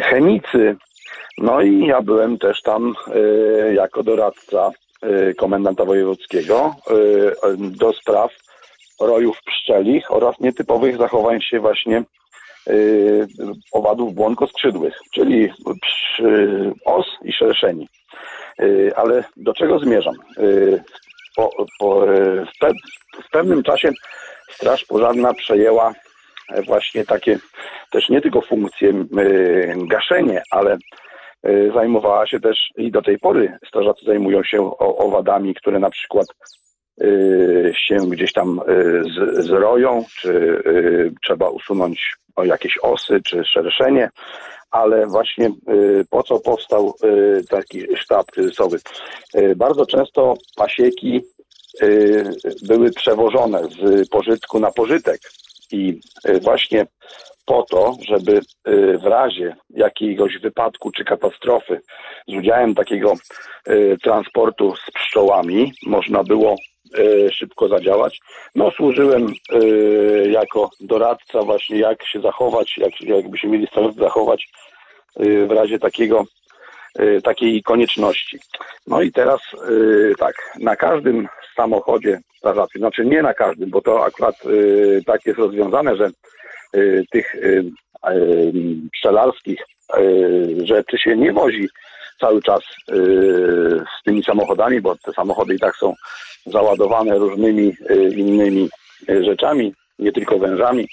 chemicy. 0.01 0.75
No 1.37 1.61
i 1.61 1.85
ja 1.85 2.01
byłem 2.01 2.37
też 2.37 2.61
tam 2.61 2.93
yy, 3.15 3.73
jako 3.73 4.03
doradca 4.03 4.71
yy, 5.03 5.33
komendanta 5.35 5.85
wojewódzkiego 5.85 6.75
do 7.59 7.93
spraw 7.93 8.31
rojów 9.01 9.37
pszczelich 9.45 10.11
oraz 10.11 10.39
nietypowych 10.39 10.97
zachowań 10.97 11.41
się 11.41 11.59
właśnie 11.59 12.03
owadów 13.71 14.13
błonkoskrzydłych, 14.13 14.93
czyli 15.13 15.49
os 16.85 17.05
i 17.23 17.33
szerszeni. 17.33 17.87
Ale 18.95 19.23
do 19.37 19.53
czego 19.53 19.79
zmierzam? 19.79 20.13
Po, 21.35 21.49
po, 21.79 22.05
w, 22.45 22.59
pe, 22.59 22.71
w 23.27 23.29
pewnym 23.31 23.63
czasie 23.63 23.91
Straż 24.49 24.85
Pożarna 24.85 25.33
przejęła 25.33 25.93
właśnie 26.65 27.05
takie 27.05 27.39
też 27.91 28.09
nie 28.09 28.21
tylko 28.21 28.41
funkcje 28.41 28.87
yy, 28.87 29.75
gaszenie, 29.87 30.41
ale 30.51 30.77
yy, 31.43 31.71
zajmowała 31.73 32.27
się 32.27 32.39
też 32.39 32.69
i 32.77 32.91
do 32.91 33.01
tej 33.01 33.19
pory 33.19 33.57
strażacy 33.67 34.05
zajmują 34.05 34.43
się 34.43 34.77
owadami, 34.77 35.55
które 35.55 35.79
na 35.79 35.89
przykład 35.89 36.27
się 37.73 37.97
gdzieś 38.09 38.33
tam 38.33 38.61
zroją, 39.31 40.03
czy 40.21 40.63
trzeba 41.23 41.49
usunąć 41.49 42.15
jakieś 42.43 42.77
osy, 42.81 43.21
czy 43.25 43.43
szerszenie, 43.45 44.09
ale 44.71 45.07
właśnie 45.07 45.49
po 46.09 46.23
co 46.23 46.39
powstał 46.39 46.93
taki 47.49 47.97
sztab 47.97 48.31
kryzysowy? 48.31 48.77
Bardzo 49.55 49.85
często 49.85 50.33
pasieki 50.55 51.21
były 52.67 52.91
przewożone 52.91 53.63
z 53.63 54.09
pożytku 54.09 54.59
na 54.59 54.71
pożytek 54.71 55.19
i 55.71 55.99
y, 56.29 56.39
właśnie 56.39 56.85
po 57.45 57.63
to, 57.63 57.93
żeby 58.07 58.41
y, 58.67 58.97
w 58.97 59.03
razie 59.03 59.55
jakiegoś 59.69 60.37
wypadku 60.37 60.91
czy 60.91 61.03
katastrofy 61.03 61.81
z 62.27 62.37
udziałem 62.37 62.75
takiego 62.75 63.13
y, 63.69 63.97
transportu 64.03 64.75
z 64.75 64.91
pszczołami 64.91 65.73
można 65.85 66.23
było 66.23 66.55
szybko 67.33 67.67
zadziałać. 67.67 68.19
No 68.55 68.71
służyłem 68.71 69.27
jako 70.29 70.69
doradca 70.79 71.41
właśnie 71.41 71.79
jak 71.79 72.07
się 72.07 72.21
zachować, 72.21 72.77
jak, 72.77 73.01
jakby 73.01 73.37
się 73.37 73.47
mieli 73.47 73.67
zachować 73.97 74.47
w 75.47 75.51
razie 75.51 75.79
takiego 75.79 76.23
takiej 77.23 77.63
konieczności. 77.63 78.39
No 78.87 79.01
i 79.01 79.11
teraz 79.11 79.39
tak, 80.19 80.35
na 80.59 80.75
każdym 80.75 81.27
samochodzie 81.59 82.19
strażacy, 82.37 82.79
znaczy 82.79 83.05
nie 83.05 83.21
na 83.21 83.33
każdym, 83.33 83.69
bo 83.69 83.81
to 83.81 84.05
akurat 84.05 84.35
y, 84.45 85.01
tak 85.05 85.25
jest 85.25 85.39
rozwiązane, 85.39 85.95
że 85.95 86.09
y, 86.75 87.05
tych 87.11 87.35
y, 87.35 87.63
y, 88.09 88.51
pszczelarskich 88.91 89.59
y, 89.97 90.65
rzeczy 90.65 90.97
się 90.97 91.17
nie 91.17 91.33
wozi 91.33 91.69
cały 92.19 92.41
czas 92.41 92.61
y, 92.91 92.95
z 93.99 94.03
tymi 94.05 94.23
samochodami, 94.23 94.81
bo 94.81 94.95
te 94.95 95.13
samochody 95.13 95.55
i 95.55 95.59
tak 95.59 95.75
są 95.75 95.93
załadowane 96.45 97.17
różnymi 97.17 97.73
y, 97.89 98.13
innymi 98.15 98.69
y, 99.09 99.23
rzeczami, 99.23 99.73
nie 99.99 100.11
tylko 100.11 100.39
wężami, 100.39 100.87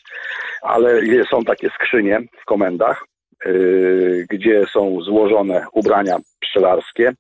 ale 0.62 1.00
są 1.30 1.44
takie 1.44 1.70
skrzynie 1.70 2.20
w 2.42 2.44
komendach, 2.44 3.04
y, 3.46 4.26
gdzie 4.30 4.66
są 4.72 5.00
złożone 5.00 5.66
ubrania 5.72 6.16
pszczelarskie 6.56 7.12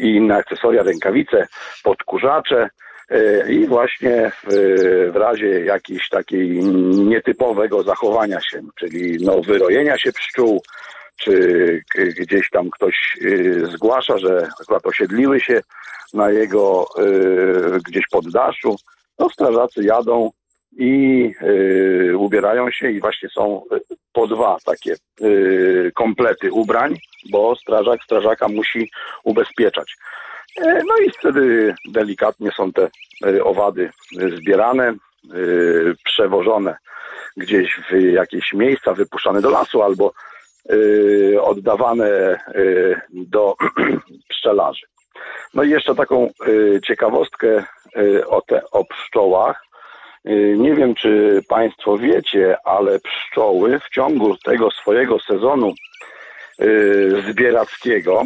i 0.00 0.14
inne 0.16 0.36
akcesoria, 0.36 0.82
rękawice, 0.82 1.46
podkurzacze, 1.84 2.68
y, 3.12 3.46
i 3.48 3.66
właśnie 3.66 4.32
w, 4.44 5.10
w 5.12 5.16
razie 5.16 5.64
jakiegoś 5.64 6.08
takiej 6.08 6.48
nietypowego 6.94 7.82
zachowania 7.82 8.40
się, 8.40 8.60
czyli 8.78 9.24
no, 9.24 9.40
wyrojenia 9.40 9.98
się 9.98 10.12
pszczół, 10.12 10.62
czy 11.16 11.82
gdzieś 11.94 12.50
tam 12.50 12.70
ktoś 12.70 13.16
y, 13.22 13.66
zgłasza, 13.66 14.18
że 14.18 14.48
akurat 14.62 14.86
osiedliły 14.86 15.40
się 15.40 15.60
na 16.14 16.30
jego 16.30 16.86
gdzieś 17.88 18.04
poddaszu, 18.10 18.76
to 19.16 19.30
strażacy 19.30 19.82
jadą 19.82 20.30
i 20.76 21.32
y, 21.42 22.16
ubierają 22.18 22.70
się 22.70 22.90
i 22.90 23.00
właśnie 23.00 23.28
są 23.28 23.62
y, 23.72 23.80
po 24.12 24.26
dwa 24.26 24.56
takie 24.64 24.94
y, 25.20 25.92
komplety 25.94 26.52
ubrań, 26.52 26.96
bo 27.30 27.56
strażak 27.56 28.02
strażaka 28.02 28.48
musi 28.48 28.90
ubezpieczać. 29.24 29.96
E, 30.60 30.82
No 30.88 30.96
i 31.06 31.10
wtedy 31.10 31.74
delikatnie 31.88 32.50
są 32.56 32.72
te 32.72 32.88
y, 33.26 33.44
owady 33.44 33.90
y, 34.22 34.36
zbierane, 34.36 34.94
y, 35.34 35.94
przewożone 36.04 36.76
gdzieś 37.36 37.80
w 37.90 38.00
jakieś 38.12 38.52
miejsca, 38.52 38.94
wypuszczane 38.94 39.40
do 39.40 39.50
lasu 39.50 39.82
albo 39.82 40.12
y, 40.72 41.36
oddawane 41.42 42.38
y, 42.54 43.00
do 43.10 43.56
pszczelarzy. 44.28 44.86
No 45.54 45.62
i 45.62 45.70
jeszcze 45.70 45.94
taką 45.94 46.30
y, 46.48 46.80
ciekawostkę 46.86 47.64
y, 47.96 48.26
o, 48.28 48.42
te, 48.42 48.70
o 48.70 48.84
pszczołach. 48.84 49.67
Y, 50.26 50.54
Nie 50.58 50.74
wiem, 50.74 50.94
czy 50.94 51.42
Państwo 51.48 51.98
wiecie, 51.98 52.56
ale 52.64 53.00
pszczoły 53.00 53.80
w 53.80 53.88
ciągu 53.94 54.36
tego 54.36 54.70
swojego 54.70 55.20
sezonu 55.20 55.72
y, 56.62 57.22
zbierackiego 57.30 58.22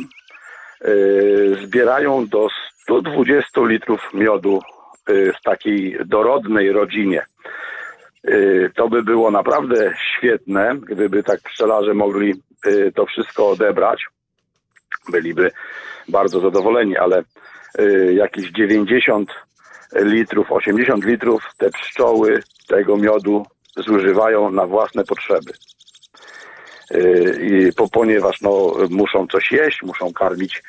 y, 0.84 1.56
zbierają 1.62 2.26
do 2.26 2.48
120 2.82 3.60
litrów 3.66 4.00
miodu 4.14 4.60
w 5.08 5.42
takiej 5.44 5.98
dorodnej 6.06 6.72
rodzinie. 6.72 7.24
To 8.74 8.88
by 8.88 9.02
było 9.02 9.30
naprawdę 9.30 9.94
świetne, 10.16 10.76
gdyby 10.82 11.22
tak 11.22 11.40
pszczelarze 11.40 11.94
mogli 11.94 12.34
to 12.94 13.06
wszystko 13.06 13.48
odebrać. 13.48 14.06
Byliby 15.08 15.50
bardzo 16.08 16.40
zadowoleni, 16.40 16.96
ale 16.96 17.22
jakieś 18.14 18.50
90 18.50 19.30
litrów, 19.94 20.52
80 20.52 21.04
litrów 21.04 21.42
te 21.58 21.70
pszczoły 21.70 22.42
tego 22.68 22.96
miodu 22.96 23.46
zużywają 23.76 24.50
na 24.50 24.66
własne 24.66 25.04
potrzeby. 25.04 25.52
Y, 26.94 27.38
I 27.42 27.72
po, 27.72 27.88
ponieważ 27.88 28.40
no, 28.40 28.72
muszą 28.90 29.26
coś 29.26 29.52
jeść, 29.52 29.82
muszą 29.82 30.12
karmić 30.12 30.62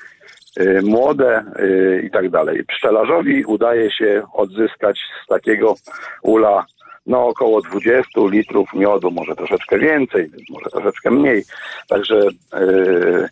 y, 0.59 0.81
młode 0.83 1.43
y, 1.59 2.03
i 2.05 2.11
tak 2.11 2.29
dalej. 2.29 2.63
Pszczelarzowi 2.63 3.45
udaje 3.45 3.91
się 3.91 4.23
odzyskać 4.33 4.99
z 5.23 5.27
takiego 5.27 5.75
ula 6.21 6.65
no 7.05 7.27
około 7.27 7.61
20 7.61 8.03
litrów 8.31 8.73
miodu, 8.73 9.11
może 9.11 9.35
troszeczkę 9.35 9.79
więcej, 9.79 10.29
może 10.49 10.69
troszeczkę 10.69 11.11
mniej. 11.11 11.43
Także 11.87 12.21
y, 12.59 13.29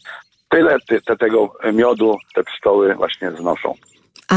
tyle 0.50 0.78
ty, 0.88 1.02
te, 1.02 1.18
tego 1.18 1.54
miodu 1.74 2.18
te 2.36 2.44
pszczoły 2.44 2.96
właśnie 2.96 3.32
znoszą. 3.32 3.74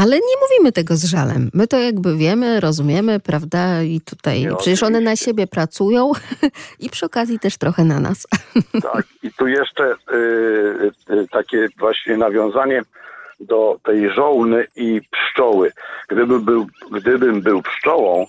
Ale 0.01 0.15
nie 0.15 0.35
mówimy 0.41 0.71
tego 0.71 0.95
z 0.95 1.05
żalem. 1.05 1.49
My 1.53 1.67
to 1.67 1.79
jakby 1.79 2.17
wiemy, 2.17 2.59
rozumiemy, 2.59 3.19
prawda? 3.19 3.83
I 3.83 4.01
tutaj 4.01 4.41
Nie, 4.41 4.55
przecież 4.55 4.83
one 4.83 5.01
na 5.01 5.15
siebie 5.15 5.47
pracują 5.47 6.11
i 6.83 6.89
przy 6.89 7.05
okazji 7.05 7.39
też 7.39 7.57
trochę 7.57 7.83
na 7.83 7.99
nas. 7.99 8.27
Tak, 8.93 9.05
i 9.23 9.31
tu 9.31 9.47
jeszcze 9.47 9.91
y, 9.91 10.91
y, 11.09 11.27
takie 11.31 11.67
właśnie 11.77 12.17
nawiązanie 12.17 12.81
do 13.39 13.79
tej 13.83 14.09
żołny 14.09 14.67
i 14.75 15.01
pszczoły. 15.11 15.71
Gdybym 16.07 16.41
był, 16.41 16.67
gdybym 16.91 17.41
był 17.41 17.61
pszczołą, 17.61 18.25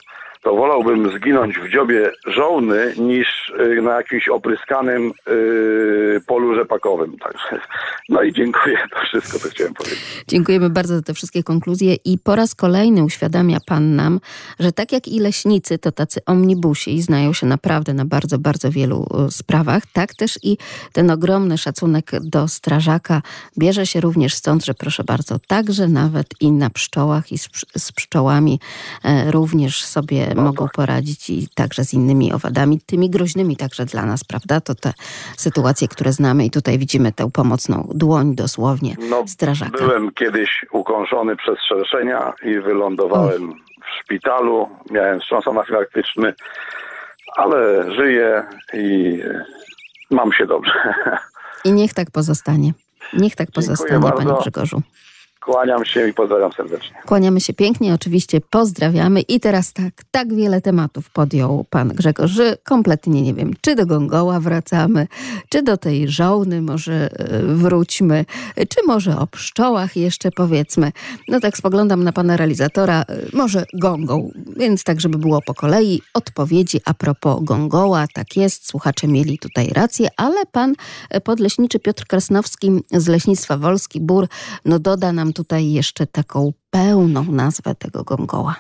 to 0.47 0.57
wolałbym 0.57 1.19
zginąć 1.19 1.59
w 1.59 1.73
dziobie 1.73 2.13
żołny 2.27 2.95
niż 2.99 3.53
y, 3.79 3.83
na 3.83 3.95
jakimś 3.95 4.29
opryskanym 4.29 5.13
y, 5.29 6.21
polu 6.27 6.55
rzepakowym. 6.55 7.19
Także, 7.19 7.67
no 8.09 8.23
i 8.23 8.33
dziękuję, 8.33 8.79
to 8.91 9.01
wszystko, 9.07 9.39
co 9.39 9.49
chciałem 9.49 9.75
powiedzieć. 9.75 10.25
Dziękujemy 10.29 10.71
bardzo 10.71 10.97
za 10.97 11.03
te 11.03 11.15
wszystkie 11.15 11.43
konkluzje 11.43 11.95
i 12.05 12.19
po 12.19 12.37
raz 12.37 12.55
kolejny 12.55 13.05
uświadamia 13.05 13.59
Pan 13.67 13.97
nam, 13.97 14.21
że 14.61 14.73
tak 14.73 14.93
jak 14.93 15.09
i 15.09 15.21
leśnicy 15.21 15.79
to 15.79 15.93
tacy 15.93 16.21
omnibusi 16.27 17.03
znają 17.03 17.33
się 17.33 17.47
naprawdę 17.47 17.95
na 17.95 18.05
bardzo, 18.05 18.39
bardzo 18.39 18.71
wielu 18.71 19.07
e, 19.27 19.31
sprawach, 19.31 19.83
tak 19.93 20.15
też 20.15 20.39
i 20.43 20.57
ten 20.93 21.11
ogromny 21.11 21.59
szacunek 21.59 22.11
do 22.21 22.49
strażaka 22.49 23.23
bierze 23.59 23.87
się 23.87 24.01
również 24.01 24.35
stąd, 24.35 24.65
że 24.65 24.75
proszę 24.75 25.05
bardzo, 25.05 25.39
także 25.47 25.89
nawet 25.89 26.27
i 26.41 26.53
na 26.53 26.71
pszczołach 26.71 27.33
i 27.33 27.39
z, 27.39 27.49
z 27.77 27.93
pszczołami 27.93 28.61
e, 29.05 29.31
również 29.31 29.85
sobie 29.85 30.36
mogą 30.43 30.69
poradzić 30.75 31.31
i 31.31 31.49
także 31.55 31.85
z 31.85 31.95
innymi 31.95 32.33
owadami, 32.33 32.81
tymi 32.87 33.11
groźnymi 33.11 33.57
także 33.57 33.85
dla 33.85 34.07
nas, 34.07 34.25
prawda? 34.25 34.61
To 34.61 34.75
te 34.75 34.93
sytuacje, 35.37 35.89
które 35.89 36.13
znamy 36.13 36.45
i 36.45 36.51
tutaj 36.51 36.79
widzimy 36.79 37.13
tę 37.13 37.31
pomocną 37.31 37.89
dłoń 37.95 38.35
dosłownie 38.35 38.97
No, 39.11 39.25
strażaka. 39.27 39.79
Byłem 39.79 40.13
kiedyś 40.13 40.67
ukąszony 40.73 41.37
przez 41.37 41.59
szerszenia 41.69 42.33
i 42.43 42.61
wylądowałem 42.61 43.53
w 43.53 44.03
szpitalu. 44.03 44.69
Miałem 44.91 45.21
wstrząs 45.21 45.49
anafilaktyczny, 45.49 46.35
ale 47.37 47.91
żyję 47.95 48.45
i 48.75 49.19
mam 50.11 50.33
się 50.33 50.47
dobrze. 50.47 50.73
I 51.65 51.73
niech 51.73 51.95
tak 51.95 52.11
pozostanie. 52.11 52.73
Niech 53.13 53.37
tak 53.37 53.51
pozostanie, 53.51 54.13
panie 54.17 54.35
Grzegorzu. 54.41 54.83
Kłaniam 55.47 55.85
się 55.85 56.09
i 56.09 56.15
pozdrawiam 56.15 56.53
serdecznie. 56.53 56.97
Kłaniamy 57.07 57.41
się 57.41 57.53
pięknie, 57.53 57.95
oczywiście 57.95 58.41
pozdrawiamy. 58.41 59.21
I 59.21 59.41
teraz 59.41 59.73
tak, 59.73 59.93
tak 60.11 60.35
wiele 60.35 60.61
tematów 60.61 61.11
podjął 61.11 61.65
pan 61.71 61.89
Grzegorz, 61.89 62.31
że 62.31 62.57
kompletnie 62.65 63.23
nie 63.23 63.35
wiem, 63.35 63.53
czy 63.61 63.75
do 63.75 63.87
Gongoła 63.87 64.41
wracamy, 64.41 65.07
czy 65.49 65.63
do 65.63 65.77
tej 65.77 66.09
żołny 66.09 66.63
może 66.63 67.11
e, 67.13 67.43
wróćmy, 67.43 68.25
czy 68.57 68.87
może 68.87 69.19
o 69.19 69.27
pszczołach 69.27 69.97
jeszcze 69.97 70.31
powiedzmy. 70.31 70.93
No 71.29 71.41
tak 71.41 71.57
spoglądam 71.57 72.05
na 72.05 72.13
pana 72.13 72.37
realizatora, 72.37 73.03
e, 73.03 73.05
może 73.33 73.65
Gongą, 73.75 74.31
więc 74.57 74.85
tak, 74.85 75.01
żeby 75.01 75.19
było 75.19 75.43
po 75.43 75.55
kolei. 75.55 76.03
Odpowiedzi 76.15 76.81
a 76.85 76.95
propos 76.95 77.39
Gongoła, 77.43 78.07
tak 78.15 78.37
jest, 78.37 78.69
słuchacze 78.69 79.09
mieli 79.09 79.39
tutaj 79.39 79.69
rację, 79.69 80.09
ale 80.17 80.47
pan 80.47 80.75
podleśniczy 81.25 81.79
Piotr 81.79 82.07
Krasnowski 82.07 82.71
z 82.93 83.09
Leśnictwa 83.09 83.57
Wolski 83.57 84.01
Bór, 84.01 84.29
no 84.65 84.79
doda 84.79 85.13
nam 85.13 85.33
tutaj 85.37 85.73
jeszcze 85.73 86.07
taką 86.07 86.53
pełną 86.71 87.25
nazwę 87.25 87.75
tego 87.75 88.05
gongoła. 88.05 88.57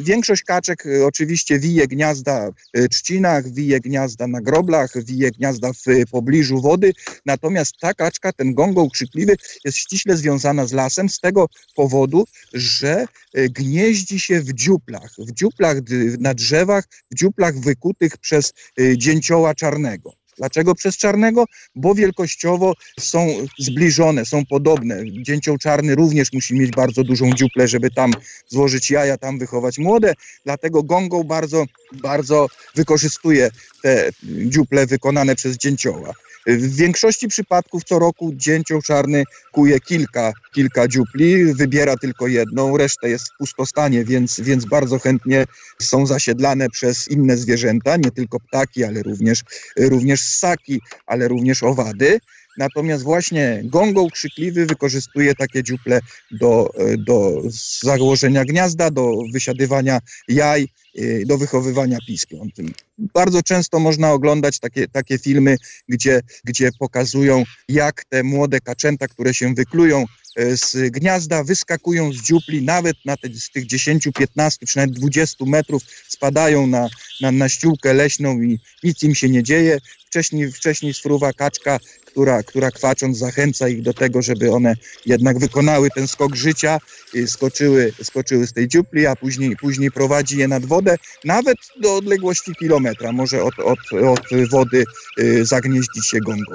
Większość 0.00 0.42
kaczek 0.42 0.86
y, 0.86 1.06
oczywiście 1.06 1.58
wije 1.58 1.86
gniazda 1.86 2.50
w 2.74 2.88
trzcinach, 2.88 3.48
wije 3.48 3.80
gniazda 3.80 4.26
na 4.26 4.40
groblach, 4.40 5.04
wije 5.04 5.30
gniazda 5.30 5.72
w 5.72 5.88
y, 5.88 6.04
pobliżu 6.10 6.60
wody, 6.60 6.92
natomiast 7.26 7.72
ta 7.80 7.94
kaczka, 7.94 8.32
ten 8.32 8.54
gongol 8.54 8.90
krzykliwy 8.90 9.36
jest 9.64 9.78
ściśle 9.78 10.16
związana 10.16 10.66
z 10.66 10.72
lasem 10.72 11.08
z 11.08 11.20
tego 11.20 11.46
powodu, 11.74 12.24
że 12.52 13.04
y, 13.38 13.48
gnieździ 13.48 14.20
się 14.20 14.40
w 14.40 14.52
dziuplach, 14.52 15.10
w 15.18 15.32
dziuplach 15.32 15.76
na 16.18 16.34
drzewach, 16.34 16.84
w 17.10 17.14
dziuplach 17.14 17.58
wykutych 17.58 18.16
przez 18.18 18.52
y, 18.80 18.98
dzięcioła 18.98 19.54
czarnego. 19.54 20.12
Dlaczego 20.38 20.74
przez 20.74 20.96
czarnego? 20.96 21.44
Bo 21.74 21.94
wielkościowo 21.94 22.72
są 23.00 23.28
zbliżone, 23.58 24.24
są 24.24 24.46
podobne. 24.46 25.02
Dzięcioł 25.22 25.58
czarny 25.58 25.94
również 25.94 26.32
musi 26.32 26.54
mieć 26.54 26.70
bardzo 26.70 27.04
dużą 27.04 27.32
dziuplę, 27.32 27.68
żeby 27.68 27.90
tam 27.90 28.12
złożyć 28.48 28.90
jaja, 28.90 29.18
tam 29.18 29.38
wychować 29.38 29.78
młode. 29.78 30.14
Dlatego 30.44 30.82
gongą 30.82 31.24
bardzo, 31.24 31.64
bardzo 31.92 32.46
wykorzystuje 32.74 33.50
te 33.82 34.10
dziuple 34.22 34.86
wykonane 34.86 35.34
przez 35.34 35.56
dzięcioła. 35.56 36.12
W 36.46 36.76
większości 36.76 37.28
przypadków 37.28 37.84
co 37.84 37.98
roku 37.98 38.32
dzięcioł 38.34 38.82
czarny 38.82 39.24
kuje 39.52 39.80
kilka, 39.80 40.32
kilka 40.52 40.88
dziupli, 40.88 41.54
wybiera 41.54 41.96
tylko 41.96 42.26
jedną, 42.26 42.76
resztę 42.76 43.08
jest 43.08 43.28
w 43.28 43.36
pustostanie, 43.38 44.04
więc, 44.04 44.40
więc 44.40 44.64
bardzo 44.64 44.98
chętnie 44.98 45.44
są 45.82 46.06
zasiedlane 46.06 46.68
przez 46.68 47.08
inne 47.08 47.36
zwierzęta, 47.36 47.96
nie 47.96 48.10
tylko 48.10 48.40
ptaki, 48.40 48.84
ale 48.84 49.02
również, 49.02 49.42
również 49.76 50.20
ssaki, 50.20 50.80
ale 51.06 51.28
również 51.28 51.62
owady. 51.62 52.18
Natomiast 52.58 53.04
właśnie 53.04 53.60
gongol 53.64 54.10
krzykliwy 54.10 54.66
wykorzystuje 54.66 55.34
takie 55.34 55.62
dziuple 55.62 56.00
do, 56.30 56.70
do 56.98 57.42
założenia 57.82 58.44
gniazda, 58.44 58.90
do 58.90 59.12
wysiadywania 59.32 60.00
jaj, 60.28 60.68
y, 60.98 61.22
do 61.26 61.38
wychowywania 61.38 61.98
piskląt. 62.06 62.52
Bardzo 62.98 63.42
często 63.42 63.80
można 63.80 64.12
oglądać 64.12 64.58
takie, 64.58 64.88
takie 64.88 65.18
filmy, 65.18 65.56
gdzie, 65.88 66.20
gdzie 66.44 66.70
pokazują, 66.78 67.44
jak 67.68 68.04
te 68.04 68.22
młode 68.22 68.60
kaczęta, 68.60 69.08
które 69.08 69.34
się 69.34 69.54
wyklują 69.54 70.04
e, 70.36 70.56
z 70.56 70.90
gniazda, 70.90 71.44
wyskakują 71.44 72.12
z 72.12 72.16
dziupli, 72.16 72.62
nawet 72.62 72.96
na 73.04 73.16
te, 73.16 73.28
z 73.34 73.50
tych 73.50 73.66
10, 73.66 74.08
15 74.18 74.66
czy 74.66 74.76
nawet 74.76 74.94
20 74.94 75.44
metrów 75.44 75.82
spadają 76.08 76.66
na, 76.66 76.88
na, 77.20 77.32
na 77.32 77.48
ściółkę 77.48 77.94
leśną 77.94 78.42
i 78.42 78.58
nic 78.84 79.02
im 79.02 79.14
się 79.14 79.28
nie 79.28 79.42
dzieje. 79.42 79.78
Wcześniej, 80.06 80.52
wcześniej 80.52 80.94
sfruwa 80.94 81.32
kaczka, 81.32 81.78
która, 82.10 82.42
która 82.42 82.70
kwacząc 82.70 83.18
zachęca 83.18 83.68
ich 83.68 83.82
do 83.82 83.94
tego, 83.94 84.22
żeby 84.22 84.52
one 84.52 84.74
jednak 85.06 85.38
wykonały 85.38 85.88
ten 85.94 86.08
skok 86.08 86.36
życia, 86.36 86.78
i 87.14 87.26
skoczyły, 87.26 87.92
skoczyły 88.02 88.46
z 88.46 88.52
tej 88.52 88.68
dziupli, 88.68 89.06
a 89.06 89.16
później, 89.16 89.56
później 89.56 89.90
prowadzi 89.90 90.38
je 90.38 90.48
nad 90.48 90.66
wodę, 90.66 90.96
nawet 91.24 91.56
do 91.80 91.96
odległości 91.96 92.54
kilometra 92.54 93.12
może 93.12 93.42
od, 93.42 93.58
od, 93.58 93.78
od 94.06 94.50
wody 94.50 94.84
y, 95.18 95.44
zagnieździć 95.44 96.06
się 96.08 96.18
gongą. 96.20 96.54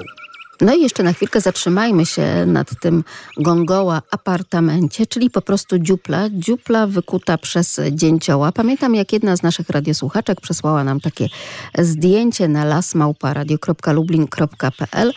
No 0.64 0.74
i 0.74 0.82
jeszcze 0.82 1.02
na 1.02 1.12
chwilkę 1.12 1.40
zatrzymajmy 1.40 2.06
się 2.06 2.46
nad 2.46 2.80
tym 2.80 3.04
gongoła 3.36 4.02
apartamencie, 4.10 5.06
czyli 5.06 5.30
po 5.30 5.42
prostu 5.42 5.78
dziupla, 5.78 6.28
dziupla 6.30 6.86
wykuta 6.86 7.38
przez 7.38 7.80
dzięcioła. 7.92 8.52
Pamiętam, 8.52 8.94
jak 8.94 9.12
jedna 9.12 9.36
z 9.36 9.42
naszych 9.42 9.70
radiosłuchaczek 9.70 10.40
przesłała 10.40 10.84
nam 10.84 11.00
takie 11.00 11.28
zdjęcie 11.78 12.48
na 12.48 12.64
lasmałparadio.lublin.pl, 12.64 15.12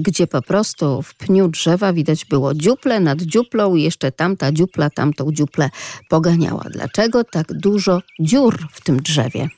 gdzie 0.00 0.26
po 0.26 0.42
prostu 0.42 1.02
w 1.02 1.14
pniu 1.14 1.48
drzewa 1.48 1.92
widać 1.92 2.24
było 2.24 2.54
dziuple 2.54 3.00
nad 3.00 3.22
dziuplą 3.22 3.74
i 3.74 3.82
jeszcze 3.82 4.12
tamta 4.12 4.52
dziupla 4.52 4.90
tamtą 4.90 5.32
dziuplę 5.32 5.70
poganiała. 6.08 6.64
Dlaczego 6.70 7.24
tak 7.24 7.52
dużo 7.52 8.02
dziur 8.20 8.58
w 8.72 8.80
tym 8.80 9.02
drzewie? 9.02 9.48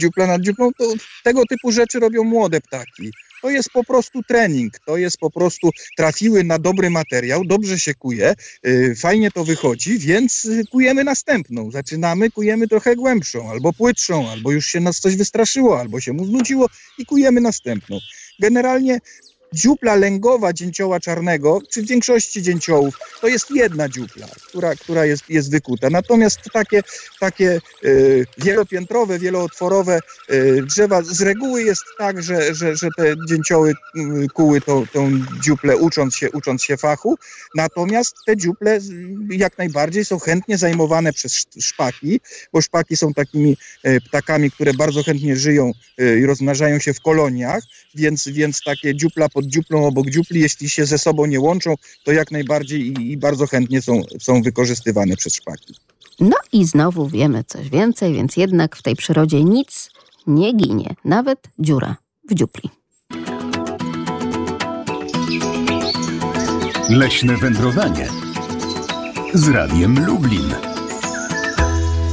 dziupla 0.00 0.26
nad 0.26 0.42
dziuplą, 0.42 0.70
to 0.78 0.84
tego 1.24 1.42
typu 1.48 1.72
rzeczy 1.72 2.00
robią 2.00 2.24
młode 2.24 2.60
ptaki. 2.60 3.10
To 3.46 3.50
jest 3.50 3.70
po 3.70 3.84
prostu 3.84 4.22
trening, 4.22 4.78
to 4.78 4.96
jest 4.96 5.18
po 5.18 5.30
prostu 5.30 5.70
trafiły 5.96 6.44
na 6.44 6.58
dobry 6.58 6.90
materiał, 6.90 7.44
dobrze 7.44 7.78
się 7.78 7.94
kuje, 7.94 8.34
yy, 8.62 8.94
fajnie 8.96 9.30
to 9.30 9.44
wychodzi, 9.44 9.98
więc 9.98 10.44
y, 10.44 10.64
kujemy 10.70 11.04
następną. 11.04 11.70
Zaczynamy, 11.70 12.30
kujemy 12.30 12.68
trochę 12.68 12.96
głębszą, 12.96 13.50
albo 13.50 13.72
płytszą, 13.72 14.28
albo 14.30 14.52
już 14.52 14.66
się 14.66 14.80
nas 14.80 15.00
coś 15.00 15.16
wystraszyło, 15.16 15.80
albo 15.80 16.00
się 16.00 16.12
mu 16.12 16.24
znudziło 16.24 16.66
i 16.98 17.06
kujemy 17.06 17.40
następną. 17.40 17.98
Generalnie 18.40 18.98
dziupla 19.52 19.94
lęgowa 19.94 20.52
dzięcioła 20.52 21.00
czarnego, 21.00 21.60
czy 21.70 21.82
w 21.82 21.86
większości 21.86 22.42
dzięciołów, 22.42 22.98
to 23.20 23.28
jest 23.28 23.50
jedna 23.50 23.88
dziupla, 23.88 24.26
która, 24.48 24.74
która 24.74 25.06
jest, 25.06 25.30
jest 25.30 25.50
wykuta. 25.50 25.90
Natomiast 25.90 26.38
takie, 26.52 26.82
takie 27.20 27.60
y, 27.84 28.26
wielopiętrowe, 28.38 29.18
wielootworowe 29.18 30.00
y, 30.30 30.62
drzewa 30.66 31.02
z 31.02 31.20
reguły 31.20 31.62
jest 31.62 31.82
tak, 31.98 32.22
że, 32.22 32.54
że, 32.54 32.76
że 32.76 32.88
te 32.96 33.14
dzięcioły 33.28 33.74
kuły 34.34 34.60
tą, 34.60 34.86
tą 34.86 35.10
dziuplę 35.42 35.76
ucząc 35.76 36.16
się, 36.16 36.30
ucząc 36.30 36.62
się 36.62 36.76
fachu, 36.76 37.18
natomiast 37.54 38.16
te 38.26 38.36
dziuple 38.36 38.78
jak 39.30 39.58
najbardziej 39.58 40.04
są 40.04 40.18
chętnie 40.18 40.58
zajmowane 40.58 41.12
przez 41.12 41.32
sz- 41.32 41.64
szpaki, 41.64 42.20
bo 42.52 42.60
szpaki 42.62 42.96
są 42.96 43.14
takimi 43.14 43.56
y, 43.86 44.00
ptakami, 44.00 44.50
które 44.50 44.74
bardzo 44.74 45.02
chętnie 45.02 45.36
żyją 45.36 45.72
i 46.20 46.26
rozmnażają 46.26 46.78
się 46.78 46.94
w 46.94 47.00
koloniach, 47.00 47.62
więc, 47.94 48.28
więc 48.28 48.60
takie 48.64 48.94
dziupla 48.94 49.28
pod 49.28 49.45
dziuplą 49.48 49.86
obok 49.86 50.10
dziupli, 50.10 50.40
jeśli 50.40 50.68
się 50.68 50.86
ze 50.86 50.98
sobą 50.98 51.26
nie 51.26 51.40
łączą, 51.40 51.74
to 52.04 52.12
jak 52.12 52.30
najbardziej 52.30 52.80
i, 52.80 53.12
i 53.12 53.16
bardzo 53.16 53.46
chętnie 53.46 53.82
są, 53.82 54.02
są 54.20 54.42
wykorzystywane 54.42 55.16
przez 55.16 55.34
szpaki. 55.34 55.74
No 56.20 56.36
i 56.52 56.64
znowu 56.64 57.08
wiemy 57.08 57.44
coś 57.44 57.70
więcej, 57.70 58.14
więc 58.14 58.36
jednak 58.36 58.76
w 58.76 58.82
tej 58.82 58.96
przyrodzie 58.96 59.44
nic 59.44 59.90
nie 60.26 60.52
ginie, 60.52 60.94
nawet 61.04 61.38
dziura 61.58 61.96
w 62.30 62.34
dziupli. 62.34 62.70
Leśne 66.90 67.36
wędrowanie 67.36 68.08
z 69.34 69.48
Radiem 69.48 70.06
Lublin. 70.06 70.65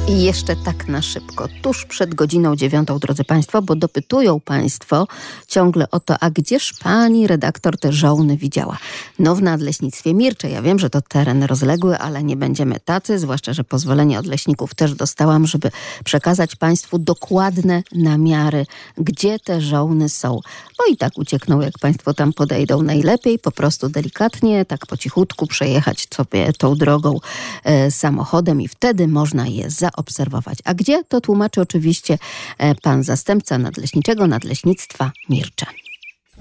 I 0.08 0.24
jeszcze 0.24 0.56
tak 0.56 0.88
na 0.88 1.01
szybko, 1.01 1.47
tuż 1.62 1.86
przed 1.86 2.16
godziną 2.16 2.56
dziewiątą, 2.56 2.99
drodzy 2.99 3.24
Państwo, 3.24 3.62
bo 3.62 3.76
dopytują 3.76 4.39
Państwo 4.39 5.08
ciągle 5.47 5.91
o 5.91 5.99
to, 5.99 6.16
a 6.20 6.30
gdzież 6.30 6.74
Pani 6.84 7.28
redaktor 7.28 7.80
te 7.80 7.93
żołny 7.93 8.38
widziała? 8.38 8.78
No 9.20 9.36
w 9.36 9.41
Nadleśnictwie 9.41 10.14
Mircze. 10.14 10.49
Ja 10.49 10.62
wiem, 10.62 10.80
że 10.80 10.89
to 10.89 11.01
teren 11.01 11.43
rozległy, 11.43 11.97
ale 11.97 12.24
nie 12.24 12.36
będziemy 12.36 12.80
tacy, 12.80 13.20
zwłaszcza, 13.20 13.54
że 13.54 13.64
pozwolenie 13.64 14.20
od 14.20 14.26
leśników 14.26 14.76
też 14.76 14.95
dostałam, 14.95 15.47
żeby 15.47 15.72
przekazać 16.06 16.56
Państwu 16.56 16.99
dokładne 16.99 17.84
namiary, 17.91 18.66
gdzie 18.97 19.39
te 19.39 19.62
żołny 19.62 20.10
są. 20.10 20.39
Bo 20.78 20.93
i 20.93 20.97
tak 20.97 21.18
uciekną, 21.18 21.62
jak 21.62 21.80
Państwo 21.80 22.14
tam 22.14 22.34
podejdą. 22.34 22.82
Najlepiej 22.82 23.39
po 23.39 23.51
prostu 23.51 23.89
delikatnie, 23.89 24.66
tak 24.66 24.86
po 24.86 24.97
cichutku 24.97 25.47
przejechać 25.47 26.08
sobie 26.16 26.54
tą 26.54 26.76
drogą 26.76 27.20
e, 27.64 27.91
samochodem 27.91 28.62
i 28.62 28.68
wtedy 28.68 29.08
można 29.08 29.47
je 29.47 29.70
zaobserwować. 29.94 30.58
A 30.66 30.74
gdzie? 30.74 31.04
To 31.04 31.22
tłumaczy 31.22 31.62
oczywiście 31.62 32.18
e, 32.58 32.76
pan 32.76 33.04
zastępca 33.04 33.58
nadleśniczego 33.58 34.28
Nadleśnictwa 34.28 35.12
Mircze. 35.30 35.66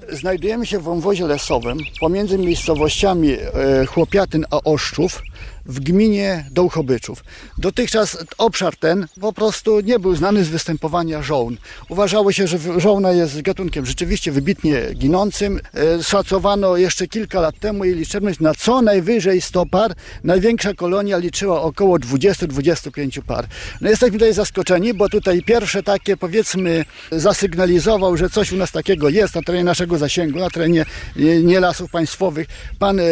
Znajdujemy 0.09 0.65
się 0.65 0.79
w 0.79 0.83
wąwozie 0.83 1.27
lesowym 1.27 1.77
pomiędzy 1.99 2.37
miejscowościami 2.37 3.31
e, 3.31 3.85
Chłopiatyn 3.85 4.45
a 4.51 4.57
Oszczów 4.63 5.21
w 5.65 5.79
gminie 5.79 6.45
Dołchobyczów. 6.51 7.23
Dotychczas 7.57 8.17
obszar 8.37 8.77
ten 8.77 9.07
po 9.21 9.33
prostu 9.33 9.79
nie 9.79 9.99
był 9.99 10.15
znany 10.15 10.43
z 10.43 10.49
występowania 10.49 11.21
żołn. 11.21 11.57
Uważało 11.89 12.31
się, 12.31 12.47
że 12.47 12.57
żołna 12.77 13.11
jest 13.11 13.41
gatunkiem 13.41 13.85
rzeczywiście 13.85 14.31
wybitnie 14.31 14.81
ginącym. 14.93 15.59
E, 15.73 16.03
Szacowano 16.03 16.77
jeszcze 16.77 17.07
kilka 17.07 17.41
lat 17.41 17.59
temu 17.59 17.85
jej 17.85 17.95
liczebność 17.95 18.39
na 18.39 18.53
co 18.53 18.81
najwyżej 18.81 19.41
100 19.41 19.65
par. 19.65 19.93
Największa 20.23 20.73
kolonia 20.73 21.17
liczyła 21.17 21.61
około 21.61 21.97
20-25 21.97 23.21
par. 23.21 23.47
No 23.81 23.89
jesteśmy 23.89 24.19
tutaj 24.19 24.33
zaskoczeni, 24.33 24.93
bo 24.93 25.09
tutaj 25.09 25.41
pierwsze 25.41 25.83
takie 25.83 26.17
powiedzmy 26.17 26.85
zasygnalizował, 27.11 28.17
że 28.17 28.29
coś 28.29 28.51
u 28.51 28.57
nas 28.57 28.71
takiego 28.71 29.09
jest 29.09 29.35
na 29.35 29.41
terenie 29.41 29.63
naszego 29.63 29.97
zasięgu, 29.97 30.39
na 30.39 30.49
terenie 30.49 30.81
e, 30.81 31.21
nie 31.43 31.59
lasów 31.59 31.91
państwowych, 31.91 32.47
pan 32.79 32.99
e, 32.99 33.03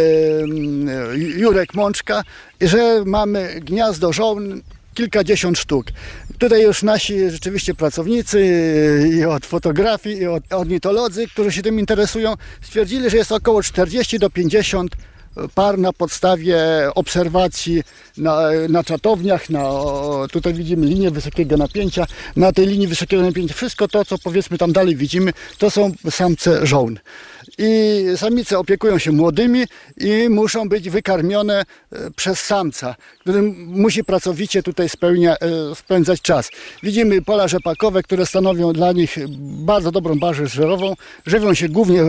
Jurek 1.16 1.74
Mączka, 1.74 2.24
że 2.62 3.04
mamy 3.06 3.60
gniazdo 3.62 4.14
żołn 4.14 4.62
kilkadziesiąt 4.94 5.58
sztuk. 5.58 5.86
Tutaj 6.40 6.64
już 6.64 6.84
nasi 6.84 7.30
rzeczywiście 7.30 7.74
pracownicy 7.74 8.40
i 9.14 9.26
od 9.26 9.46
fotografii, 9.46 10.18
i 10.18 10.28
od 10.28 10.54
ornitolodzy, 10.54 11.28
którzy 11.28 11.52
się 11.52 11.62
tym 11.62 11.80
interesują, 11.80 12.34
stwierdzili, 12.62 13.10
że 13.10 13.18
jest 13.18 13.32
około 13.32 13.64
40 13.64 14.20
do 14.20 14.30
50 14.30 14.96
par 15.56 15.78
na 15.78 15.94
podstawie 15.94 16.60
obserwacji 16.96 17.84
na, 18.18 18.42
na 18.70 18.84
czatowniach, 18.84 19.50
na, 19.50 19.64
tutaj 20.32 20.54
widzimy 20.54 20.86
linię 20.86 21.12
wysokiego 21.12 21.58
napięcia, 21.58 22.06
na 22.36 22.52
tej 22.52 22.68
linii 22.68 22.88
wysokiego 22.88 23.24
napięcia 23.24 23.54
wszystko 23.54 23.88
to, 23.88 24.06
co 24.06 24.18
powiedzmy 24.18 24.58
tam 24.58 24.72
dalej 24.72 24.96
widzimy, 24.96 25.34
to 25.58 25.72
są 25.72 25.92
samce 26.10 26.66
żołn. 26.68 27.00
I 27.58 28.04
samice 28.18 28.60
opiekują 28.60 28.98
się 28.98 29.12
młodymi 29.12 29.64
i 29.98 30.30
muszą 30.30 30.70
być 30.70 30.90
wykarmione 30.90 31.62
e, 31.92 32.12
przez 32.16 32.40
samca, 32.40 32.96
który 33.20 33.42
musi 33.68 34.04
pracowicie 34.04 34.64
tutaj 34.64 34.90
spełnia, 34.90 35.36
e, 35.36 35.76
spędzać 35.76 36.22
czas. 36.22 36.50
Widzimy 36.84 37.22
pola 37.22 37.48
rzepakowe, 37.48 38.04
które 38.04 38.26
stanowią 38.26 38.74
dla 38.74 38.92
nich 38.92 39.18
bardzo 39.40 39.92
dobrą 39.92 40.20
bazę 40.20 40.48
żerową. 40.48 40.96
Żywią 41.26 41.54
się 41.54 41.70
głównie 41.70 42.04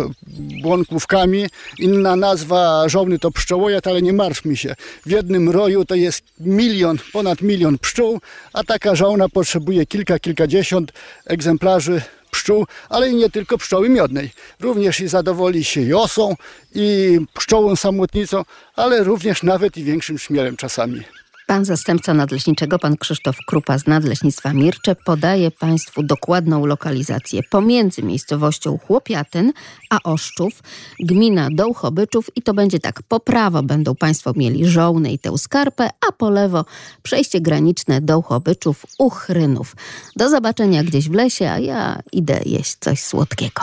błonkówkami. 0.62 1.46
Inna 1.78 2.16
nazwa 2.16 2.88
żołny 2.88 3.18
to 3.18 3.30
pszczołojad, 3.30 3.86
ale 3.86 4.02
nie 4.02 4.12
martw 4.12 4.44
mi 4.44 4.56
się. 4.56 4.74
W 5.06 5.10
jednym 5.10 5.50
roju 5.50 5.84
to 5.84 5.94
jest 5.94 6.24
milion, 6.40 6.98
ponad 7.12 7.40
milion 7.42 7.78
pszczół, 7.78 8.20
a 8.52 8.64
taka 8.64 8.94
żołna 8.94 9.28
potrzebuje 9.28 9.86
kilka, 9.86 10.18
kilkadziesiąt 10.18 10.92
egzemplarzy 11.26 12.02
pszczół, 12.32 12.66
ale 12.88 13.10
i 13.10 13.14
nie 13.14 13.30
tylko 13.30 13.58
pszczoły 13.58 13.88
miodnej. 13.88 14.30
Również 14.60 15.00
i 15.00 15.08
zadowoli 15.08 15.64
się 15.64 15.80
josą 15.80 16.34
i 16.74 17.18
pszczołą 17.34 17.76
samotnicą, 17.76 18.44
ale 18.76 19.04
również 19.04 19.42
nawet 19.42 19.76
i 19.76 19.84
większym 19.84 20.18
szmielem 20.18 20.56
czasami. 20.56 21.02
Pan 21.46 21.64
zastępca 21.64 22.14
nadleśniczego, 22.14 22.78
pan 22.78 22.96
Krzysztof 22.96 23.36
Krupa 23.46 23.78
z 23.78 23.86
Nadleśnictwa 23.86 24.52
Mircze 24.52 24.96
podaje 24.96 25.50
Państwu 25.50 26.02
dokładną 26.02 26.66
lokalizację 26.66 27.42
pomiędzy 27.42 28.02
miejscowością 28.02 28.78
Chłopiatyn 28.78 29.52
a 29.90 29.98
Oszczów, 30.04 30.62
gmina 31.00 31.48
Dołchobyczów 31.52 32.30
i 32.36 32.42
to 32.42 32.54
będzie 32.54 32.78
tak, 32.78 33.02
po 33.02 33.20
prawo 33.20 33.62
będą 33.62 33.94
Państwo 33.94 34.32
mieli 34.36 34.66
Żołny 34.66 35.12
i 35.12 35.18
tę 35.18 35.38
skarpę, 35.38 35.90
a 36.08 36.12
po 36.12 36.30
lewo 36.30 36.64
przejście 37.02 37.40
graniczne 37.40 38.00
Dołchobyczów, 38.00 38.86
Uchrynów. 38.98 39.76
Do 40.16 40.30
zobaczenia 40.30 40.84
gdzieś 40.84 41.08
w 41.08 41.14
lesie, 41.14 41.50
a 41.50 41.58
ja 41.58 42.02
idę 42.12 42.40
jeść 42.46 42.76
coś 42.80 43.00
słodkiego. 43.00 43.62